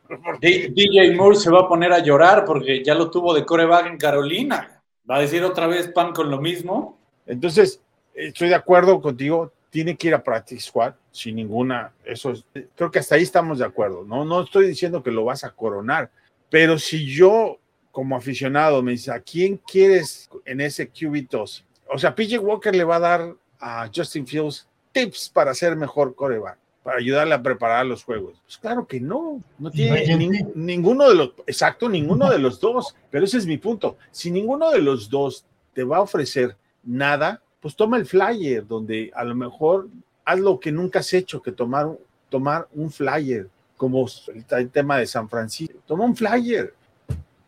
DJ 0.41 1.15
Moore 1.15 1.37
se 1.37 1.51
va 1.51 1.61
a 1.61 1.69
poner 1.69 1.93
a 1.93 1.99
llorar 1.99 2.45
porque 2.45 2.83
ya 2.83 2.95
lo 2.95 3.11
tuvo 3.11 3.35
de 3.35 3.45
coreback 3.45 3.87
en 3.87 3.99
Carolina. 3.99 4.83
Va 5.09 5.17
a 5.17 5.21
decir 5.21 5.43
otra 5.45 5.67
vez 5.67 5.89
pan 5.89 6.13
con 6.13 6.31
lo 6.31 6.41
mismo. 6.41 6.99
Entonces, 7.27 7.83
estoy 8.15 8.49
de 8.49 8.55
acuerdo 8.55 9.01
contigo, 9.01 9.53
tiene 9.71 9.97
que 9.97 10.09
ir 10.09 10.15
a 10.15 10.23
Practice 10.23 10.63
Squad 10.63 10.95
sin 11.19 11.37
ninguna, 11.37 11.93
eso 12.05 12.33
creo 12.77 12.91
que 12.91 13.01
hasta 13.01 13.17
ahí 13.17 13.23
estamos 13.23 13.59
de 13.59 13.65
acuerdo, 13.65 14.05
¿no? 14.05 14.25
No 14.25 14.43
estoy 14.43 14.69
diciendo 14.69 15.03
que 15.03 15.11
lo 15.11 15.25
vas 15.25 15.43
a 15.43 15.51
coronar, 15.51 16.11
pero 16.49 16.79
si 16.79 17.07
yo 17.07 17.59
como 17.91 18.17
aficionado 18.17 18.83
me 18.83 18.93
dice, 18.93 19.11
¿a 19.11 19.21
quién 19.21 19.57
quieres 19.57 20.31
en 20.45 20.61
ese 20.61 20.91
QB2? 20.91 21.65
O 21.91 21.99
sea, 21.99 22.15
PJ 22.15 22.39
Walker 22.39 22.75
le 22.75 22.85
va 22.85 22.97
a 22.97 23.01
dar 23.01 23.35
a 23.59 23.91
Justin 23.93 24.27
Fields 24.27 24.69
tips 24.93 25.29
para 25.31 25.53
ser 25.55 25.75
mejor 25.75 26.15
coreback, 26.15 26.59
para 26.85 26.99
ayudarle 26.99 27.35
a 27.35 27.43
preparar 27.43 27.85
los 27.85 28.05
juegos. 28.05 28.41
Pues 28.45 28.57
claro 28.57 28.87
que 28.87 29.01
no, 29.01 29.43
no 29.59 29.71
tiene 29.73 30.47
ninguno 30.55 31.09
de 31.09 31.15
los, 31.17 31.33
exacto, 31.49 31.89
ninguno 31.89 32.31
de 32.31 32.39
los 32.39 32.61
dos, 32.61 32.95
pero 33.11 33.25
ese 33.25 33.39
es 33.39 33.47
mi 33.47 33.59
punto. 33.59 33.97
Si 34.13 34.31
ninguno 34.31 34.71
de 34.71 34.81
los 34.81 35.11
dos 35.11 35.45
te 35.75 35.83
va 35.83 35.97
a 35.97 36.03
ofrecer 36.03 36.57
nada, 36.85 37.43
pues 37.61 37.75
toma 37.75 37.97
el 37.97 38.07
flyer, 38.07 38.65
donde 38.65 39.11
a 39.15 39.25
lo 39.25 39.35
mejor 39.35 39.89
haz 40.29 40.39
lo 40.39 40.61
que 40.61 40.71
nunca 40.71 40.99
has 40.99 41.13
hecho, 41.15 41.41
que 41.41 41.53
tomar, 41.53 41.89
tomar 42.29 42.69
un 42.75 42.91
flyer, 42.91 43.49
como 43.79 44.07
el, 44.51 44.71
tema 44.71 44.99
de 44.99 45.07
San 45.07 45.27
Francisco. 45.27 45.79
Toma 45.87 46.05
un 46.05 46.15
flyer. 46.15 46.75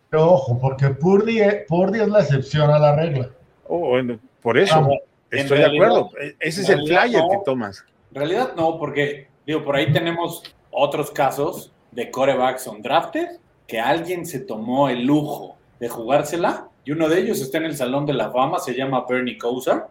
Pero 0.08 0.32
ojo, 0.32 0.58
porque 0.58 0.88
Purdy, 0.88 1.40
es 1.40 2.08
la 2.08 2.20
excepción 2.20 2.70
a 2.70 2.78
la 2.78 2.96
regla. 2.96 3.28
Oh, 3.68 3.92
por 4.40 4.56
eso, 4.56 4.76
ah, 4.76 4.88
estoy 5.30 5.58
de 5.58 5.66
acuerdo. 5.66 6.10
E, 6.20 6.34
ese 6.40 6.62
es 6.62 6.70
el 6.70 6.86
flyer 6.86 7.22
que 7.30 7.38
tomas. 7.44 7.84
En 8.12 8.16
realidad 8.16 8.54
no, 8.56 8.78
porque, 8.78 9.28
digo, 9.46 9.62
por 9.62 9.76
ahí 9.76 9.92
tenemos 9.92 10.42
otros 10.70 11.10
casos 11.10 11.72
de 11.92 12.10
corebacks 12.10 12.66
on 12.66 12.80
drafted 12.80 13.38
que 13.66 13.78
alguien 13.78 14.24
se 14.24 14.40
tomó 14.40 14.88
el 14.88 15.04
lujo 15.04 15.56
de 15.78 15.88
jugársela 15.90 16.68
y 16.84 16.92
uno 16.92 17.10
de 17.10 17.20
ellos 17.20 17.42
está 17.42 17.58
en 17.58 17.66
el 17.66 17.76
Salón 17.76 18.06
de 18.06 18.14
la 18.14 18.30
Fama, 18.30 18.58
se 18.58 18.74
llama 18.74 19.04
Bernie 19.06 19.36
Kosar 19.36 19.88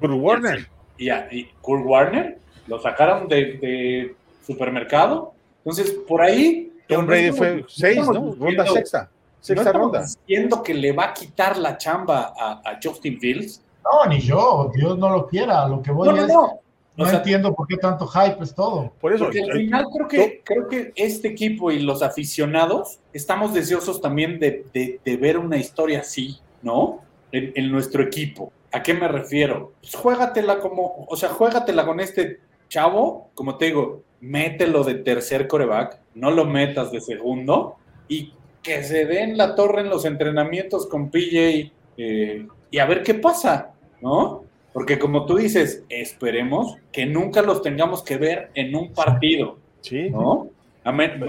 Warner. 0.00 0.68
Y, 0.98 1.10
y 1.10 1.50
Kurt 1.60 1.84
Warner 1.84 2.38
lo 2.66 2.80
sacaron 2.80 3.28
de, 3.28 4.14
supermercado. 4.46 5.32
Entonces, 5.58 5.92
por 6.06 6.22
ahí. 6.22 6.72
Tom 6.88 7.06
Brady 7.06 7.32
fue 7.32 7.64
seis, 7.68 8.06
¿no? 8.08 8.34
Ronda 8.34 8.66
sexta. 8.66 9.10
Sexta 9.40 9.72
ronda. 9.72 10.02
Diciendo 10.02 10.62
que 10.62 10.74
le 10.74 10.92
va 10.92 11.06
a 11.06 11.14
quitar 11.14 11.56
la 11.58 11.76
chamba 11.76 12.32
a, 12.36 12.78
Justin 12.82 13.18
Fields. 13.18 13.62
No, 13.84 14.08
ni 14.08 14.20
yo, 14.20 14.70
Dios 14.74 14.98
no 14.98 15.10
lo 15.10 15.26
quiera. 15.26 15.66
Lo 15.68 15.82
que 15.82 15.90
voy 15.90 16.08
no, 16.08 16.14
no, 16.14 16.26
no. 16.26 16.60
no 16.96 17.10
entiendo 17.10 17.52
por 17.52 17.66
qué 17.66 17.76
tanto 17.76 18.06
hype 18.06 18.42
es 18.42 18.54
todo. 18.54 18.92
Por 19.00 19.12
eso. 19.12 19.24
Porque 19.24 19.42
al 19.42 19.52
final 19.52 19.86
creo 19.92 20.08
que, 20.08 20.42
creo 20.44 20.68
que 20.68 20.92
este 20.94 21.28
equipo 21.28 21.72
y 21.72 21.80
los 21.80 22.02
aficionados 22.02 23.00
estamos 23.12 23.52
deseosos 23.52 24.00
también 24.00 24.38
de, 24.38 24.64
de, 24.72 25.16
ver 25.16 25.38
una 25.38 25.56
historia 25.56 26.00
así, 26.00 26.38
¿no? 26.62 27.00
En, 27.32 27.52
en, 27.56 27.72
nuestro 27.72 28.02
equipo. 28.02 28.52
¿A 28.72 28.82
qué 28.82 28.94
me 28.94 29.06
refiero? 29.06 29.72
Pues 29.80 29.94
juégatela 29.94 30.58
como, 30.58 31.06
o 31.08 31.16
sea, 31.16 31.28
juégatela 31.28 31.84
con 31.84 32.00
este 32.00 32.40
chavo, 32.68 33.30
como 33.34 33.58
te 33.58 33.66
digo, 33.66 34.02
mételo 34.20 34.82
de 34.82 34.94
tercer 34.94 35.46
coreback, 35.46 35.98
no 36.14 36.30
lo 36.30 36.46
metas 36.46 36.90
de 36.90 37.00
segundo 37.00 37.76
y 38.08 38.32
que 38.62 38.82
se 38.82 39.04
den 39.04 39.36
la 39.36 39.54
torre 39.54 39.82
en 39.82 39.90
los 39.90 40.04
entrenamientos 40.04 40.86
con 40.86 41.10
PJ 41.10 41.72
eh, 41.98 42.46
y 42.70 42.78
a 42.78 42.86
ver 42.86 43.02
qué 43.02 43.14
pasa, 43.14 43.72
¿no? 44.00 44.44
Porque 44.72 44.98
como 44.98 45.26
tú 45.26 45.36
dices, 45.36 45.84
esperemos 45.90 46.76
que 46.92 47.04
nunca 47.04 47.42
los 47.42 47.60
tengamos 47.60 48.02
que 48.02 48.16
ver 48.16 48.50
en 48.54 48.74
un 48.74 48.92
partido, 48.92 49.58
sí. 49.82 50.08
¿no? 50.08 50.48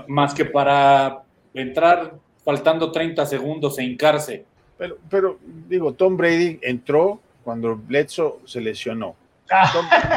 Más 0.07 0.33
que 0.33 0.45
para 0.45 1.23
entrar 1.53 2.13
faltando 2.45 2.91
30 2.91 3.25
segundos 3.25 3.77
e 3.79 3.83
hincarse. 3.83 4.45
Pero, 4.77 4.97
pero 5.09 5.39
digo, 5.67 5.93
Tom 5.93 6.15
Brady 6.15 6.59
entró 6.61 7.19
cuando 7.43 7.75
Bledsoe 7.75 8.39
se 8.45 8.61
lesionó. 8.61 9.15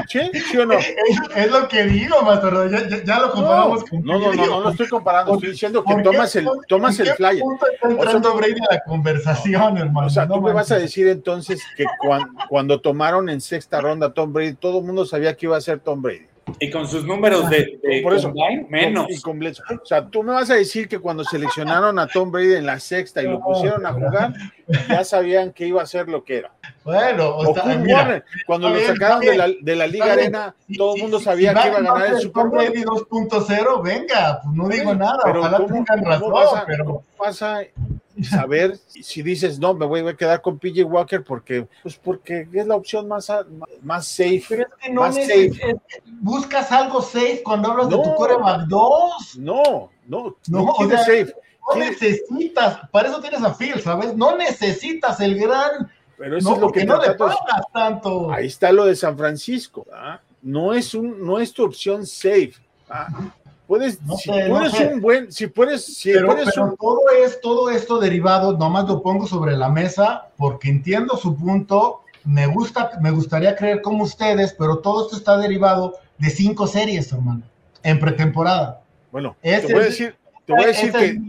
¿Sí? 0.09 0.21
¿Sí 0.51 0.57
o 0.57 0.67
no? 0.67 0.75
Es, 0.75 1.51
lo 1.51 1.69
que 1.69 1.85
digo, 1.85 2.23
Maestro. 2.23 2.71
Ya, 2.71 3.05
ya, 3.05 3.21
lo 3.21 3.33
comparamos 3.33 3.81
no, 3.81 3.87
con. 3.87 4.05
No, 4.05 4.19
no, 4.19 4.33
no, 4.33 4.47
no, 4.47 4.61
lo 4.61 4.71
estoy 4.71 4.89
comparando. 4.89 5.35
Estoy 5.35 5.51
diciendo 5.51 5.85
que 5.85 5.95
tomas 6.03 6.37
el, 6.37 6.49
tomas 6.69 6.99
el 7.01 7.09
flyer. 7.09 7.43
Está 7.73 7.89
entrando 7.89 8.35
Brady 8.35 8.61
a 8.71 8.75
la 8.75 8.85
conversación, 8.85 9.79
hermano. 9.79 10.07
O 10.07 10.11
sea, 10.11 10.27
tú 10.27 10.41
me 10.41 10.53
vas 10.53 10.71
a 10.71 10.79
decir 10.79 11.09
entonces 11.09 11.63
que 11.77 11.85
cuando, 12.01 12.29
cuando 12.49 12.81
tomaron 12.81 13.29
en 13.29 13.41
sexta 13.41 13.81
ronda 13.81 14.07
a 14.07 14.15
Tom 14.15 14.33
Brady, 14.33 14.55
todo 14.55 14.79
el 14.79 14.85
mundo 14.85 15.05
sabía 15.05 15.37
que 15.37 15.47
iba 15.47 15.57
a 15.57 15.61
ser 15.61 15.81
Tom 15.81 16.01
Brady. 16.01 16.29
Y 16.59 16.71
con 16.71 16.87
sus 16.87 17.05
números 17.05 17.51
de, 17.51 18.01
por 18.03 18.15
eso, 18.15 18.33
menos. 18.69 19.07
O 19.27 19.85
sea, 19.85 20.07
tú 20.07 20.23
me 20.23 20.33
vas 20.33 20.49
a 20.51 20.55
decir 20.55 20.89
que 20.89 20.99
cuando 20.99 21.25
seleccionaron 21.25 21.99
a 21.99 22.07
Tom 22.07 22.31
Brady 22.31 22.55
en 22.55 22.67
la 22.67 22.79
sexta 22.79 23.23
y 23.23 23.27
lo 23.27 23.41
pusieron 23.41 23.85
a 23.85 23.93
jugar, 23.93 24.33
ya 24.89 25.05
sabían 25.05 25.53
que 25.53 25.67
iba 25.67 25.83
a 25.83 25.87
ser 25.87 26.09
lo 26.09 26.25
que 26.25 26.39
era. 26.39 26.53
Bueno, 26.85 27.37
o 27.37 27.55
mira, 27.79 28.25
cuando 28.47 28.71
lo 28.71 28.81
sacaron 28.81 29.21
de 29.21 29.37
la, 29.37 29.49
de 29.61 29.77
la 29.77 29.87
Liga 29.87 30.13
Arena, 30.13 30.55
todo 30.77 30.95
el 30.95 31.03
mundo 31.03 31.21
sabía 31.21 31.53
que 31.53 31.69
iba 31.69 31.79
a 31.79 31.83
ganar 31.83 32.07
el 32.13 32.21
Super 32.21 32.47
Bowl. 32.47 32.65
2.0, 32.65 33.83
venga, 33.83 34.41
pues 34.43 34.55
no 34.55 34.69
digo 34.69 34.95
nada, 34.95 35.19
pero 35.25 35.41
ojalá 35.41 35.59
¿cómo, 35.59 35.69
tengan 35.69 36.05
razón, 36.05 36.33
pasa, 36.33 36.65
pero... 36.67 37.03
pasa 37.19 37.61
saber 38.23 38.79
si 38.89 39.23
dices, 39.23 39.59
no, 39.59 39.75
me 39.75 39.87
voy 39.87 40.07
a 40.07 40.17
quedar 40.17 40.41
con 40.41 40.59
PJ 40.59 40.85
Walker 40.85 41.23
porque, 41.23 41.67
pues 41.83 41.97
porque 41.97 42.49
es 42.53 42.67
la 42.67 42.77
opción 42.77 43.09
más, 43.09 43.31
más 43.83 44.07
safe. 44.07 44.45
Pero 44.49 44.63
es 44.63 44.75
que 44.81 44.93
no 44.93 45.03
más 45.03 45.15
safe. 45.15 45.77
buscas 46.21 46.73
algo 46.73 47.03
safe 47.03 47.43
cuando 47.45 47.71
hablas 47.71 47.89
de 47.89 47.97
tu 47.97 48.15
coreback 48.15 48.67
2. 48.69 49.39
No, 49.39 49.91
no, 50.07 50.37
no, 50.47 50.75
no 50.79 50.91
safe. 50.91 51.33
No 51.69 51.81
necesitas, 51.81 52.89
para 52.91 53.09
eso 53.09 53.21
tienes 53.21 53.43
a 53.43 53.53
Phil, 53.53 53.81
¿sabes? 53.81 54.15
No 54.15 54.37
necesitas 54.37 55.19
el 55.21 55.37
gran 55.37 55.91
pero 56.17 56.39
eso 56.39 56.55
es 56.55 56.61
lo 56.61 56.73
que 56.73 56.85
no 56.85 57.01
le 57.01 57.15
pagas 57.15 57.39
tanto. 57.73 58.31
Ahí 58.31 58.47
está 58.47 58.73
lo 58.73 58.87
de 58.87 58.97
San 58.97 59.17
Francisco. 59.19 59.87
¿ah? 59.93 60.21
No 60.43 60.73
es 60.73 60.95
un, 60.95 61.25
no 61.25 61.39
es 61.39 61.53
tu 61.53 61.65
opción 61.65 62.07
safe. 62.07 62.55
¿ah? 62.89 63.09
Puedes, 63.67 63.99
si 64.19 64.31
puedes 64.49 64.81
un 64.81 65.01
buen, 65.01 65.33
si 65.33 65.49
puedes, 65.49 65.85
si 65.85 66.13
pero, 66.13 66.29
puedes 66.29 66.55
todo 66.55 67.01
es 67.25 67.41
todo 67.41 67.71
esto 67.71 67.99
derivado, 67.99 68.57
nomás 68.57 68.87
lo 68.87 69.03
pongo 69.03 69.27
sobre 69.27 69.57
la 69.57 69.69
mesa 69.69 70.29
porque 70.37 70.69
entiendo 70.69 71.17
su 71.17 71.37
punto. 71.37 72.03
Me 72.25 72.47
gusta, 72.47 72.93
me 73.01 73.11
gustaría 73.11 73.55
creer 73.55 73.83
como 73.83 74.05
ustedes, 74.05 74.55
pero 74.57 74.79
todo 74.79 75.05
esto 75.05 75.17
está 75.17 75.37
derivado 75.37 75.95
de 76.19 76.31
cinco 76.31 76.67
series, 76.67 77.13
hermano, 77.13 77.43
en 77.83 77.99
pretemporada. 78.01 78.83
Bueno, 79.13 79.37
te 79.41 79.61
voy 79.73 79.83
a 79.83 79.85
decir, 79.87 80.17
te 80.45 80.53
voy 80.53 80.65
a 80.65 80.67
decir 80.67 80.93
que 80.93 81.21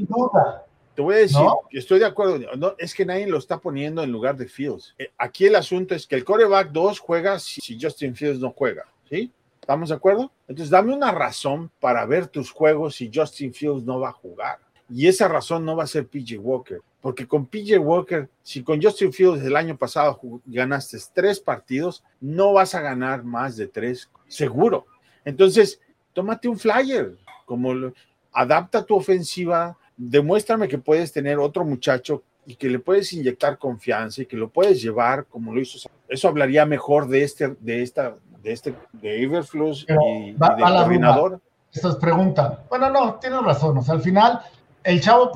te 0.98 1.04
voy 1.04 1.14
a 1.14 1.18
decir, 1.20 1.46
estoy 1.72 2.00
de 2.00 2.06
acuerdo, 2.06 2.40
no, 2.58 2.74
es 2.80 2.96
que 2.96 3.06
nadie 3.06 3.28
lo 3.28 3.38
está 3.38 3.60
poniendo 3.60 4.02
en 4.02 4.12
lugar 4.12 4.36
de 4.36 4.48
Fields. 4.48 4.96
Eh, 4.98 5.12
aquí 5.16 5.46
el 5.46 5.56
asunto 5.56 5.94
es 5.94 6.08
que 6.08 6.16
el 6.16 6.24
coreback 6.24 6.72
2 6.72 7.00
juega 7.00 7.38
si, 7.38 7.80
Justin 7.80 8.16
Fields 8.16 8.40
no 8.40 8.50
juega, 8.50 8.84
¿sí? 9.08 9.32
¿Estamos 9.68 9.90
de 9.90 9.96
acuerdo? 9.96 10.32
Entonces, 10.48 10.70
dame 10.70 10.94
una 10.94 11.12
razón 11.12 11.70
para 11.82 12.06
ver 12.06 12.28
tus 12.28 12.52
juegos 12.52 12.96
si 12.96 13.12
Justin 13.14 13.54
Fields 13.54 13.84
no 13.84 14.00
va 14.00 14.08
a 14.08 14.14
jugar. 14.14 14.60
Y 14.90 15.08
esa 15.08 15.28
razón 15.28 15.66
no 15.66 15.76
va 15.76 15.84
a 15.84 15.88
ser 15.88 16.08
PJ 16.08 16.38
Walker, 16.38 16.80
porque 17.02 17.28
con 17.28 17.46
PJ 17.46 17.78
Walker, 17.78 18.30
si 18.42 18.64
con 18.64 18.82
Justin 18.82 19.12
Fields 19.12 19.44
el 19.44 19.58
año 19.58 19.78
pasado 19.78 20.22
ganaste 20.46 20.98
tres 21.14 21.42
partidos, 21.42 22.02
no 22.22 22.54
vas 22.54 22.76
a 22.76 22.80
ganar 22.80 23.26
más 23.26 23.58
de 23.58 23.68
tres, 23.68 24.10
seguro. 24.30 24.86
Entonces, 25.26 25.82
tómate 26.14 26.48
un 26.48 26.58
flyer, 26.58 27.18
como 27.46 27.92
adapta 28.32 28.86
tu 28.86 28.96
ofensiva 28.96 29.78
demuéstrame 29.98 30.68
que 30.68 30.78
puedes 30.78 31.12
tener 31.12 31.40
otro 31.40 31.66
muchacho 31.66 32.24
y 32.46 32.56
que 32.56 32.70
le 32.70 32.80
puedes 32.80 33.12
inyectar 33.12 33.58
confianza 33.58 34.22
y 34.22 34.26
que 34.26 34.38
lo 34.38 34.50
puedes 34.50 34.82
llevar 34.82 35.26
como 35.26 35.54
lo 35.54 35.60
hizo. 35.60 35.90
Eso 36.08 36.30
hablaría 36.30 36.66
mejor 36.66 37.10
de 37.10 37.24
este, 37.24 37.56
de 37.60 37.82
esta, 37.82 38.16
de 38.48 38.54
este, 38.54 38.76
de 38.94 39.20
y, 39.20 40.32
va, 40.34 40.56
del 40.56 40.66
coordinador. 40.66 41.42
Esta 41.74 41.90
es 41.90 41.96
pregunta. 41.96 42.64
Bueno, 42.70 42.90
no, 42.90 43.16
tienes 43.16 43.42
razón. 43.42 43.78
O 43.78 43.82
sea, 43.82 43.96
al 43.96 44.02
final, 44.02 44.40
el 44.84 45.02
chavo 45.02 45.32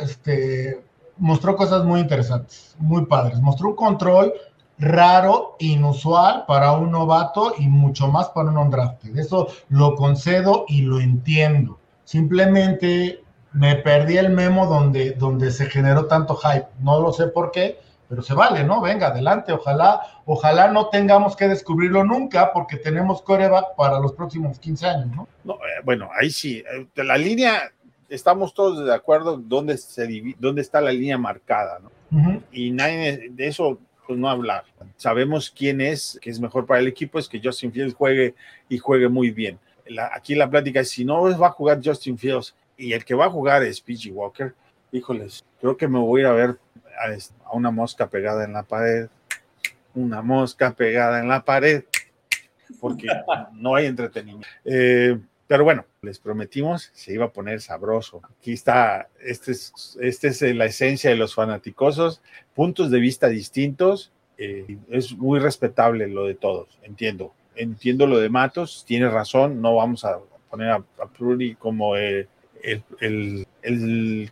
este, 0.00 0.82
mostró 1.18 1.56
cosas 1.56 1.84
muy 1.84 2.00
interesantes, 2.00 2.74
muy 2.78 3.04
padres. 3.04 3.38
Mostró 3.40 3.68
un 3.68 3.76
control 3.76 4.32
raro, 4.78 5.56
inusual 5.58 6.44
para 6.48 6.72
un 6.72 6.90
novato 6.90 7.54
y 7.58 7.68
mucho 7.68 8.08
más 8.08 8.30
para 8.30 8.50
un 8.50 8.70
de 8.70 9.20
Eso 9.20 9.48
lo 9.68 9.94
concedo 9.94 10.64
y 10.66 10.82
lo 10.82 11.00
entiendo. 11.00 11.78
Simplemente 12.04 13.22
me 13.52 13.76
perdí 13.76 14.16
el 14.16 14.30
memo 14.30 14.66
donde, 14.66 15.12
donde 15.12 15.50
se 15.50 15.66
generó 15.66 16.06
tanto 16.06 16.34
hype. 16.36 16.66
No 16.80 16.98
lo 17.00 17.12
sé 17.12 17.26
por 17.26 17.50
qué, 17.52 17.78
pero 18.08 18.22
se 18.22 18.34
vale, 18.34 18.64
¿no? 18.64 18.80
Venga, 18.80 19.08
adelante. 19.08 19.52
Ojalá, 19.52 20.00
ojalá 20.24 20.70
no 20.70 20.88
tengamos 20.88 21.36
que 21.36 21.48
descubrirlo 21.48 22.04
nunca 22.04 22.52
porque 22.52 22.76
tenemos 22.76 23.22
coreback 23.22 23.74
para 23.76 23.98
los 23.98 24.12
próximos 24.12 24.58
15 24.58 24.86
años, 24.86 25.06
¿no? 25.16 25.28
no 25.44 25.54
eh, 25.54 25.82
bueno, 25.84 26.10
ahí 26.18 26.30
sí. 26.30 26.62
Eh, 26.72 27.02
la 27.02 27.16
línea, 27.16 27.72
estamos 28.08 28.54
todos 28.54 28.84
de 28.84 28.94
acuerdo 28.94 29.36
dónde, 29.36 29.78
se 29.78 30.34
dónde 30.38 30.62
está 30.62 30.80
la 30.80 30.92
línea 30.92 31.18
marcada, 31.18 31.78
¿no? 31.80 31.90
Y 32.52 32.70
nadie 32.70 33.28
de 33.30 33.48
eso 33.48 33.80
pues 34.06 34.18
no 34.18 34.28
hablar. 34.28 34.64
Sabemos 34.96 35.50
quién 35.50 35.80
es, 35.80 36.18
que 36.20 36.30
es 36.30 36.38
mejor 36.38 36.66
para 36.66 36.80
el 36.80 36.86
equipo, 36.86 37.18
es 37.18 37.28
que 37.28 37.40
Justin 37.42 37.72
Fields 37.72 37.94
juegue 37.94 38.34
y 38.68 38.78
juegue 38.78 39.08
muy 39.08 39.30
bien. 39.30 39.58
aquí 40.12 40.34
la 40.34 40.48
plática 40.48 40.80
es, 40.80 40.90
si 40.90 41.04
no 41.04 41.22
va 41.38 41.48
a 41.48 41.50
jugar 41.50 41.80
Justin 41.82 42.16
Fields, 42.18 42.54
y 42.76 42.92
el 42.92 43.04
que 43.04 43.14
va 43.14 43.26
a 43.26 43.30
jugar 43.30 43.62
es 43.62 43.80
PG 43.80 44.12
Walker, 44.12 44.54
híjoles, 44.92 45.44
creo 45.60 45.76
que 45.76 45.88
me 45.88 45.98
voy 45.98 46.20
a 46.20 46.22
ir 46.22 46.26
a 46.26 46.32
ver 46.32 46.58
a, 46.98 47.54
una 47.54 47.70
mosca 47.70 48.08
pegada 48.08 48.44
en 48.44 48.52
la 48.52 48.62
pared, 48.62 49.08
una 49.94 50.22
mosca 50.22 50.72
pegada 50.74 51.20
en 51.20 51.28
la 51.28 51.44
pared, 51.44 51.84
porque 52.80 53.08
no 53.52 53.74
hay 53.74 53.86
entretenimiento. 53.86 54.48
Eh, 54.64 55.18
pero 55.46 55.64
bueno, 55.64 55.84
les 56.02 56.18
prometimos, 56.18 56.90
se 56.94 57.12
iba 57.12 57.26
a 57.26 57.32
poner 57.32 57.60
sabroso. 57.60 58.22
Aquí 58.38 58.52
está, 58.52 59.08
este 59.20 59.52
es, 59.52 59.96
este 60.00 60.28
es 60.28 60.42
la 60.42 60.64
esencia 60.64 61.10
de 61.10 61.16
los 61.16 61.34
fanaticosos, 61.34 62.22
puntos 62.54 62.90
de 62.90 62.98
vista 62.98 63.28
distintos, 63.28 64.10
eh, 64.38 64.78
es 64.90 65.16
muy 65.16 65.38
respetable 65.38 66.08
lo 66.08 66.26
de 66.26 66.34
todos, 66.34 66.78
entiendo. 66.82 67.34
Entiendo 67.56 68.06
lo 68.06 68.18
de 68.18 68.30
Matos, 68.30 68.84
tiene 68.86 69.08
razón, 69.08 69.60
no 69.60 69.76
vamos 69.76 70.04
a 70.04 70.18
poner 70.50 70.70
a, 70.70 70.76
a 70.76 71.56
como 71.58 71.96
eh, 71.96 72.26
el, 72.62 72.82
el, 73.00 73.46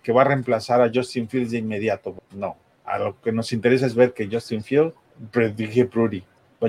que 0.03 0.13
va 0.13 0.23
a 0.23 0.27
reemplazar 0.27 0.81
a 0.83 0.91
Justin 0.93 1.29
Fields 1.29 1.51
de 1.53 1.59
inmediato. 1.59 2.15
No, 2.35 2.57
a 2.85 2.99
lo 2.99 3.21
que 3.21 3.33
nos 3.33 3.53
interesa 3.53 3.87
es 3.87 3.95
ver 3.95 4.13
que 4.13 4.29
Justin 4.31 4.63
Fields 4.63 4.95
predije 5.31 5.87
Prudy, 5.87 6.23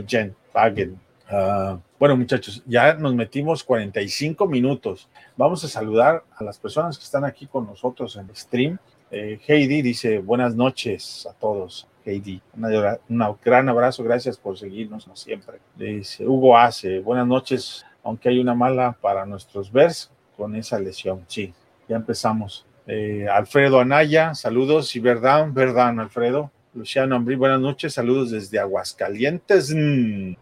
Jen, 0.07 0.35
Fagen. 0.51 0.99
Ah, 1.29 1.79
bueno, 1.99 2.17
muchachos, 2.17 2.63
ya 2.65 2.93
nos 2.93 3.13
metimos 3.13 3.63
45 3.63 4.47
minutos. 4.47 5.09
Vamos 5.35 5.63
a 5.63 5.67
saludar 5.67 6.23
a 6.35 6.43
las 6.43 6.57
personas 6.57 6.97
que 6.97 7.03
están 7.03 7.25
aquí 7.25 7.47
con 7.47 7.65
nosotros 7.65 8.15
en 8.15 8.29
el 8.29 8.35
stream. 8.35 8.77
Eh, 9.11 9.39
Heidi 9.45 9.81
dice 9.81 10.19
buenas 10.19 10.55
noches 10.55 11.27
a 11.29 11.33
todos. 11.33 11.87
Heidi, 12.05 12.41
un 12.57 13.37
gran 13.43 13.69
abrazo, 13.69 14.03
gracias 14.03 14.37
por 14.37 14.57
seguirnos 14.57 15.07
siempre. 15.13 15.59
Dice 15.75 16.27
Hugo 16.27 16.57
Ace, 16.57 16.99
buenas 16.99 17.25
noches, 17.25 17.85
aunque 18.03 18.29
hay 18.29 18.39
una 18.39 18.53
mala 18.53 18.97
para 18.99 19.25
nuestros 19.25 19.71
vers, 19.71 20.11
con 20.35 20.55
esa 20.55 20.79
lesión. 20.79 21.23
Sí, 21.27 21.53
ya 21.87 21.95
empezamos. 21.95 22.65
Eh, 22.87 23.27
Alfredo 23.31 23.79
Anaya, 23.79 24.35
saludos 24.35 24.95
y 24.95 24.99
verdad, 24.99 25.47
verdad, 25.51 25.99
Alfredo. 25.99 26.51
Luciano 26.73 27.15
Ambrí, 27.15 27.35
buenas 27.35 27.59
noches, 27.59 27.93
saludos 27.93 28.31
desde 28.31 28.59
Aguascalientes. 28.59 29.73
Mm. 29.73 30.33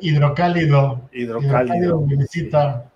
Hidrocálido. 0.00 1.08
Hidrocálido. 1.12 2.00
visita. 2.02 2.90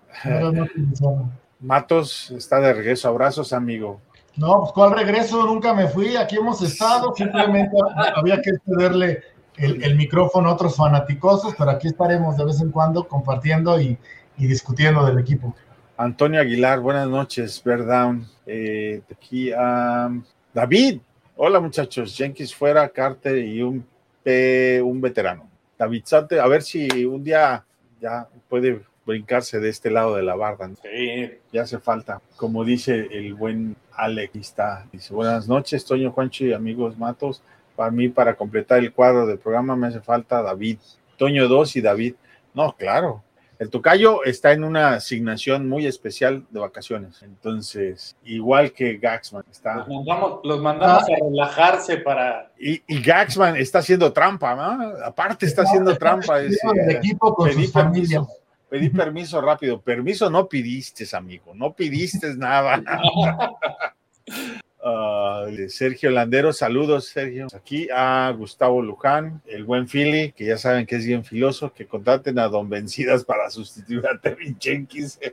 Matos 1.59 2.31
está 2.31 2.59
de 2.59 2.73
regreso, 2.73 3.09
abrazos, 3.09 3.51
amigo. 3.53 3.99
No, 4.37 4.61
pues 4.61 4.71
cuál 4.73 4.91
regreso, 4.91 5.45
nunca 5.45 5.73
me 5.73 5.87
fui, 5.87 6.15
aquí 6.15 6.35
hemos 6.35 6.61
estado, 6.61 7.13
simplemente 7.15 7.75
había 8.15 8.41
que 8.41 8.51
cederle 8.65 9.23
el, 9.55 9.81
el 9.81 9.95
micrófono 9.95 10.49
a 10.49 10.53
otros 10.53 10.75
fanaticosos, 10.75 11.55
pero 11.57 11.71
aquí 11.71 11.87
estaremos 11.87 12.35
de 12.35 12.45
vez 12.45 12.59
en 12.61 12.71
cuando 12.71 13.07
compartiendo 13.07 13.79
y, 13.79 13.97
y 14.37 14.47
discutiendo 14.47 15.05
del 15.05 15.19
equipo. 15.19 15.55
Antonio 15.97 16.41
Aguilar, 16.41 16.79
buenas 16.79 17.07
noches, 17.07 17.61
verdad. 17.63 18.13
Eh, 18.45 19.01
aquí 19.11 19.51
a 19.55 20.09
David. 20.53 20.99
Hola 21.37 21.59
muchachos, 21.59 22.15
Jenkins 22.15 22.53
fuera, 22.53 22.87
Carter 22.89 23.37
y 23.37 23.61
un, 23.61 23.85
P- 24.23 24.81
un 24.81 24.99
veterano. 25.01 25.49
David 25.77 26.03
Sante, 26.05 26.39
a 26.39 26.47
ver 26.47 26.61
si 26.63 27.05
un 27.05 27.23
día 27.23 27.63
ya 28.01 28.27
puede 28.49 28.81
brincarse 29.05 29.59
de 29.59 29.69
este 29.69 29.89
lado 29.91 30.15
de 30.15 30.23
la 30.23 30.35
barda. 30.35 30.67
¿no? 30.69 30.75
Sí, 30.81 31.31
Ya 31.51 31.63
hace 31.63 31.79
falta. 31.79 32.21
Como 32.37 32.63
dice 32.63 33.07
el 33.11 33.33
buen 33.33 33.75
Alex, 33.93 34.35
está. 34.35 34.85
Dice, 34.91 35.13
buenas 35.13 35.47
noches, 35.47 35.85
Toño 35.85 36.11
Juancho 36.11 36.45
y 36.45 36.53
amigos 36.53 36.97
Matos. 36.97 37.41
Para 37.75 37.91
mí, 37.91 38.07
para 38.07 38.35
completar 38.35 38.79
el 38.79 38.93
cuadro 38.93 39.25
del 39.25 39.37
programa, 39.37 39.75
me 39.75 39.87
hace 39.87 39.99
falta 39.99 40.41
David. 40.41 40.77
Toño 41.17 41.47
2 41.49 41.75
y 41.75 41.81
David. 41.81 42.15
No, 42.53 42.73
claro. 42.73 43.21
El 43.57 43.69
tocayo 43.69 44.23
está 44.23 44.51
en 44.51 44.63
una 44.63 44.93
asignación 44.95 45.69
muy 45.69 45.85
especial 45.87 46.45
de 46.49 46.59
vacaciones. 46.59 47.21
Entonces, 47.23 48.15
igual 48.25 48.73
que 48.73 48.97
Gaxman 48.97 49.43
está. 49.49 49.75
los 49.77 49.87
mandamos, 49.87 50.39
los 50.43 50.61
mandamos 50.61 51.03
Ah. 51.03 51.13
a 51.13 51.25
relajarse 51.25 51.97
para. 51.97 52.51
Y, 52.59 52.81
y 52.87 53.01
Gaxman 53.01 53.55
está 53.57 53.79
haciendo 53.79 54.11
trampa, 54.11 54.55
¿no? 54.55 55.05
Aparte 55.05 55.45
está 55.45 55.61
haciendo 55.63 55.95
trampa. 55.97 56.41
es, 56.41 56.57
El 56.63 56.89
eh, 56.91 56.97
equipo 56.97 57.33
con 57.33 57.49
pedí 57.49 57.63
sus 57.63 57.71
permiso. 57.71 58.27
Pedí 58.69 58.89
permiso 58.89 59.39
rápido. 59.41 59.79
Permiso 59.81 60.29
no 60.29 60.47
pidiste, 60.49 61.05
amigo. 61.15 61.53
No 61.55 61.73
pidiste 61.73 62.35
nada. 62.35 62.81
Ah, 64.87 65.47
Sergio 65.69 66.11
Landero, 66.11 66.53
saludos, 66.53 67.05
Sergio. 67.07 67.47
Aquí 67.55 67.87
a 67.91 68.31
Gustavo 68.37 68.83
Luján, 68.83 69.41
el 69.47 69.63
buen 69.63 69.87
Philly, 69.87 70.31
que 70.33 70.45
ya 70.45 70.59
saben 70.59 70.85
que 70.85 70.97
es 70.97 71.05
bien 71.07 71.25
filoso, 71.25 71.73
que 71.73 71.87
contraten 71.87 72.37
a 72.37 72.47
Don 72.49 72.69
Vencidas 72.69 73.25
para 73.25 73.49
sustituir 73.49 74.05
a 74.07 74.19
Tevin 74.19 74.55
Jenkins. 74.59 75.19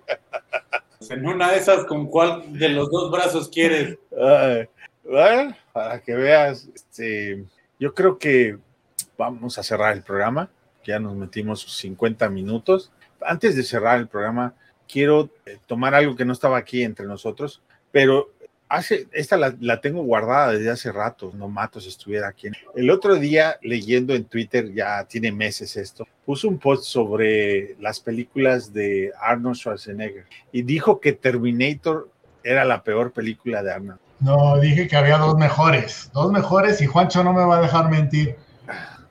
En 1.10 1.26
una 1.26 1.50
de 1.50 1.58
esas, 1.58 1.84
¿con 1.86 2.06
cuál 2.06 2.56
de 2.56 2.68
los 2.68 2.88
dos 2.88 3.10
brazos 3.10 3.48
quieres? 3.48 3.98
Ay, 4.16 4.68
bueno, 5.02 5.56
para 5.72 6.00
que 6.00 6.14
veas, 6.14 6.68
este, 6.72 7.44
yo 7.80 7.92
creo 7.92 8.18
que 8.18 8.56
vamos 9.18 9.58
a 9.58 9.64
cerrar 9.64 9.96
el 9.96 10.04
programa. 10.04 10.48
Ya 10.84 11.00
nos 11.00 11.16
metimos 11.16 11.76
50 11.76 12.30
minutos. 12.30 12.92
Antes 13.20 13.56
de 13.56 13.64
cerrar 13.64 13.98
el 13.98 14.06
programa, 14.06 14.54
quiero 14.88 15.28
eh, 15.44 15.58
tomar 15.66 15.92
algo 15.92 16.14
que 16.14 16.24
no 16.24 16.32
estaba 16.32 16.56
aquí 16.56 16.84
entre 16.84 17.04
nosotros, 17.06 17.62
pero 17.90 18.30
hace, 18.72 19.06
esta 19.12 19.36
la, 19.36 19.54
la 19.60 19.80
tengo 19.80 20.02
guardada 20.02 20.52
desde 20.52 20.70
hace 20.70 20.90
rato, 20.90 21.30
no 21.34 21.48
Matos 21.48 21.86
estuviera 21.86 22.28
aquí. 22.28 22.48
El 22.74 22.90
otro 22.90 23.16
día, 23.16 23.58
leyendo 23.62 24.14
en 24.14 24.24
Twitter, 24.24 24.72
ya 24.72 25.04
tiene 25.04 25.30
meses 25.30 25.76
esto, 25.76 26.06
puso 26.24 26.48
un 26.48 26.58
post 26.58 26.84
sobre 26.84 27.76
las 27.80 28.00
películas 28.00 28.72
de 28.72 29.12
Arnold 29.20 29.56
Schwarzenegger 29.56 30.24
y 30.52 30.62
dijo 30.62 31.00
que 31.00 31.12
Terminator 31.12 32.08
era 32.42 32.64
la 32.64 32.82
peor 32.82 33.12
película 33.12 33.62
de 33.62 33.72
Arnold. 33.72 34.00
No, 34.20 34.58
dije 34.58 34.88
que 34.88 34.96
había 34.96 35.18
dos 35.18 35.36
mejores, 35.36 36.10
dos 36.14 36.32
mejores 36.32 36.80
y 36.80 36.86
Juancho 36.86 37.22
no 37.22 37.32
me 37.32 37.44
va 37.44 37.58
a 37.58 37.62
dejar 37.62 37.90
mentir. 37.90 38.36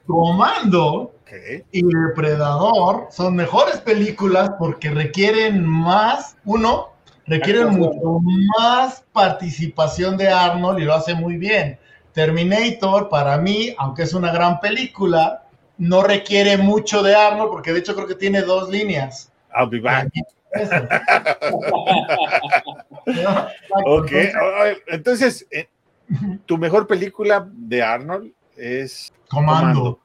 Comando 0.07 1.13
Ok. 1.21 1.63
y 1.71 1.83
Depredador 1.83 3.07
son 3.11 3.35
mejores 3.35 3.77
películas 3.77 4.51
porque 4.57 4.89
requieren 4.89 5.65
más, 5.65 6.35
uno, 6.45 6.89
requieren 7.27 7.69
mucho 7.69 8.19
más 8.59 9.03
participación 9.11 10.17
de 10.17 10.29
Arnold 10.29 10.79
y 10.79 10.85
lo 10.85 10.93
hace 10.93 11.13
muy 11.13 11.37
bien. 11.37 11.77
Terminator, 12.13 13.09
para 13.09 13.37
mí, 13.37 13.73
aunque 13.77 14.03
es 14.03 14.13
una 14.13 14.31
gran 14.31 14.59
película, 14.59 15.43
no 15.77 16.03
requiere 16.03 16.57
mucho 16.57 17.01
de 17.01 17.15
Arnold 17.15 17.49
porque 17.49 17.73
de 17.73 17.79
hecho 17.79 17.95
creo 17.95 18.07
que 18.07 18.15
tiene 18.15 18.41
dos 18.41 18.69
líneas. 18.69 19.31
I'll 19.55 19.69
be 19.69 19.79
back. 19.79 20.09
Ok. 23.85 24.11
Entonces, 24.87 25.47
eh, 25.49 25.69
tu 26.45 26.57
mejor 26.57 26.87
película 26.87 27.47
de 27.51 27.81
Arnold 27.81 28.33
es 28.57 29.13
Comando. 29.29 29.79
Comando. 29.79 29.99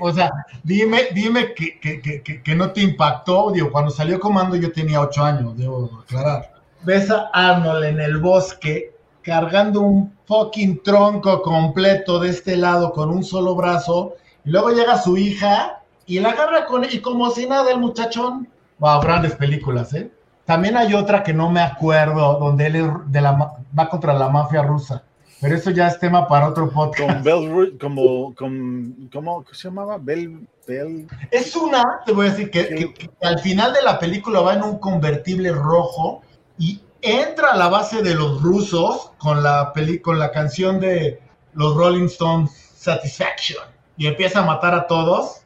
O 0.00 0.12
sea, 0.12 0.30
dime, 0.62 1.08
dime 1.14 1.54
que, 1.54 1.78
que- 1.80 2.00
que- 2.00 2.42
que- 2.42 2.54
no 2.54 2.72
te 2.72 2.80
impactó. 2.82 3.50
Digo, 3.50 3.70
cuando 3.72 3.90
salió 3.90 4.18
Comando 4.20 4.56
yo 4.56 4.72
tenía 4.72 5.00
ocho 5.00 5.22
años, 5.24 5.56
debo 5.56 5.90
aclarar. 6.02 6.52
Ves 6.82 7.10
a 7.10 7.28
Arnold 7.32 7.84
en 7.84 8.00
el 8.00 8.18
bosque 8.18 8.94
cargando 9.22 9.80
un 9.80 10.16
fucking 10.26 10.82
tronco 10.82 11.42
completo 11.42 12.18
de 12.20 12.30
este 12.30 12.56
lado 12.56 12.92
con 12.92 13.10
un 13.10 13.22
solo 13.24 13.54
brazo. 13.54 14.14
Y 14.44 14.50
luego 14.50 14.70
llega 14.70 14.96
su 14.98 15.16
hija 15.16 15.80
y 16.06 16.20
la 16.20 16.30
agarra 16.30 16.66
con 16.66 16.84
y 16.84 17.00
como 17.00 17.30
si 17.30 17.46
nada 17.46 17.70
el 17.70 17.78
muchachón. 17.80 18.48
Wow, 18.78 19.00
grandes 19.00 19.34
películas, 19.34 19.92
¿eh? 19.94 20.10
También 20.44 20.76
hay 20.78 20.94
otra 20.94 21.22
que 21.22 21.34
no 21.34 21.50
me 21.50 21.60
acuerdo, 21.60 22.38
donde 22.38 22.66
él 22.68 22.76
es 22.76 22.86
de 23.06 23.20
la, 23.20 23.32
va 23.78 23.88
contra 23.90 24.14
la 24.14 24.28
mafia 24.30 24.62
rusa. 24.62 25.02
Pero 25.40 25.54
eso 25.54 25.70
ya 25.70 25.86
es 25.88 25.98
tema 26.00 26.26
para 26.26 26.48
otro 26.48 26.68
podcast. 26.70 27.14
con 27.14 27.22
Bell 27.22 27.78
como 27.78 28.34
con 28.34 29.08
¿cómo 29.12 29.44
se 29.52 29.68
llamaba? 29.68 29.98
Bell 29.98 30.48
Bell 30.66 31.06
Es 31.30 31.54
una, 31.54 31.82
te 32.04 32.12
voy 32.12 32.26
a 32.26 32.30
decir, 32.30 32.50
que, 32.50 32.68
que- 32.68 32.92
que 32.94 33.10
al 33.22 33.38
final 33.38 33.72
de 33.72 33.82
la 33.82 33.98
película 33.98 34.40
va 34.40 34.54
en 34.54 34.62
un 34.62 34.78
convertible 34.78 35.52
rojo 35.52 36.22
y 36.58 36.80
entra 37.00 37.52
a 37.52 37.56
la 37.56 37.68
base 37.68 38.02
de 38.02 38.14
los 38.14 38.42
rusos 38.42 39.12
con 39.18 39.42
la, 39.42 39.72
peli, 39.72 40.00
con 40.00 40.18
la 40.18 40.32
canción 40.32 40.80
de 40.80 41.20
los 41.54 41.74
Rolling 41.76 42.06
Stones, 42.06 42.50
Satisfaction, 42.74 43.62
y 43.96 44.06
empieza 44.08 44.40
a 44.40 44.44
matar 44.44 44.74
a 44.74 44.86
todos. 44.86 45.42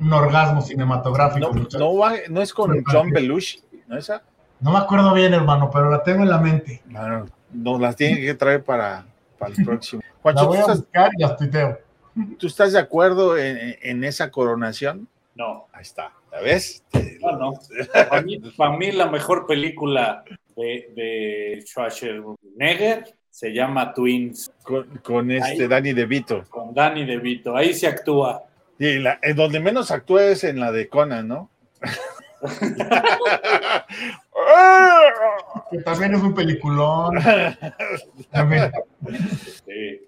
Un 0.00 0.12
orgasmo 0.12 0.60
cinematográfico. 0.62 1.50
no, 1.52 1.78
no, 1.78 1.96
va- 1.96 2.12
no 2.28 2.40
es 2.40 2.52
con 2.52 2.82
John 2.86 3.10
Belushi, 3.10 3.60
¿no 3.88 3.96
esa? 3.98 4.22
No 4.60 4.70
me 4.72 4.78
acuerdo 4.78 5.12
bien, 5.12 5.34
hermano, 5.34 5.70
pero 5.72 5.90
la 5.90 6.02
tengo 6.04 6.22
en 6.22 6.30
la 6.30 6.38
mente. 6.38 6.82
Bueno, 6.86 7.26
nos 7.52 7.80
las 7.80 7.94
tienen 7.96 8.24
que 8.24 8.34
traer 8.34 8.62
para, 8.64 9.04
para 9.42 9.54
el 9.56 9.64
próximo. 9.66 10.02
Juancho, 10.22 10.42
¿tú 10.42 10.48
voy 10.48 10.56
a 10.58 10.60
estás, 10.60 10.78
buscar 10.78 11.10
y 11.16 11.22
las 11.22 11.36
tuiteo. 11.36 11.78
tú 12.38 12.46
estás 12.46 12.72
de 12.72 12.78
acuerdo 12.78 13.36
en, 13.36 13.76
en- 13.82 14.04
esa 14.04 14.30
coronación? 14.30 15.08
No, 15.34 15.66
Ahí 15.72 15.82
está, 15.82 16.12
¿la 16.30 16.40
ves? 16.40 16.84
No, 17.20 17.32
no. 17.38 17.54
Para 18.08 18.22
mí, 18.22 18.38
para 18.56 18.76
mí 18.76 18.92
la 18.92 19.06
mejor 19.06 19.46
película 19.46 20.22
de, 20.56 20.92
de 20.94 21.62
Schwarzenegger 21.66 23.14
se 23.30 23.52
llama 23.52 23.94
Twins, 23.94 24.52
Con, 24.62 24.86
con 25.02 25.30
este 25.30 25.62
Ahí. 25.62 25.68
Danny 25.68 25.92
DeVito. 25.94 26.44
con 26.50 26.74
Danny 26.74 27.04
DeVito. 27.06 27.56
Ahí 27.56 27.72
se 27.74 27.86
actúa. 27.88 28.42
Y 28.78 28.98
la, 28.98 29.18
en 29.22 29.34
donde 29.36 29.58
menos 29.58 29.90
actúa 29.90 30.24
es 30.26 30.44
en 30.44 30.60
la 30.60 30.70
de 30.70 30.88
Conan, 30.88 31.26
¿no? 31.28 31.50
Que 35.70 35.78
también 35.78 36.14
es 36.14 36.22
un 36.22 36.34
peliculón. 36.34 37.18
También. 38.30 38.70
Sí. 39.66 40.00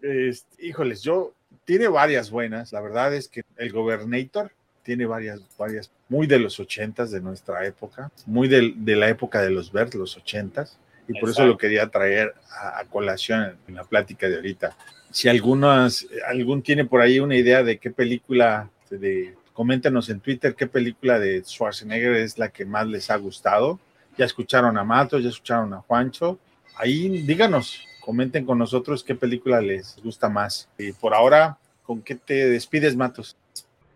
Híjoles, 0.59 1.03
yo 1.03 1.33
tiene 1.65 1.89
varias 1.89 2.31
buenas. 2.31 2.73
La 2.73 2.81
verdad 2.81 3.15
es 3.15 3.29
que 3.29 3.43
el 3.57 3.73
Gobernator 3.73 4.51
tiene 4.83 5.07
varias, 5.07 5.41
varias, 5.57 5.91
muy 6.09 6.27
de 6.27 6.39
los 6.39 6.61
ochentas 6.61 7.11
de 7.11 7.21
nuestra 7.21 7.65
época, 7.67 8.11
muy 8.27 8.49
del- 8.49 8.85
de, 8.85 8.97
la 8.97 9.09
época 9.09 9.41
de 9.41 9.51
los 9.51 9.73
Birds, 9.73 9.95
los 9.95 10.15
ochentas, 10.17 10.79
y 11.09 11.13
por 11.15 11.31
eso 11.31 11.41
Exacto. 11.41 11.47
lo 11.53 11.57
quería 11.59 11.89
traer 11.89 12.35
a, 12.51 12.81
a 12.81 12.85
colación 12.85 13.57
en 13.67 13.75
la 13.77 13.85
plática 13.85 14.29
de 14.29 14.37
ahorita. 14.37 14.77
Si 15.11 15.29
algunas, 15.29 16.07
algún 16.27 16.63
tiene 16.63 16.85
por 16.85 17.01
ahí 17.01 17.19
una 17.19 17.35
idea 17.37 17.63
de 17.63 17.79
qué 17.79 17.91
película, 17.91 18.69
de, 18.91 19.35
coméntenos 19.55 20.11
en 20.11 20.21
Twitter 20.21 20.55
qué 20.55 20.67
película 20.67 21.19
de 21.19 21.43
Schwarzenegger 21.43 22.13
es 22.17 22.37
la 22.39 22.51
que 22.51 22.67
más 22.67 22.87
les 22.87 23.11
ha 23.11 23.17
gustado. 23.17 23.81
Ya 24.17 24.25
escucharon 24.25 24.79
a 24.79 24.85
Matos, 24.85 25.23
ya 25.23 25.29
escucharon 25.29 25.73
a 25.75 25.81
Juancho. 25.81 26.39
Ahí 26.77 27.23
díganos, 27.23 27.81
comenten 28.05 28.45
con 28.45 28.59
nosotros 28.59 29.03
qué 29.03 29.15
película 29.15 29.61
les 29.61 29.97
gusta 30.03 30.29
más. 30.29 30.69
Y 30.79 30.93
por 30.93 31.15
ahora, 31.15 31.59
¿con 31.85 32.03
qué 32.03 32.15
te 32.15 32.49
despides, 32.49 32.97
Matos? 32.97 33.37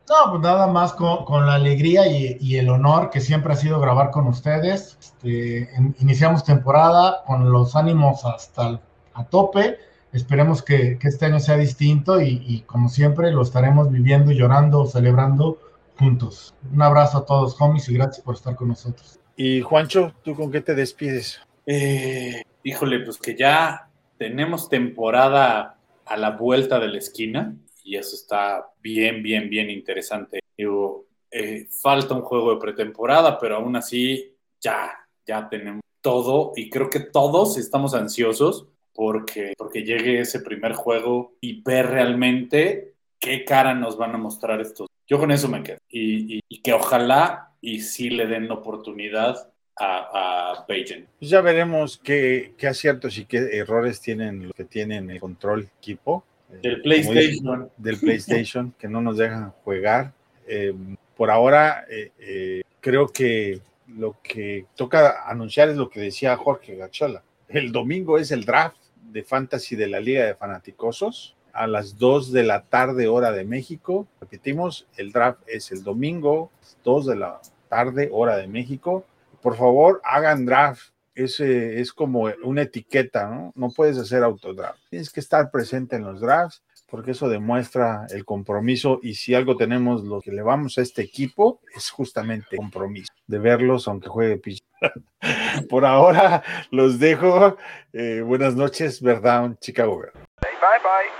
No, 0.08 0.30
pues 0.30 0.42
nada 0.42 0.66
más 0.66 0.94
con, 0.94 1.46
la 1.46 1.54
alegría 1.54 2.06
y, 2.06 2.56
el 2.56 2.70
honor 2.70 3.10
que 3.10 3.20
siempre 3.20 3.52
ha 3.52 3.56
sido 3.56 3.78
grabar 3.78 4.10
con 4.10 4.26
ustedes. 4.26 4.96
Este, 5.00 5.68
iniciamos 5.98 6.44
temporada 6.44 7.22
con 7.26 7.52
los 7.52 7.76
ánimos 7.76 8.24
hasta 8.24 8.68
el- 8.68 8.80
a 9.12 9.24
tope. 9.24 9.76
Esperemos 10.12 10.62
que, 10.62 10.98
que 10.98 11.08
este 11.08 11.26
año 11.26 11.40
sea 11.40 11.58
distinto 11.58 12.20
y, 12.22 12.42
y 12.46 12.62
como 12.62 12.88
siempre 12.88 13.30
lo 13.32 13.42
estaremos 13.42 13.90
viviendo, 13.90 14.32
llorando, 14.32 14.86
celebrando 14.86 15.58
juntos. 15.98 16.54
Un 16.72 16.80
abrazo 16.80 17.18
a 17.18 17.26
todos, 17.26 17.60
homies, 17.60 17.88
y 17.90 17.94
gracias 17.94 18.24
por 18.24 18.36
estar 18.36 18.56
con 18.56 18.68
nosotros. 18.68 19.18
Y 19.40 19.60
Juancho, 19.60 20.12
¿tú 20.24 20.34
con 20.34 20.50
qué 20.50 20.60
te 20.60 20.74
despides? 20.74 21.40
Eh, 21.64 22.42
híjole, 22.64 22.98
pues 23.04 23.18
que 23.18 23.36
ya 23.36 23.88
tenemos 24.16 24.68
temporada 24.68 25.78
a 26.04 26.16
la 26.16 26.30
vuelta 26.30 26.80
de 26.80 26.88
la 26.88 26.98
esquina 26.98 27.54
y 27.84 27.96
eso 27.96 28.16
está 28.16 28.68
bien, 28.82 29.22
bien, 29.22 29.48
bien 29.48 29.70
interesante. 29.70 30.40
Digo, 30.56 31.06
eh, 31.30 31.68
falta 31.70 32.16
un 32.16 32.22
juego 32.22 32.52
de 32.52 32.60
pretemporada, 32.60 33.38
pero 33.38 33.58
aún 33.58 33.76
así 33.76 34.34
ya, 34.60 34.90
ya 35.24 35.48
tenemos 35.48 35.82
todo 36.00 36.50
y 36.56 36.68
creo 36.68 36.90
que 36.90 36.98
todos 36.98 37.58
estamos 37.58 37.94
ansiosos 37.94 38.66
porque, 38.92 39.52
porque 39.56 39.84
llegue 39.84 40.18
ese 40.18 40.40
primer 40.40 40.72
juego 40.72 41.36
y 41.40 41.62
ver 41.62 41.86
realmente 41.86 42.94
qué 43.20 43.44
cara 43.44 43.72
nos 43.72 43.96
van 43.96 44.16
a 44.16 44.18
mostrar 44.18 44.60
estos. 44.60 44.87
Yo 45.08 45.18
con 45.18 45.30
eso 45.30 45.48
me 45.48 45.62
quedo. 45.62 45.78
Y, 45.88 46.40
que 46.62 46.72
ojalá 46.72 47.52
y 47.60 47.80
sí 47.80 48.10
le 48.10 48.26
den 48.26 48.50
oportunidad 48.50 49.50
a, 49.74 50.52
a 50.52 50.64
Beijing. 50.68 51.06
Pues 51.18 51.30
ya 51.30 51.40
veremos 51.40 51.98
qué, 51.98 52.52
qué, 52.58 52.66
aciertos 52.66 53.16
y 53.16 53.24
qué 53.24 53.38
errores 53.52 54.00
tienen 54.00 54.48
los 54.48 54.52
que 54.52 54.64
tienen 54.64 55.10
el 55.10 55.18
control 55.18 55.68
equipo. 55.78 56.24
Eh, 56.52 56.58
del 56.62 56.82
PlayStation. 56.82 57.70
del 57.76 57.98
PlayStation, 57.98 58.74
que 58.78 58.88
no 58.88 59.00
nos 59.00 59.16
dejan 59.16 59.50
jugar. 59.64 60.12
Eh, 60.46 60.74
por 61.16 61.30
ahora, 61.30 61.84
eh, 61.88 62.62
creo 62.80 63.08
que 63.08 63.60
lo 63.86 64.16
que 64.22 64.66
toca 64.76 65.28
anunciar 65.28 65.70
es 65.70 65.76
lo 65.76 65.88
que 65.88 66.00
decía 66.00 66.36
Jorge 66.36 66.76
Gachola. 66.76 67.22
El 67.48 67.72
domingo 67.72 68.18
es 68.18 68.30
el 68.30 68.44
draft 68.44 68.76
de 69.10 69.22
fantasy 69.22 69.74
de 69.74 69.88
la 69.88 70.00
Liga 70.00 70.26
de 70.26 70.34
Fanaticosos 70.34 71.34
a 71.58 71.66
las 71.66 71.98
2 71.98 72.32
de 72.32 72.44
la 72.44 72.62
tarde 72.62 73.08
hora 73.08 73.32
de 73.32 73.44
México. 73.44 74.06
Repetimos, 74.20 74.86
el 74.96 75.12
draft 75.12 75.40
es 75.46 75.72
el 75.72 75.82
domingo, 75.82 76.50
2 76.84 77.06
de 77.06 77.16
la 77.16 77.40
tarde 77.68 78.08
hora 78.12 78.36
de 78.36 78.46
México. 78.46 79.04
Por 79.42 79.56
favor, 79.56 80.00
hagan 80.04 80.46
draft. 80.46 80.92
Es, 81.14 81.40
es 81.40 81.92
como 81.92 82.30
una 82.44 82.62
etiqueta, 82.62 83.28
¿no? 83.28 83.52
No 83.56 83.70
puedes 83.70 83.98
hacer 83.98 84.22
autodraft. 84.22 84.78
Tienes 84.88 85.10
que 85.10 85.18
estar 85.18 85.50
presente 85.50 85.96
en 85.96 86.04
los 86.04 86.20
drafts 86.20 86.62
porque 86.88 87.10
eso 87.10 87.28
demuestra 87.28 88.06
el 88.10 88.24
compromiso 88.24 89.00
y 89.02 89.14
si 89.14 89.34
algo 89.34 89.56
tenemos 89.56 90.04
lo 90.04 90.20
que 90.20 90.32
le 90.32 90.42
vamos 90.42 90.78
a 90.78 90.82
este 90.82 91.02
equipo 91.02 91.60
es 91.76 91.90
justamente 91.90 92.56
compromiso 92.56 93.12
de 93.26 93.38
verlos 93.38 93.88
aunque 93.88 94.08
juegue 94.08 94.38
pitch. 94.38 94.62
Por 95.68 95.84
ahora 95.84 96.42
los 96.70 96.98
dejo. 96.98 97.56
Eh, 97.92 98.22
buenas 98.24 98.54
noches, 98.54 99.02
Verdad, 99.02 99.56
Chicago. 99.60 99.98
Bye 99.98 100.78
bye. 100.82 101.17